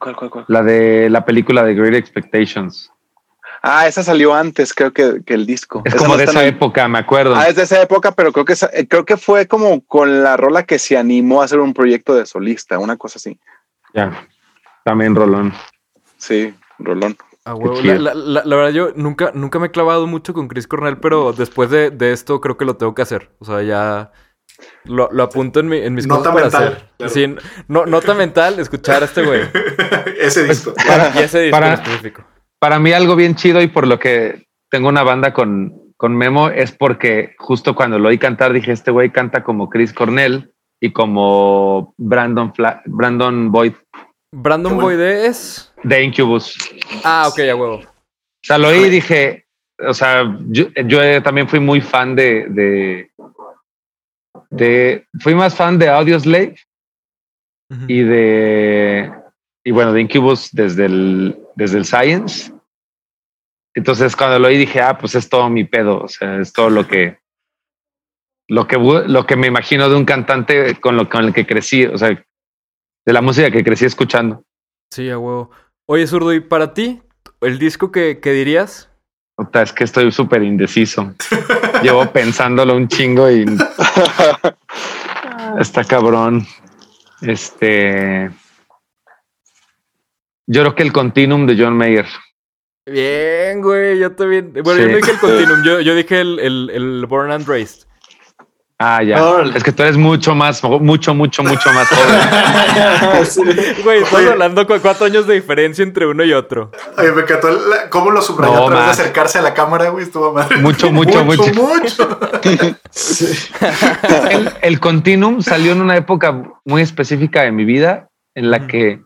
¿Cuál, 0.00 0.16
cuál, 0.16 0.30
cuál? 0.30 0.44
La 0.48 0.62
de 0.62 1.08
la 1.10 1.24
película 1.24 1.62
de 1.64 1.74
Great 1.74 1.94
Expectations. 1.94 2.92
Ah, 3.62 3.88
esa 3.88 4.02
salió 4.02 4.34
antes, 4.34 4.72
creo 4.74 4.92
que, 4.92 5.22
que 5.24 5.34
el 5.34 5.46
disco. 5.46 5.82
Es 5.84 5.94
Esa 5.94 6.04
como 6.04 6.12
no 6.14 6.18
de 6.18 6.24
esa 6.24 6.42
en 6.42 6.54
época, 6.54 6.86
me 6.88 6.98
acuerdo. 6.98 7.34
Ah, 7.34 7.48
es 7.48 7.56
de 7.56 7.62
esa 7.62 7.80
época, 7.82 8.12
pero 8.12 8.32
creo 8.32 8.44
que 8.44 8.52
esa- 8.52 8.70
eh, 8.72 8.86
creo 8.86 9.04
que 9.04 9.16
fue 9.16 9.48
como 9.48 9.80
con 9.84 10.22
la 10.22 10.36
rola 10.36 10.64
que 10.64 10.78
se 10.78 10.96
animó 10.96 11.40
a 11.40 11.44
hacer 11.46 11.58
un 11.58 11.74
proyecto 11.74 12.14
de 12.14 12.26
solista, 12.26 12.78
una 12.78 12.96
cosa 12.96 13.18
así. 13.18 13.38
Ya. 13.94 14.26
También 14.84 15.14
Rolón. 15.16 15.52
Sí, 16.18 16.54
Rolón. 16.78 17.16
Ah, 17.44 17.54
huevo. 17.54 17.80
La, 17.82 17.94
la- 17.94 18.14
la- 18.14 18.44
la 18.44 18.56
verdad, 18.56 18.70
yo 18.72 18.90
nunca, 18.94 19.30
nunca 19.34 19.58
me 19.58 19.68
he 19.68 19.70
clavado 19.70 20.06
mucho 20.06 20.34
con 20.34 20.48
Chris 20.48 20.66
Cornell, 20.66 20.98
pero 20.98 21.32
después 21.32 21.70
de, 21.70 21.90
de 21.90 22.12
esto 22.12 22.40
creo 22.40 22.56
que 22.58 22.64
lo 22.66 22.76
tengo 22.76 22.94
que 22.94 23.02
hacer. 23.02 23.30
O 23.38 23.44
sea, 23.46 23.62
ya 23.62 24.12
lo, 24.84 25.08
lo 25.12 25.22
apunto 25.22 25.60
en, 25.60 25.68
mi- 25.68 25.78
en 25.78 25.94
mis 25.94 26.06
Nota 26.06 26.30
cosas 26.30 26.34
para 26.34 26.44
mental, 26.44 26.64
hacer. 26.76 26.88
claro. 26.98 27.12
Sí, 27.12 27.34
no, 27.68 27.86
nota 27.86 28.12
mental, 28.14 28.58
escuchar 28.58 29.02
a 29.02 29.06
este 29.06 29.24
güey. 29.24 29.42
Ese 30.20 30.44
disco. 30.44 30.74
y 31.14 31.18
ese 31.18 31.40
disco 31.42 31.56
para- 31.56 31.68
en 31.68 31.80
específico. 31.80 32.24
Para 32.60 32.78
mí, 32.80 32.92
algo 32.92 33.14
bien 33.16 33.36
chido 33.36 33.62
y 33.62 33.68
por 33.68 33.86
lo 33.86 33.98
que 34.00 34.46
tengo 34.68 34.88
una 34.88 35.04
banda 35.04 35.32
con, 35.32 35.72
con 35.96 36.16
Memo 36.16 36.48
es 36.50 36.72
porque 36.72 37.34
justo 37.38 37.76
cuando 37.76 37.98
lo 38.00 38.08
oí 38.08 38.18
cantar 38.18 38.52
dije: 38.52 38.72
Este 38.72 38.90
güey 38.90 39.10
canta 39.10 39.44
como 39.44 39.68
Chris 39.70 39.92
Cornell 39.92 40.52
y 40.80 40.92
como 40.92 41.94
Brandon, 41.96 42.52
Fla- 42.52 42.82
Brandon 42.86 43.52
Boyd 43.52 43.74
Brandon 44.32 44.74
bueno. 44.74 44.88
Boyd 44.88 45.00
es. 45.00 45.72
de 45.82 46.02
Incubus. 46.02 46.56
Ah, 47.04 47.28
ok, 47.28 47.38
a 47.40 47.56
huevo. 47.56 47.76
O 47.76 48.46
sea, 48.46 48.58
lo 48.58 48.68
oí 48.68 48.84
y 48.84 48.90
dije, 48.90 49.46
o 49.78 49.94
sea, 49.94 50.36
yo, 50.48 50.66
yo, 50.86 51.22
también 51.22 51.48
fui 51.48 51.60
muy 51.60 51.80
fan 51.80 52.14
de, 52.14 52.46
de, 52.48 53.10
de, 54.50 55.06
fui 55.20 55.34
más 55.34 55.54
fan 55.54 55.78
de 55.78 55.88
Audioslave 55.88 56.56
Ujú. 57.70 57.84
y 57.88 58.02
de, 58.02 59.12
y 59.64 59.70
bueno, 59.70 59.92
de 59.92 60.00
Incubus 60.02 60.50
desde 60.52 60.86
el, 60.86 61.38
desde 61.54 61.78
el 61.78 61.84
Science. 61.84 62.52
Entonces 63.74 64.16
cuando 64.16 64.38
lo 64.38 64.48
oí 64.48 64.56
dije, 64.56 64.80
ah, 64.80 64.98
pues 64.98 65.14
es 65.14 65.28
todo 65.28 65.48
mi 65.48 65.64
pedo, 65.64 66.00
o 66.00 66.08
sea, 66.08 66.40
es 66.40 66.52
todo 66.52 66.70
lo 66.70 66.86
que, 66.86 67.18
lo 68.48 68.66
que, 68.66 68.76
lo 68.78 69.26
que 69.26 69.36
me 69.36 69.46
imagino 69.46 69.88
de 69.88 69.96
un 69.96 70.04
cantante 70.04 70.74
con 70.80 70.96
lo 70.96 71.08
con 71.08 71.24
el 71.24 71.32
que 71.32 71.46
crecí, 71.46 71.84
o 71.84 71.96
sea, 71.96 72.24
de 73.08 73.14
la 73.14 73.22
música 73.22 73.50
que 73.50 73.64
crecí 73.64 73.86
escuchando. 73.86 74.42
Sí, 74.92 75.08
a 75.08 75.18
huevo. 75.18 75.50
Oye, 75.86 76.06
Zurdo, 76.06 76.34
¿y 76.34 76.40
para 76.40 76.74
ti? 76.74 77.00
¿El 77.40 77.58
disco 77.58 77.90
que, 77.90 78.20
que 78.20 78.32
dirías? 78.32 78.90
Puta, 79.34 79.62
es 79.62 79.72
que 79.72 79.84
estoy 79.84 80.12
súper 80.12 80.42
indeciso. 80.42 81.14
Llevo 81.82 82.04
pensándolo 82.12 82.76
un 82.76 82.86
chingo 82.86 83.30
y 83.30 83.46
está 85.58 85.84
cabrón. 85.84 86.46
Este. 87.22 88.30
Yo 90.46 90.60
creo 90.60 90.74
que 90.74 90.82
el 90.82 90.92
Continuum 90.92 91.46
de 91.46 91.56
John 91.58 91.78
Mayer. 91.78 92.04
Bien, 92.86 93.62
güey, 93.62 93.98
yo 93.98 94.12
también. 94.14 94.52
Bueno, 94.62 94.74
Sí. 94.74 94.80
yo 94.82 94.88
no 94.90 94.96
dije 94.96 95.10
el 95.12 95.18
Continuum, 95.18 95.62
yo, 95.64 95.80
yo 95.80 95.94
dije 95.94 96.20
el, 96.20 96.38
el, 96.40 96.70
el 96.74 97.06
Born 97.06 97.30
and 97.32 97.48
Raised. 97.48 97.87
Ah, 98.80 99.02
ya. 99.02 99.24
Órale. 99.24 99.56
Es 99.58 99.64
que 99.64 99.72
tú 99.72 99.82
eres 99.82 99.96
mucho 99.96 100.36
más, 100.36 100.62
mucho, 100.62 101.12
mucho, 101.12 101.42
mucho 101.42 101.72
más 101.72 101.88
joven. 101.88 103.24
Sí. 103.24 103.42
Güey, 103.82 103.98
estamos 104.02 104.12
Oye. 104.22 104.30
hablando 104.30 104.64
con 104.66 104.78
cuatro 104.78 105.06
años 105.06 105.26
de 105.26 105.34
diferencia 105.34 105.82
entre 105.82 106.06
uno 106.06 106.22
y 106.22 106.32
otro. 106.32 106.70
Oye, 106.96 107.10
me 107.10 107.22
encantó 107.22 107.50
la- 107.50 107.90
cómo 107.90 108.10
lo 108.12 108.22
subrayó 108.22 108.54
No, 108.54 108.66
a 108.66 108.70
través 108.70 108.84
de 108.86 108.90
acercarse 109.02 109.38
a 109.38 109.42
la 109.42 109.52
cámara, 109.52 109.88
güey. 109.90 110.04
Estuvo 110.04 110.32
madre. 110.32 110.58
Mucho, 110.58 110.92
mucho, 110.92 111.24
mucho. 111.24 111.42
mucho. 111.54 112.18
El, 114.30 114.50
el 114.62 114.80
Continuum 114.80 115.40
salió 115.42 115.72
en 115.72 115.80
una 115.80 115.96
época 115.96 116.42
muy 116.64 116.82
específica 116.82 117.42
de 117.42 117.52
mi 117.52 117.64
vida 117.64 118.08
en 118.36 118.50
la 118.50 118.66
que 118.66 119.02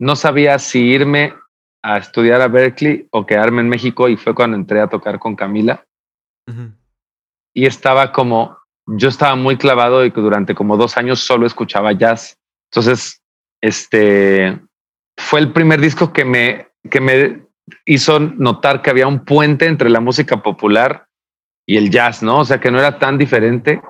no 0.00 0.16
sabía 0.16 0.58
si 0.58 0.80
irme 0.80 1.34
a 1.84 1.98
estudiar 1.98 2.40
a 2.40 2.48
Berkeley 2.48 3.08
o 3.10 3.26
quedarme 3.26 3.60
en 3.60 3.68
México 3.68 4.08
y 4.08 4.16
fue 4.16 4.34
cuando 4.34 4.56
entré 4.56 4.80
a 4.80 4.86
tocar 4.88 5.18
con 5.18 5.36
Camila. 5.36 5.84
Y 7.54 7.66
estaba 7.66 8.12
como, 8.12 8.56
yo 8.86 9.08
estaba 9.08 9.36
muy 9.36 9.56
clavado 9.56 10.04
y 10.04 10.10
que 10.10 10.20
durante 10.20 10.54
como 10.54 10.76
dos 10.76 10.96
años 10.96 11.20
solo 11.20 11.46
escuchaba 11.46 11.92
jazz. 11.92 12.38
Entonces, 12.70 13.22
este 13.60 14.60
fue 15.16 15.40
el 15.40 15.52
primer 15.52 15.80
disco 15.80 16.12
que 16.12 16.24
me, 16.24 16.68
que 16.90 17.00
me 17.00 17.46
hizo 17.84 18.18
notar 18.18 18.82
que 18.82 18.90
había 18.90 19.06
un 19.06 19.24
puente 19.24 19.66
entre 19.66 19.90
la 19.90 20.00
música 20.00 20.42
popular 20.42 21.06
y 21.66 21.76
el 21.76 21.90
jazz, 21.90 22.22
¿no? 22.22 22.38
O 22.38 22.44
sea, 22.44 22.60
que 22.60 22.70
no 22.70 22.78
era 22.78 22.98
tan 22.98 23.18
diferente 23.18 23.80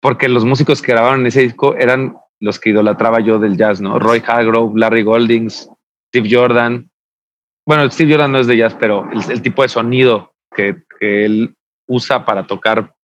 porque 0.00 0.28
los 0.28 0.44
músicos 0.44 0.80
que 0.80 0.92
grabaron 0.92 1.26
ese 1.26 1.42
disco 1.42 1.74
eran 1.76 2.16
los 2.40 2.58
que 2.58 2.70
idolatraba 2.70 3.20
yo 3.20 3.38
del 3.38 3.56
jazz, 3.56 3.80
¿no? 3.80 3.98
Roy 3.98 4.22
Hargrove, 4.26 4.78
Larry 4.78 5.02
Goldings, 5.02 5.68
Steve 6.08 6.28
Jordan. 6.30 6.90
bueno, 7.66 7.90
Steve 7.90 8.12
Jordan 8.12 8.32
no 8.32 8.38
es 8.38 8.46
de 8.46 8.56
jazz, 8.56 8.76
pero 8.78 9.08
el, 9.10 9.42
tipo 9.42 9.62
de 9.62 9.68
sonido 9.68 10.32
que, 10.54 10.82
que 10.98 11.24
él 11.24 11.56
usa 11.86 12.24
para 12.24 12.46
tocar, 12.46 12.94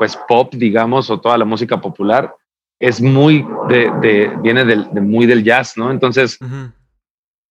pues 0.00 0.16
pop, 0.26 0.54
digamos, 0.54 1.10
o 1.10 1.20
toda 1.20 1.36
la 1.36 1.44
música 1.44 1.78
popular, 1.78 2.34
es 2.80 3.02
muy 3.02 3.46
de, 3.68 3.92
de 4.00 4.34
viene 4.42 4.64
del, 4.64 4.88
de 4.94 5.02
muy 5.02 5.26
del 5.26 5.44
jazz, 5.44 5.76
¿no? 5.76 5.90
Entonces, 5.90 6.38
Ujú. 6.40 6.72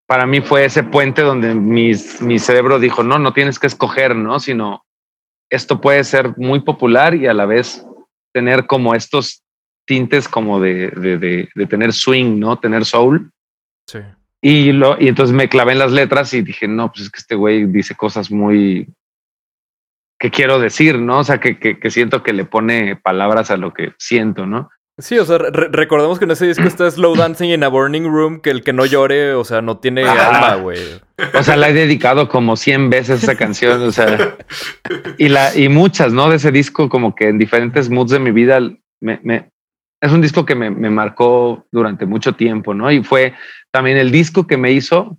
para 0.08 0.26
mí 0.26 0.41
fue 0.41 0.66
ese 0.66 0.82
puente 0.82 1.22
donde 1.22 1.54
mis, 1.54 2.20
mi 2.24 2.39
cerebro 2.39 2.80
dijo, 2.80 3.04
no, 3.04 3.20
no 3.20 3.34
tienes 3.34 3.60
que 3.60 3.68
escoger, 3.68 4.16
¿no? 4.16 4.39
Sino 4.39 4.84
esto 5.52 5.80
puede 5.80 6.04
ser 6.04 6.36
muy 6.38 6.62
popular 6.62 7.14
y 7.14 7.28
a 7.28 7.36
la 7.36 7.45
vez 7.45 7.86
tener 8.34 8.66
como 8.66 8.95
estos 8.95 9.43
tintes 9.86 10.28
como 10.28 10.60
de, 10.60 10.88
de, 10.89 11.20
de, 11.20 11.50
de 11.54 11.66
tener 11.68 11.93
swing, 11.93 12.39
¿no? 12.39 12.58
Tener 12.58 12.84
soul. 12.84 13.30
Sí. 13.86 14.00
Y, 14.41 14.72
lo, 14.72 15.00
y 15.00 15.08
entonces 15.08 15.36
me 15.36 15.50
clavé 15.50 15.74
en 15.74 15.80
las 15.80 15.91
letras 15.91 16.34
y 16.34 16.41
dije, 16.41 16.68
no, 16.68 16.91
pues 16.91 17.02
es 17.02 17.12
que 17.12 17.20
este 17.20 17.36
güey 17.36 17.68
dice 17.68 17.93
cosas 17.93 18.32
muy 18.32 18.88
que 20.20 20.30
quiero 20.32 20.60
decir, 20.60 21.00
¿no? 21.00 21.20
O 21.20 21.24
sea, 21.24 21.40
que, 21.40 21.58
que, 21.60 21.80
que 21.80 21.90
siento 21.92 22.22
que 22.24 22.34
le 22.34 22.46
pone 22.46 22.96
palabras 22.98 23.52
a 23.52 23.58
lo 23.58 23.74
que 23.74 23.94
siento, 23.98 24.46
¿no? 24.46 24.70
Sí, 24.98 25.18
o 25.18 25.24
sea, 25.24 25.38
re- 25.38 25.70
recordemos 25.72 26.20
que 26.20 26.26
en 26.26 26.32
ese 26.32 26.46
disco 26.46 26.64
está 26.64 26.92
Slow 26.92 27.16
Dancing 27.16 27.52
in 27.52 27.64
a 27.64 27.70
Burning 27.70 28.04
Room, 28.04 28.42
que 28.42 28.50
el 28.50 28.64
que 28.66 28.74
no 28.74 28.86
llore, 28.86 29.34
o 29.34 29.46
sea, 29.46 29.62
no 29.62 29.78
tiene 29.78 30.04
Ah. 30.04 30.28
alma, 30.28 30.56
güey. 30.62 30.78
O 31.36 31.42
sea, 31.42 31.56
la 31.56 31.70
he 31.70 31.74
dedicado 31.74 32.28
como 32.28 32.58
100 32.58 32.90
veces 32.90 33.24
esa 33.24 33.36
canción, 33.36 33.82
o 33.82 33.92
sea, 33.94 34.36
y 35.18 35.30
la 35.30 35.56
y 35.56 35.70
muchas, 35.70 36.12
¿no? 36.12 36.30
De 36.30 36.36
ese 36.36 36.52
disco, 36.52 36.90
como 36.90 37.16
que 37.16 37.30
en 37.30 37.38
diferentes 37.38 37.90
moods 37.90 38.12
de 38.12 38.20
mi 38.20 38.32
vida, 38.32 38.60
me, 39.02 39.22
me- 39.24 39.50
es 40.02 40.12
un 40.12 40.20
disco 40.22 40.46
que 40.46 40.56
me, 40.56 40.70
me 40.70 40.90
marcó 40.90 41.66
durante 41.72 42.06
mucho 42.06 42.34
tiempo, 42.36 42.74
¿no? 42.74 42.92
Y 42.92 43.02
fue 43.02 43.34
también 43.72 43.96
el 43.98 44.12
disco 44.12 44.48
que 44.48 44.58
me 44.58 44.72
hizo 44.74 45.18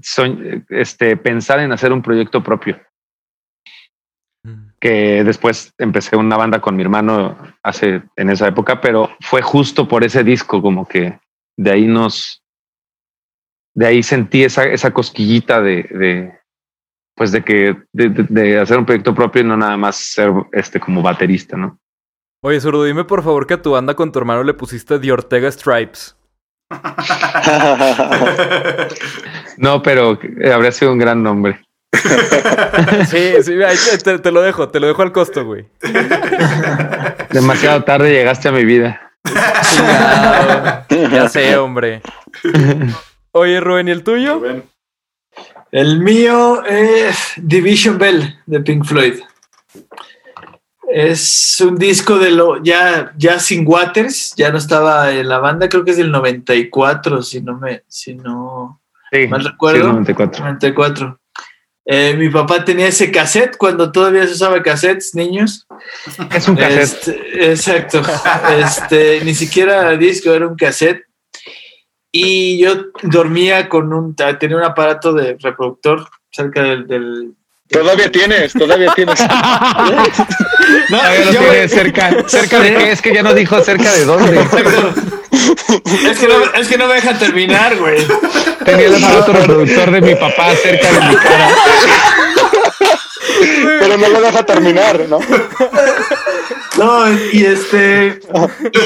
soñ- 0.00 0.64
este, 0.70 1.16
pensar 1.18 1.60
en 1.60 1.72
hacer 1.72 1.92
un 1.92 2.00
proyecto 2.02 2.42
propio, 2.42 2.80
que 4.82 5.22
después 5.22 5.72
empecé 5.78 6.16
una 6.16 6.36
banda 6.36 6.60
con 6.60 6.74
mi 6.74 6.82
hermano 6.82 7.38
hace 7.62 8.02
en 8.16 8.30
esa 8.30 8.48
época, 8.48 8.80
pero 8.80 9.10
fue 9.20 9.40
justo 9.40 9.86
por 9.86 10.02
ese 10.02 10.24
disco, 10.24 10.60
como 10.60 10.88
que 10.88 11.20
de 11.56 11.70
ahí 11.70 11.86
nos, 11.86 12.42
de 13.74 13.86
ahí 13.86 14.02
sentí 14.02 14.42
esa, 14.42 14.64
esa 14.64 14.92
cosquillita 14.92 15.62
de, 15.62 15.84
de 15.84 16.36
pues 17.14 17.30
de 17.30 17.44
que 17.44 17.76
de, 17.92 18.08
de- 18.08 18.26
de 18.28 18.58
hacer 18.58 18.76
un 18.76 18.84
proyecto 18.84 19.14
propio 19.14 19.42
y 19.42 19.44
no 19.44 19.56
nada 19.56 19.76
más 19.76 19.94
ser 19.96 20.32
este 20.50 20.80
como 20.80 21.00
baterista, 21.00 21.56
¿no? 21.56 21.78
Oye, 22.42 22.60
Zurdo, 22.60 22.82
dime 22.82 23.04
por 23.04 23.22
favor 23.22 23.46
que 23.46 23.54
a 23.54 23.62
tu 23.62 23.70
banda 23.70 23.94
con 23.94 24.10
tu 24.10 24.18
hermano 24.18 24.42
le 24.42 24.54
pusiste 24.54 24.98
The 24.98 25.12
Ortega 25.12 25.48
Stripes. 25.52 26.16
No, 29.58 29.82
pero 29.82 30.18
habría 30.52 30.72
sido 30.72 30.92
un 30.92 30.98
gran 30.98 31.22
nombre. 31.22 31.60
Sí, 33.08 33.32
sí, 33.42 33.62
ahí 33.62 33.76
te, 33.76 33.98
te- 33.98 34.18
te 34.18 34.32
lo 34.32 34.40
dejo, 34.42 34.68
te 34.68 34.80
lo 34.80 34.86
dejo 34.86 35.02
al 35.02 35.12
costo, 35.12 35.44
güey. 35.44 35.66
Demasiado 37.30 37.84
tarde 37.84 38.10
llegaste 38.12 38.48
a 38.48 38.52
mi 38.52 38.64
vida. 38.64 39.12
Chingado. 39.62 40.84
Ya 41.10 41.28
sé, 41.28 41.56
hombre. 41.58 42.02
Oye, 43.32 43.60
Rubén, 43.60 43.88
¿y 43.88 43.90
el 43.92 44.02
tuyo? 44.02 44.34
Rubén. 44.38 44.64
El 45.70 46.00
mío 46.00 46.64
es 46.66 47.32
Division 47.36 47.96
Bell 47.98 48.38
de 48.46 48.60
Pink 48.60 48.84
Floyd. 48.84 49.20
Es 50.90 51.58
un 51.66 51.76
disco 51.76 52.18
de 52.18 52.30
lo 52.30 52.62
ya, 52.62 53.12
ya 53.16 53.38
sin 53.38 53.66
Waters, 53.66 54.34
ya 54.36 54.50
no 54.50 54.58
estaba 54.58 55.10
en 55.12 55.26
la 55.28 55.38
banda, 55.38 55.68
creo 55.70 55.84
que 55.84 55.92
es 55.92 55.96
del 55.96 56.10
94, 56.10 57.22
si 57.22 57.40
no 57.40 57.56
me, 57.58 57.82
si 57.88 58.14
no 58.14 58.82
Sí, 59.10 59.26
mal 59.28 59.42
recuerdo. 59.44 59.80
sí, 59.80 59.86
94. 59.86 60.44
94. 60.44 61.18
Eh, 61.84 62.14
mi 62.16 62.28
papá 62.28 62.64
tenía 62.64 62.86
ese 62.86 63.10
cassette 63.10 63.56
cuando 63.56 63.90
todavía 63.90 64.24
se 64.26 64.34
usaba 64.34 64.62
cassettes, 64.62 65.14
niños. 65.14 65.66
Es 66.32 66.46
un 66.48 66.54
cassette. 66.56 67.08
Este, 67.08 67.50
exacto. 67.50 68.02
Este, 68.58 69.20
ni 69.24 69.34
siquiera 69.34 69.96
disco, 69.96 70.32
era 70.32 70.46
un 70.46 70.54
cassette. 70.56 71.04
Y 72.12 72.58
yo 72.58 72.74
dormía 73.02 73.68
con 73.68 73.92
un, 73.92 74.14
tenía 74.14 74.56
un 74.58 74.62
aparato 74.64 75.12
de 75.12 75.36
reproductor 75.40 76.08
cerca 76.30 76.62
del, 76.62 76.86
del- 76.86 77.32
Todavía 77.68 78.12
tienes, 78.12 78.52
todavía 78.52 78.92
tienes. 78.94 79.18
No, 80.90 80.98
Todavía 80.98 81.24
lo 81.24 81.32
yo 81.32 81.40
tiene 81.40 81.60
me- 81.62 81.68
cerca. 81.68 82.28
¿Cerca 82.28 82.60
de 82.60 82.74
qué? 82.74 82.92
Es 82.92 83.02
que 83.02 83.14
ya 83.14 83.22
no 83.22 83.34
dijo 83.34 83.58
cerca 83.62 83.92
de 83.92 84.04
dónde. 84.04 84.40
Es 84.40 84.48
que, 86.18 86.28
no, 86.28 86.44
es 86.54 86.68
que 86.68 86.76
no 86.78 86.86
me 86.86 86.94
dejan 86.94 87.18
terminar, 87.18 87.76
güey. 87.76 87.96
Tenía 88.64 88.86
el 88.86 88.94
aparato 89.04 89.32
reproductor 89.32 89.90
de 89.90 90.00
mi 90.00 90.14
papá 90.14 90.54
cerca 90.56 90.92
de 90.92 91.00
mi 91.08 91.16
cara. 91.16 91.48
Pero 93.80 93.96
no 93.98 94.08
lo 94.08 94.20
deja 94.20 94.44
terminar, 94.44 95.00
¿no? 95.08 95.18
No, 96.78 97.12
y 97.32 97.44
este. 97.44 98.20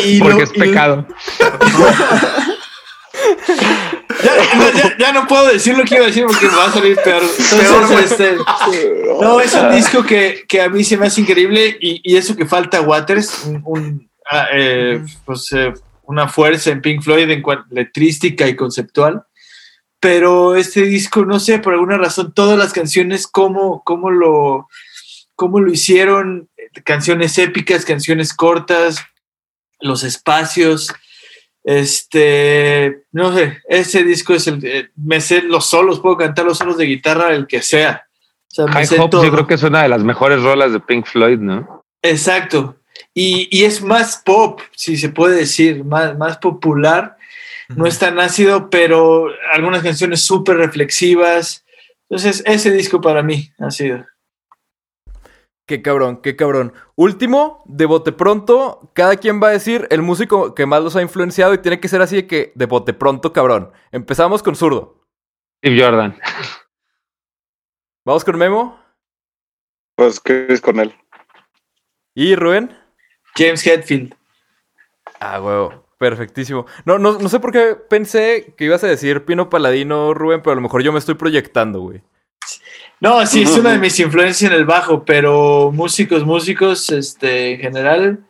Y 0.05 0.21
Porque 0.21 0.43
es 0.45 0.51
y- 0.55 0.59
pecado. 0.59 1.07
Ya, 4.23 4.57
no, 4.57 4.71
ya- 4.73 4.97
ya 4.99 5.13
no 5.13 5.27
puedo 5.27 5.47
decir 5.49 5.77
lo 5.77 5.85
que 5.85 5.95
iba 5.97 6.05
a 6.05 6.09
decir 6.09 6.25
porque 6.27 6.47
me 6.47 6.57
va 6.57 6.67
a 6.67 6.73
salir 6.73 6.97
peor. 7.03 7.23
Entonces, 7.23 8.11
este, 8.13 8.37
no, 9.21 9.41
es 9.41 9.55
un 9.55 9.71
disco 9.73 10.03
que, 10.05 10.45
que 10.49 10.61
a 10.63 10.69
mí 10.69 10.85
se 10.85 10.97
me 10.97 11.07
hace 11.07 11.21
increíble 11.21 11.77
y, 11.81 12.01
y 12.03 12.17
eso 12.17 12.35
que 12.37 12.47
falta 12.47 12.81
Waters, 12.81 13.45
un, 13.47 13.63
un, 13.65 14.11
ah, 14.31 14.47
eh, 14.53 15.03
pues, 15.25 15.53
eh, 15.53 15.73
una 16.05 16.29
fuerza 16.29 16.71
en 16.71 16.81
Pink 16.81 17.03
Floyd 17.03 17.31
en 17.31 17.43
cuanto 17.43 17.67
letrística 17.71 18.47
y 18.47 18.57
conceptual. 18.57 19.23
Pero 20.07 20.55
este 20.55 20.83
disco, 20.83 21.25
no 21.25 21.41
sé, 21.41 21.59
por 21.59 21.73
alguna 21.73 21.99
razón, 21.99 22.33
todas 22.33 22.57
las 22.57 22.73
canciones, 22.73 23.27
cómo, 23.27 23.83
cómo, 23.83 24.13
lo, 24.13 24.69
cómo 25.35 25.59
lo 25.59 25.73
hicieron, 25.73 26.49
canciones 26.85 27.37
épicas, 27.39 27.85
canciones 27.85 28.33
cortas, 28.33 29.05
los 29.81 30.05
espacios. 30.05 30.95
Este, 31.65 33.03
no 33.11 33.35
sé, 33.35 33.61
ese 33.69 34.05
disco 34.05 34.35
es 34.35 34.47
el, 34.47 34.65
eh, 34.65 34.91
me 34.95 35.21
sé 35.21 35.43
los 35.43 35.67
solos, 35.67 35.99
puedo 35.99 36.17
cantar 36.17 36.45
los 36.45 36.59
solos 36.59 36.77
de 36.77 36.85
guitarra, 36.85 37.35
el 37.35 37.49
que 37.49 37.61
sea. 37.61 38.07
O 38.43 38.55
sea, 38.55 38.67
me 38.67 38.73
High 38.75 38.87
sé 38.87 39.01
Hopes 39.01 39.11
todo. 39.11 39.25
yo 39.25 39.33
creo 39.33 39.49
que 39.49 39.55
es 39.55 39.63
una 39.65 39.83
de 39.83 39.89
las 39.89 40.05
mejores 40.05 40.41
rolas 40.41 40.71
de 40.71 40.79
Pink 40.79 41.05
Floyd, 41.05 41.41
¿no? 41.41 41.85
Exacto. 42.01 42.77
Y, 43.13 43.49
y 43.51 43.65
es 43.65 43.83
más 43.83 44.23
pop, 44.25 44.61
si 44.71 44.99
se 44.99 45.09
puede 45.09 45.35
decir, 45.35 45.83
más, 45.85 46.17
más 46.17 46.39
popular. 46.39 47.16
No 47.69 47.87
es 47.87 47.99
tan 47.99 48.19
ácido, 48.21 48.71
pero 48.71 49.27
algunas 49.53 49.83
canciones 49.83 50.25
súper 50.25 50.57
reflexivas. 50.57 51.65
Entonces, 52.09 52.43
ese 52.47 52.71
disco 52.71 53.01
para 53.01 53.23
mí 53.23 53.51
ha 53.59 53.71
sido. 53.71 54.05
Qué 55.67 55.83
cabrón, 55.83 56.23
qué 56.23 56.37
cabrón. 56.37 56.73
Último, 56.95 57.65
de 57.67 57.87
bote 57.87 58.13
pronto, 58.13 58.93
cada 58.95 59.17
quien 59.17 59.43
va 59.43 59.49
a 59.49 59.53
decir 59.53 59.89
el 59.91 60.01
músico 60.01 60.55
que 60.55 60.65
más 60.65 60.81
los 60.83 60.95
ha 60.95 61.03
influenciado 61.03 61.55
y 61.55 61.59
tiene 61.59 61.81
que 61.81 61.89
ser 61.89 62.03
así 62.03 62.15
de 62.15 62.27
que 62.29 62.53
de 62.55 62.67
bote 62.67 62.95
pronto, 62.95 63.33
cabrón. 63.33 63.73
Empezamos 63.91 64.45
con 64.45 64.55
zurdo. 64.55 65.05
Steve 65.59 65.83
Jordan. 65.83 66.17
Vamos 68.05 68.25
con 68.25 68.39
Memo 68.39 68.79
Pues, 69.97 70.21
¿qué 70.21 70.47
es 70.49 70.61
con 70.61 70.79
él? 70.79 70.95
y 72.15 72.37
Rubén. 72.37 72.71
James 73.35 73.67
Hetfield. 73.67 74.15
Ah, 75.21 75.41
huevo. 75.43 75.86
Perfectísimo. 75.99 76.67
No, 76.85 76.99
no, 76.99 77.19
no 77.19 77.29
sé 77.29 77.41
por 77.41 77.53
qué 77.53 77.75
pensé 77.89 78.53
que 78.57 78.65
ibas 78.67 78.85
a 78.85 78.89
decir 78.89 79.25
Pino 79.25 79.49
Paladino, 79.49 80.13
Rubén, 80.15 80.43
pero 80.43 80.53
a 80.53 80.57
lo 80.57 80.61
mejor 80.61 80.83
yo 80.83 80.93
me 80.93 80.99
estoy 80.99 81.15
proyectando, 81.15 81.81
güey. 81.81 82.03
No, 83.01 83.25
sí, 83.27 83.43
es 83.43 83.57
una 83.57 83.73
de 83.73 83.79
mis 83.79 83.99
influencias 84.01 84.51
en 84.51 84.57
el 84.57 84.65
bajo, 84.65 85.05
pero 85.05 85.71
músicos, 85.73 86.25
músicos, 86.25 86.91
este, 86.91 87.55
en 87.55 87.61
general, 87.61 88.25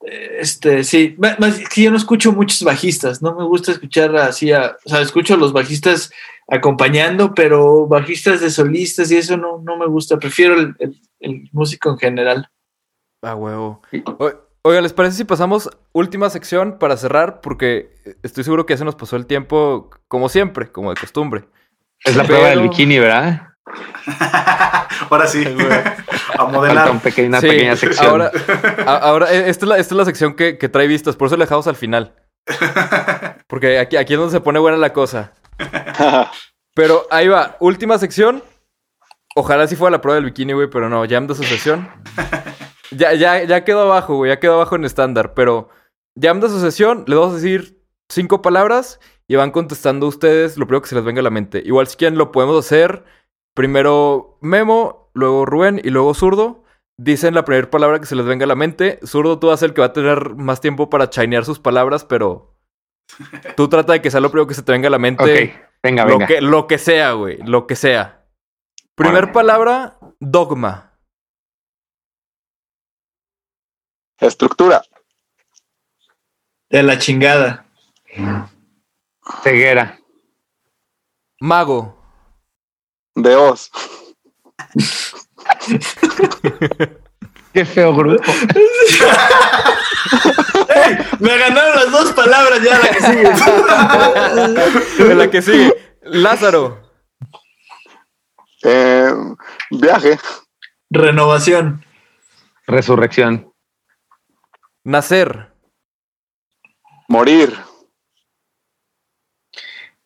este, 0.00 0.84
sí, 0.84 1.16
más 1.18 1.58
es 1.58 1.68
que 1.68 1.82
yo 1.82 1.90
no 1.90 1.96
escucho 1.96 2.32
muchos 2.32 2.62
bajistas, 2.62 3.22
no 3.22 3.34
me 3.34 3.44
gusta 3.44 3.72
escuchar 3.72 4.14
así, 4.16 4.52
a- 4.52 4.76
o 4.84 4.88
sea, 4.88 5.00
escucho 5.00 5.34
a 5.34 5.38
los 5.38 5.52
bajistas 5.52 6.10
acompañando, 6.48 7.34
pero 7.34 7.86
bajistas 7.86 8.40
de 8.40 8.50
solistas 8.50 9.10
y 9.10 9.16
eso 9.16 9.36
no, 9.36 9.60
no 9.62 9.76
me 9.76 9.86
gusta, 9.86 10.18
prefiero 10.18 10.54
el, 10.58 10.74
el- 10.78 11.00
el 11.20 11.48
músico 11.52 11.90
en 11.90 11.98
general. 11.98 12.50
Ah, 13.22 13.34
huevo. 13.34 13.82
O- 14.66 14.68
Oiga, 14.68 14.80
¿les 14.80 14.92
parece 14.92 15.16
si 15.16 15.24
pasamos 15.24 15.70
última 15.92 16.28
sección 16.30 16.78
para 16.78 16.96
cerrar? 16.96 17.40
Porque 17.40 17.90
estoy 18.22 18.42
seguro 18.44 18.66
que 18.66 18.74
ya 18.74 18.78
se 18.78 18.84
nos 18.84 18.96
pasó 18.96 19.16
el 19.16 19.26
tiempo 19.26 19.90
como 20.08 20.28
siempre, 20.28 20.70
como 20.72 20.90
de 20.92 21.00
costumbre. 21.00 21.44
Es 22.04 22.16
la 22.16 22.22
Pero- 22.24 22.34
prueba 22.38 22.48
del 22.50 22.62
bikini, 22.62 22.98
¿verdad? 22.98 23.48
Ahora 25.10 25.26
sí. 25.26 25.44
a 25.44 25.96
Falta 26.36 26.44
modelar. 26.46 26.90
una 26.90 27.40
Sí, 27.40 27.48
pequeña 27.48 27.76
sección. 27.76 28.06
Ahora, 28.10 28.30
a- 28.86 28.96
ahora 28.96 29.32
eh, 29.32 29.48
esta, 29.48 29.64
es 29.64 29.68
la, 29.68 29.78
esta 29.78 29.94
es 29.94 29.98
la 29.98 30.04
sección 30.04 30.34
que, 30.34 30.58
que 30.58 30.68
trae 30.68 30.86
vistas, 30.86 31.16
por 31.16 31.26
eso 31.26 31.36
la 31.36 31.44
dejamos 31.44 31.66
al 31.66 31.76
final. 31.76 32.14
Porque 33.48 33.78
aquí, 33.78 33.96
aquí 33.96 34.14
es 34.14 34.18
donde 34.18 34.32
se 34.32 34.40
pone 34.40 34.58
buena 34.58 34.76
la 34.78 34.92
cosa. 34.92 35.32
Pero 36.74 37.06
ahí 37.10 37.28
va, 37.28 37.56
última 37.60 37.98
sección. 37.98 38.42
Ojalá 39.34 39.66
sí 39.66 39.76
fuera 39.76 39.92
la 39.92 40.00
prueba 40.00 40.16
del 40.16 40.24
bikini, 40.26 40.52
güey, 40.54 40.68
pero 40.70 40.88
no, 40.88 41.04
jam 41.06 41.26
de 41.26 41.34
asociación. 41.34 41.88
Ya, 42.90 43.14
ya, 43.14 43.42
ya 43.44 43.64
quedó 43.64 43.82
abajo, 43.82 44.16
güey, 44.16 44.30
ya 44.30 44.40
quedó 44.40 44.54
abajo 44.54 44.76
en 44.76 44.84
estándar, 44.84 45.34
pero 45.34 45.68
jam 46.20 46.40
de 46.40 46.46
asociación, 46.46 47.04
le 47.06 47.16
vamos 47.16 47.32
a 47.32 47.36
decir 47.36 47.82
cinco 48.08 48.42
palabras 48.42 49.00
y 49.28 49.34
van 49.36 49.50
contestando 49.50 50.06
ustedes 50.06 50.56
lo 50.56 50.66
primero 50.66 50.82
que 50.82 50.88
se 50.88 50.94
les 50.94 51.04
venga 51.04 51.20
a 51.20 51.24
la 51.24 51.30
mente. 51.30 51.62
Igual 51.64 51.86
si 51.88 51.96
quieren 51.96 52.18
lo 52.18 52.32
podemos 52.32 52.64
hacer 52.64 53.04
primero 53.54 54.38
Memo, 54.40 55.10
luego 55.14 55.46
Rubén 55.46 55.80
y 55.82 55.90
luego 55.90 56.14
Zurdo. 56.14 56.62
Dicen 56.98 57.34
la 57.34 57.44
primera 57.44 57.70
palabra 57.70 57.98
que 58.00 58.06
se 58.06 58.16
les 58.16 58.24
venga 58.24 58.44
a 58.44 58.48
la 58.48 58.54
mente. 58.54 59.00
Zurdo, 59.04 59.38
tú 59.38 59.48
vas 59.48 59.54
a 59.54 59.60
ser 59.60 59.70
el 59.70 59.74
que 59.74 59.80
va 59.82 59.88
a 59.88 59.92
tener 59.92 60.34
más 60.36 60.60
tiempo 60.60 60.88
para 60.88 61.10
chainear 61.10 61.44
sus 61.44 61.58
palabras, 61.58 62.04
pero 62.04 62.56
tú 63.56 63.68
trata 63.68 63.92
de 63.92 64.00
que 64.00 64.10
sea 64.10 64.20
lo 64.20 64.30
primero 64.30 64.46
que 64.46 64.54
se 64.54 64.62
te 64.62 64.72
venga 64.72 64.88
a 64.88 64.90
la 64.90 64.98
mente. 64.98 65.22
Ok, 65.22 65.68
venga, 65.82 66.04
lo, 66.04 66.10
venga. 66.12 66.26
que, 66.26 66.40
lo 66.40 66.66
que 66.66 66.78
sea, 66.78 67.12
güey. 67.12 67.38
Lo 67.44 67.66
que 67.66 67.76
sea. 67.76 68.24
Primer 68.94 69.24
Bueno. 69.24 69.32
palabra, 69.32 69.98
dogma. 70.20 70.95
Estructura. 74.18 74.82
De 76.70 76.82
la 76.82 76.98
chingada. 76.98 77.66
Ceguera. 79.42 79.98
Mago. 81.40 81.96
De 83.14 83.36
os. 83.36 83.70
Qué 87.52 87.64
feo 87.64 87.94
grupo. 87.94 88.22
¡Ey! 90.68 90.98
Me 91.20 91.38
ganaron 91.38 91.76
las 91.76 91.90
dos 91.90 92.12
palabras 92.12 92.62
ya 92.62 92.78
la 92.78 92.88
que 92.88 93.00
sigue. 93.00 93.32
La 95.14 95.30
que 95.30 95.42
sigue. 95.42 95.96
Lázaro. 96.02 96.82
Eh, 98.62 99.12
viaje. 99.70 100.18
Renovación. 100.90 101.84
Resurrección. 102.66 103.52
Nacer. 104.86 105.50
Morir. 107.08 107.52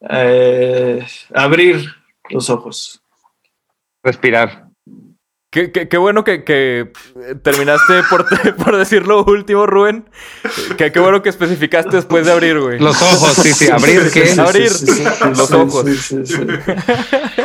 Eh, 0.09 1.07
abrir 1.35 1.85
los 2.31 2.49
ojos. 2.49 3.03
Respirar. 4.03 4.69
Qué, 5.53 5.71
qué- 5.71 5.87
qué 5.89 5.99
bueno 5.99 6.25
que, 6.25 6.45
que 6.45 6.93
terminaste 7.43 8.05
por, 8.09 8.25
por 8.57 8.77
decir 8.79 9.07
lo 9.07 9.23
último, 9.25 9.67
Rubén. 9.67 10.09
Qué, 10.79 10.93
qué 10.93 10.99
bueno 11.01 11.21
que 11.23 11.29
especificaste 11.29 11.97
después 11.97 12.25
de 12.25 12.33
abrir, 12.33 12.59
güey. 12.59 12.79
Los 12.79 13.03
ojos, 13.03 13.35
sí, 13.35 13.53
sí. 13.53 13.69
Abrir, 13.71 14.11
¿qué? 14.11 14.31
Abrir 14.41 14.71
los 15.37 15.51
ojos. 15.53 15.85
sí, 15.85 15.97
sí, 15.97 16.25
sí. 16.27 16.43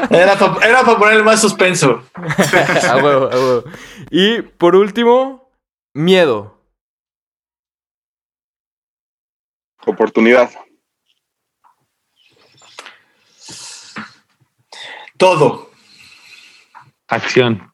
Era 0.10 0.38
para 0.38 0.98
ponerle 0.98 1.24
más 1.24 1.42
suspenso. 1.42 2.02
A 2.90 2.96
huevo, 2.98 3.26
a 3.30 3.36
huevo. 3.36 3.64
Y 4.10 4.42
por 4.44 4.78
último, 4.78 5.50
miedo. 5.94 6.55
Oportunidad. 9.86 10.50
Todo. 15.18 15.72
Acción. 17.08 17.74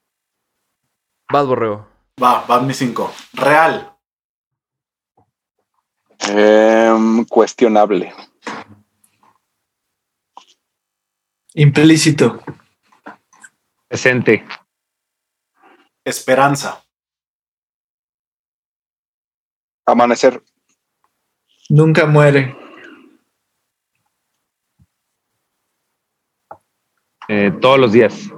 Vas, 1.31 1.47
borrego. 1.47 1.87
Va, 2.21 2.45
va 2.45 2.61
mi 2.61 2.73
cinco. 2.73 3.11
Real. 3.33 3.97
Em, 6.27 7.25
cuestionable. 7.25 8.13
Implícito. 11.55 12.43
Presente. 13.87 14.45
Esperanza. 16.05 16.83
Amanecer. 19.85 20.43
Nunca 21.71 22.05
muere. 22.05 22.53
Eh, 27.29 27.49
todos 27.61 27.79
los 27.79 27.93
días. 27.93 28.29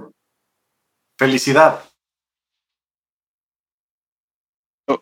Felicidad. 1.17 1.83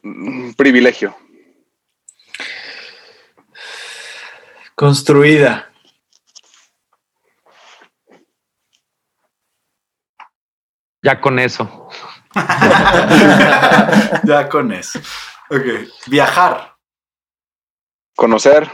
Mm, 0.01 0.53
Privilegio. 0.53 1.13
Construida. 4.75 5.69
Ya 11.03 11.19
con 11.19 11.37
eso. 11.37 11.89
ya 14.23 14.47
con 14.49 14.71
eso. 14.71 14.99
Ok. 15.49 15.65
Viajar. 16.07 16.70
Conocer. 18.15 18.69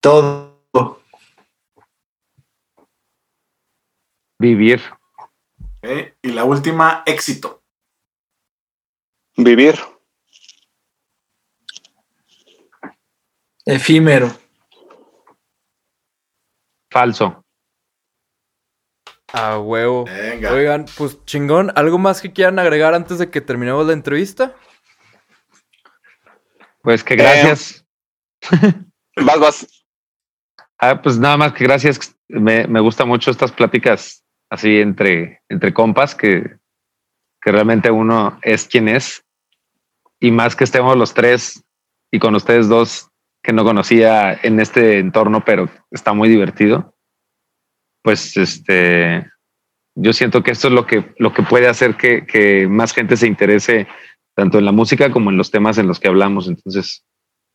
Todo. 0.00 1.02
Vivir. 4.38 4.82
Y 6.22 6.32
la 6.32 6.44
última, 6.44 7.02
éxito. 7.06 7.62
Vivir. 9.36 9.78
Efímero. 13.64 14.28
Falso. 16.90 17.44
A 19.32 19.58
huevo. 19.58 20.04
Venga. 20.04 20.52
Oigan, 20.52 20.84
pues 20.96 21.24
chingón. 21.24 21.72
¿Algo 21.76 21.98
más 21.98 22.20
que 22.20 22.32
quieran 22.32 22.58
agregar 22.58 22.94
antes 22.94 23.18
de 23.18 23.30
que 23.30 23.40
terminemos 23.40 23.86
la 23.86 23.92
entrevista? 23.94 24.54
Pues 26.82 27.02
que 27.02 27.16
gracias. 27.16 27.81
Vas, 29.16 29.38
vas. 29.38 29.84
Ah, 30.78 31.00
pues 31.00 31.18
nada 31.18 31.36
más 31.36 31.52
que 31.52 31.64
gracias. 31.64 32.16
Me, 32.28 32.66
me 32.66 32.80
gusta 32.80 33.04
mucho 33.04 33.30
estas 33.30 33.52
pláticas 33.52 34.24
así 34.50 34.80
entre, 34.80 35.42
entre 35.48 35.72
compas, 35.72 36.14
que, 36.14 36.56
que 37.40 37.52
realmente 37.52 37.90
uno 37.90 38.38
es 38.42 38.66
quien 38.66 38.88
es. 38.88 39.24
Y 40.20 40.30
más 40.30 40.56
que 40.56 40.64
estemos 40.64 40.96
los 40.96 41.14
tres 41.14 41.64
y 42.10 42.18
con 42.18 42.34
ustedes 42.34 42.68
dos 42.68 43.10
que 43.42 43.52
no 43.52 43.64
conocía 43.64 44.38
en 44.42 44.60
este 44.60 44.98
entorno, 44.98 45.44
pero 45.44 45.68
está 45.90 46.12
muy 46.12 46.28
divertido. 46.28 46.94
Pues 48.02 48.36
este, 48.36 49.30
yo 49.94 50.12
siento 50.12 50.42
que 50.42 50.52
esto 50.52 50.68
es 50.68 50.74
lo 50.74 50.86
que, 50.86 51.14
lo 51.18 51.32
que 51.32 51.42
puede 51.42 51.68
hacer 51.68 51.96
que, 51.96 52.24
que 52.24 52.68
más 52.68 52.92
gente 52.92 53.16
se 53.16 53.26
interese 53.26 53.88
tanto 54.34 54.58
en 54.58 54.64
la 54.64 54.72
música 54.72 55.10
como 55.10 55.30
en 55.30 55.36
los 55.36 55.50
temas 55.50 55.78
en 55.78 55.88
los 55.88 55.98
que 55.98 56.08
hablamos. 56.08 56.48
Entonces, 56.48 57.04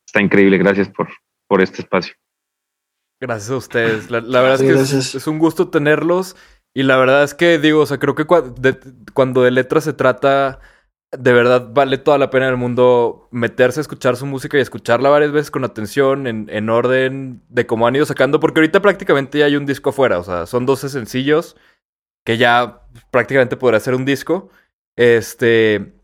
está 0.08 0.20
increíble. 0.22 0.58
Gracias 0.58 0.88
por, 0.88 1.08
por 1.48 1.60
este 1.62 1.82
espacio. 1.82 2.14
Gracias 3.20 3.50
a 3.50 3.56
ustedes. 3.56 4.10
La, 4.10 4.20
la 4.20 4.40
verdad 4.40 4.58
Sí, 4.58 4.66
es 4.66 4.90
que 4.90 4.98
es, 4.98 5.14
es 5.14 5.26
un 5.26 5.38
gusto 5.38 5.68
tenerlos. 5.70 6.36
Y 6.74 6.82
la 6.84 6.96
verdad 6.96 7.24
es 7.24 7.34
que, 7.34 7.58
digo, 7.58 7.80
o 7.80 7.86
sea, 7.86 7.98
creo 7.98 8.14
que 8.14 8.26
cua- 8.26 8.54
de- 8.54 8.78
cuando 9.14 9.42
de 9.42 9.50
letras 9.50 9.84
se 9.84 9.92
trata, 9.92 10.60
de 11.10 11.32
verdad 11.32 11.70
vale 11.72 11.98
toda 11.98 12.18
la 12.18 12.30
pena 12.30 12.46
en 12.46 12.52
el 12.52 12.56
mundo 12.58 13.28
meterse 13.32 13.80
a 13.80 13.82
escuchar 13.82 14.16
su 14.16 14.26
música 14.26 14.56
y 14.58 14.60
escucharla 14.60 15.08
varias 15.08 15.32
veces 15.32 15.50
con 15.50 15.64
atención, 15.64 16.26
en, 16.26 16.46
en 16.50 16.68
orden 16.70 17.42
de 17.48 17.66
cómo 17.66 17.86
han 17.86 17.96
ido 17.96 18.06
sacando, 18.06 18.38
porque 18.38 18.60
ahorita 18.60 18.80
prácticamente 18.82 19.38
ya 19.38 19.46
hay 19.46 19.56
un 19.56 19.66
disco 19.66 19.90
afuera, 19.90 20.18
o 20.18 20.24
sea, 20.24 20.46
son 20.46 20.66
12 20.66 20.88
sencillos 20.88 21.56
que 22.24 22.36
ya 22.36 22.82
prácticamente 23.10 23.56
podrá 23.56 23.80
ser 23.80 23.94
un 23.94 24.04
disco. 24.04 24.50
Este. 24.96 25.94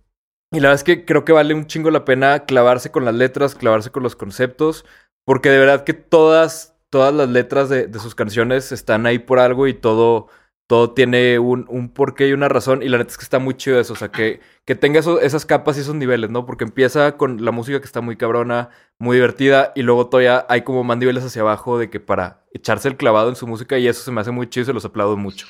Y 0.54 0.60
la 0.60 0.68
verdad 0.68 0.74
es 0.74 0.84
que 0.84 1.04
creo 1.04 1.24
que 1.24 1.32
vale 1.32 1.54
un 1.54 1.66
chingo 1.66 1.90
la 1.90 2.04
pena 2.04 2.44
clavarse 2.46 2.90
con 2.90 3.04
las 3.04 3.14
letras, 3.14 3.54
clavarse 3.54 3.90
con 3.90 4.02
los 4.02 4.16
conceptos, 4.16 4.84
porque 5.24 5.50
de 5.50 5.58
verdad 5.58 5.84
que 5.84 5.94
todas, 5.94 6.76
todas 6.90 7.12
las 7.12 7.28
letras 7.28 7.68
de, 7.68 7.86
de 7.86 7.98
sus 7.98 8.14
canciones 8.14 8.72
están 8.72 9.06
ahí 9.06 9.18
por 9.18 9.38
algo 9.38 9.66
y 9.66 9.74
todo, 9.74 10.28
todo 10.66 10.92
tiene 10.92 11.38
un, 11.38 11.66
un 11.68 11.88
porqué 11.88 12.28
y 12.28 12.32
una 12.32 12.48
razón. 12.48 12.82
Y 12.82 12.88
la 12.88 12.98
neta 12.98 13.10
es 13.10 13.18
que 13.18 13.24
está 13.24 13.38
muy 13.38 13.54
chido 13.54 13.80
eso, 13.80 13.92
o 13.92 13.96
sea, 13.96 14.08
que, 14.08 14.40
que 14.64 14.74
tenga 14.74 15.00
eso- 15.00 15.20
esas 15.20 15.44
capas 15.44 15.76
y 15.76 15.80
esos 15.80 15.94
niveles, 15.94 16.30
¿no? 16.30 16.46
Porque 16.46 16.64
empieza 16.64 17.16
con 17.16 17.44
la 17.44 17.50
música 17.50 17.80
que 17.80 17.86
está 17.86 18.00
muy 18.00 18.16
cabrona, 18.16 18.70
muy 18.98 19.16
divertida, 19.16 19.72
y 19.74 19.82
luego 19.82 20.08
todavía 20.08 20.46
hay 20.48 20.62
como 20.62 20.84
más 20.84 20.96
niveles 20.98 21.24
hacia 21.24 21.42
abajo 21.42 21.78
de 21.78 21.90
que 21.90 22.00
para 22.00 22.44
echarse 22.52 22.88
el 22.88 22.96
clavado 22.96 23.28
en 23.28 23.36
su 23.36 23.46
música, 23.46 23.76
y 23.78 23.88
eso 23.88 24.02
se 24.02 24.12
me 24.12 24.20
hace 24.20 24.30
muy 24.30 24.48
chido 24.48 24.62
y 24.62 24.66
se 24.66 24.72
los 24.72 24.84
aplaudo 24.84 25.16
mucho. 25.16 25.46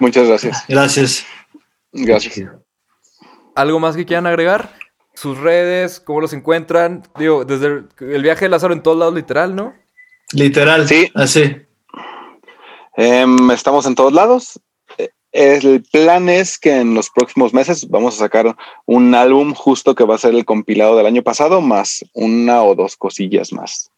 Muchas 0.00 0.26
gracias. 0.28 0.64
Gracias. 0.68 1.26
Gracias. 1.92 2.67
¿Algo 3.58 3.80
más 3.80 3.96
que 3.96 4.06
quieran 4.06 4.28
agregar? 4.28 4.72
Sus 5.14 5.36
redes, 5.36 5.98
cómo 5.98 6.20
los 6.20 6.32
encuentran. 6.32 7.02
Digo, 7.18 7.44
desde 7.44 7.66
el, 7.66 7.88
el 7.98 8.22
viaje 8.22 8.44
de 8.44 8.50
Lázaro 8.50 8.72
en 8.72 8.84
todos 8.84 8.96
lados, 8.96 9.14
literal, 9.14 9.56
¿no? 9.56 9.74
Literal. 10.32 10.86
Sí. 10.86 11.10
Así. 11.16 11.56
Em, 12.96 13.50
estamos 13.50 13.84
en 13.86 13.96
todos 13.96 14.12
lados. 14.12 14.60
Eh, 14.96 15.10
El 15.32 15.82
plan 15.90 16.28
es 16.28 16.56
que 16.56 16.80
en 16.80 16.94
los 16.94 17.10
próximos 17.10 17.52
meses 17.52 17.88
vamos 17.88 18.14
a 18.14 18.18
sacar 18.18 18.56
un 18.86 19.12
álbum 19.14 19.54
justo 19.54 19.96
que 19.96 20.04
va 20.04 20.14
a 20.14 20.18
ser 20.18 20.36
el 20.36 20.44
compilado 20.44 20.96
del 20.96 21.06
año 21.06 21.22
pasado, 21.22 21.60
más 21.60 22.04
una 22.12 22.62
o 22.62 22.76
dos 22.76 22.96
cosillas 22.96 23.52
más. 23.52 23.90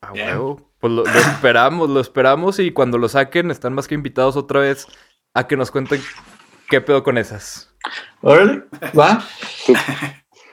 Ah, 0.00 0.12
huevo. 0.14 0.70
Pues 0.80 0.90
lo, 0.90 1.04
lo 1.04 1.18
esperamos, 1.18 1.90
lo 1.90 2.00
esperamos 2.00 2.58
y 2.60 2.70
cuando 2.72 2.96
lo 2.96 3.10
saquen 3.10 3.50
están 3.50 3.74
más 3.74 3.86
que 3.86 3.94
invitados 3.94 4.36
otra 4.36 4.60
vez 4.60 4.86
a 5.34 5.46
que 5.46 5.58
nos 5.58 5.70
cuenten 5.70 6.00
qué 6.70 6.80
pedo 6.80 7.02
con 7.02 7.18
esas. 7.18 7.69
Órale. 8.22 8.64
Va. 8.98 9.22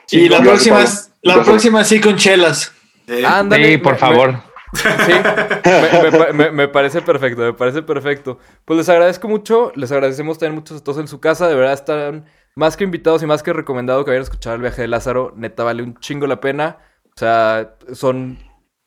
Sí. 0.06 0.20
y 0.20 0.28
la 0.28 0.40
próxima, 0.40 0.84
la 1.22 1.42
próxima 1.44 1.84
sí 1.84 2.00
con 2.00 2.16
chelas. 2.16 2.72
Eh, 3.06 3.24
Ándale. 3.26 3.72
Sí, 3.72 3.78
por 3.78 3.92
me- 3.94 3.98
favor. 3.98 4.34
Sí, 4.74 4.82
me, 5.64 6.02
me 6.10 6.18
pa- 6.18 6.32
me- 6.32 6.50
me 6.50 6.68
parece 6.68 7.00
perfecto, 7.00 7.40
me 7.42 7.52
parece 7.54 7.82
perfecto. 7.82 8.38
Pues 8.66 8.76
les 8.78 8.88
agradezco 8.90 9.26
mucho, 9.28 9.72
les 9.76 9.90
agradecemos 9.92 10.38
tener 10.38 10.52
muchos 10.54 10.80
a 10.80 10.84
todos 10.84 10.98
en 10.98 11.08
su 11.08 11.20
casa, 11.20 11.48
de 11.48 11.54
verdad 11.54 11.72
están 11.72 12.26
más 12.54 12.76
que 12.76 12.84
invitados 12.84 13.22
y 13.22 13.26
más 13.26 13.42
que 13.42 13.52
recomendado 13.54 14.04
que 14.04 14.10
vayan 14.10 14.20
a 14.22 14.24
escuchar 14.24 14.54
el 14.56 14.60
viaje 14.60 14.82
de 14.82 14.88
Lázaro, 14.88 15.32
neta 15.36 15.64
vale 15.64 15.82
un 15.82 15.98
chingo 16.00 16.26
la 16.26 16.40
pena. 16.40 16.78
O 17.06 17.18
sea, 17.18 17.76
son 17.94 18.38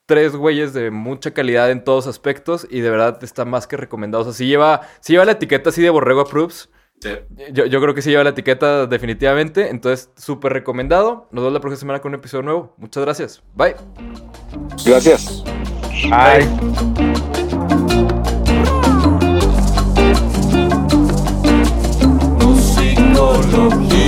tres 0.05 0.35
güeyes 0.35 0.73
de 0.73 0.91
mucha 0.91 1.31
calidad 1.33 1.71
en 1.71 1.83
todos 1.83 2.05
aspectos 2.07 2.67
y 2.69 2.81
de 2.81 2.89
verdad 2.91 3.17
está 3.23 3.45
más 3.45 3.65
que 3.65 3.77
recomendado. 3.77 4.21
O 4.21 4.25
sea, 4.25 4.33
si 4.33 4.45
lleva, 4.45 4.81
si 4.99 5.13
lleva 5.13 5.25
la 5.25 5.31
etiqueta 5.33 5.69
así 5.71 5.81
de 5.81 5.89
Borrego 5.89 6.21
Approves, 6.21 6.69
sí. 7.01 7.09
yo, 7.51 7.65
yo 7.65 7.81
creo 7.81 7.93
que 7.93 8.01
sí 8.01 8.09
lleva 8.09 8.23
la 8.23 8.29
etiqueta 8.31 8.87
definitivamente, 8.87 9.69
entonces 9.69 10.09
súper 10.15 10.53
recomendado. 10.53 11.27
Nos 11.31 11.43
vemos 11.43 11.53
la 11.53 11.59
próxima 11.59 11.79
semana 11.79 11.99
con 11.99 12.09
un 12.09 12.19
episodio 12.19 12.43
nuevo. 12.43 12.73
Muchas 12.77 13.03
gracias. 13.03 13.43
Bye. 13.55 13.75
Gracias. 14.85 15.43
Musicología. 22.39 24.01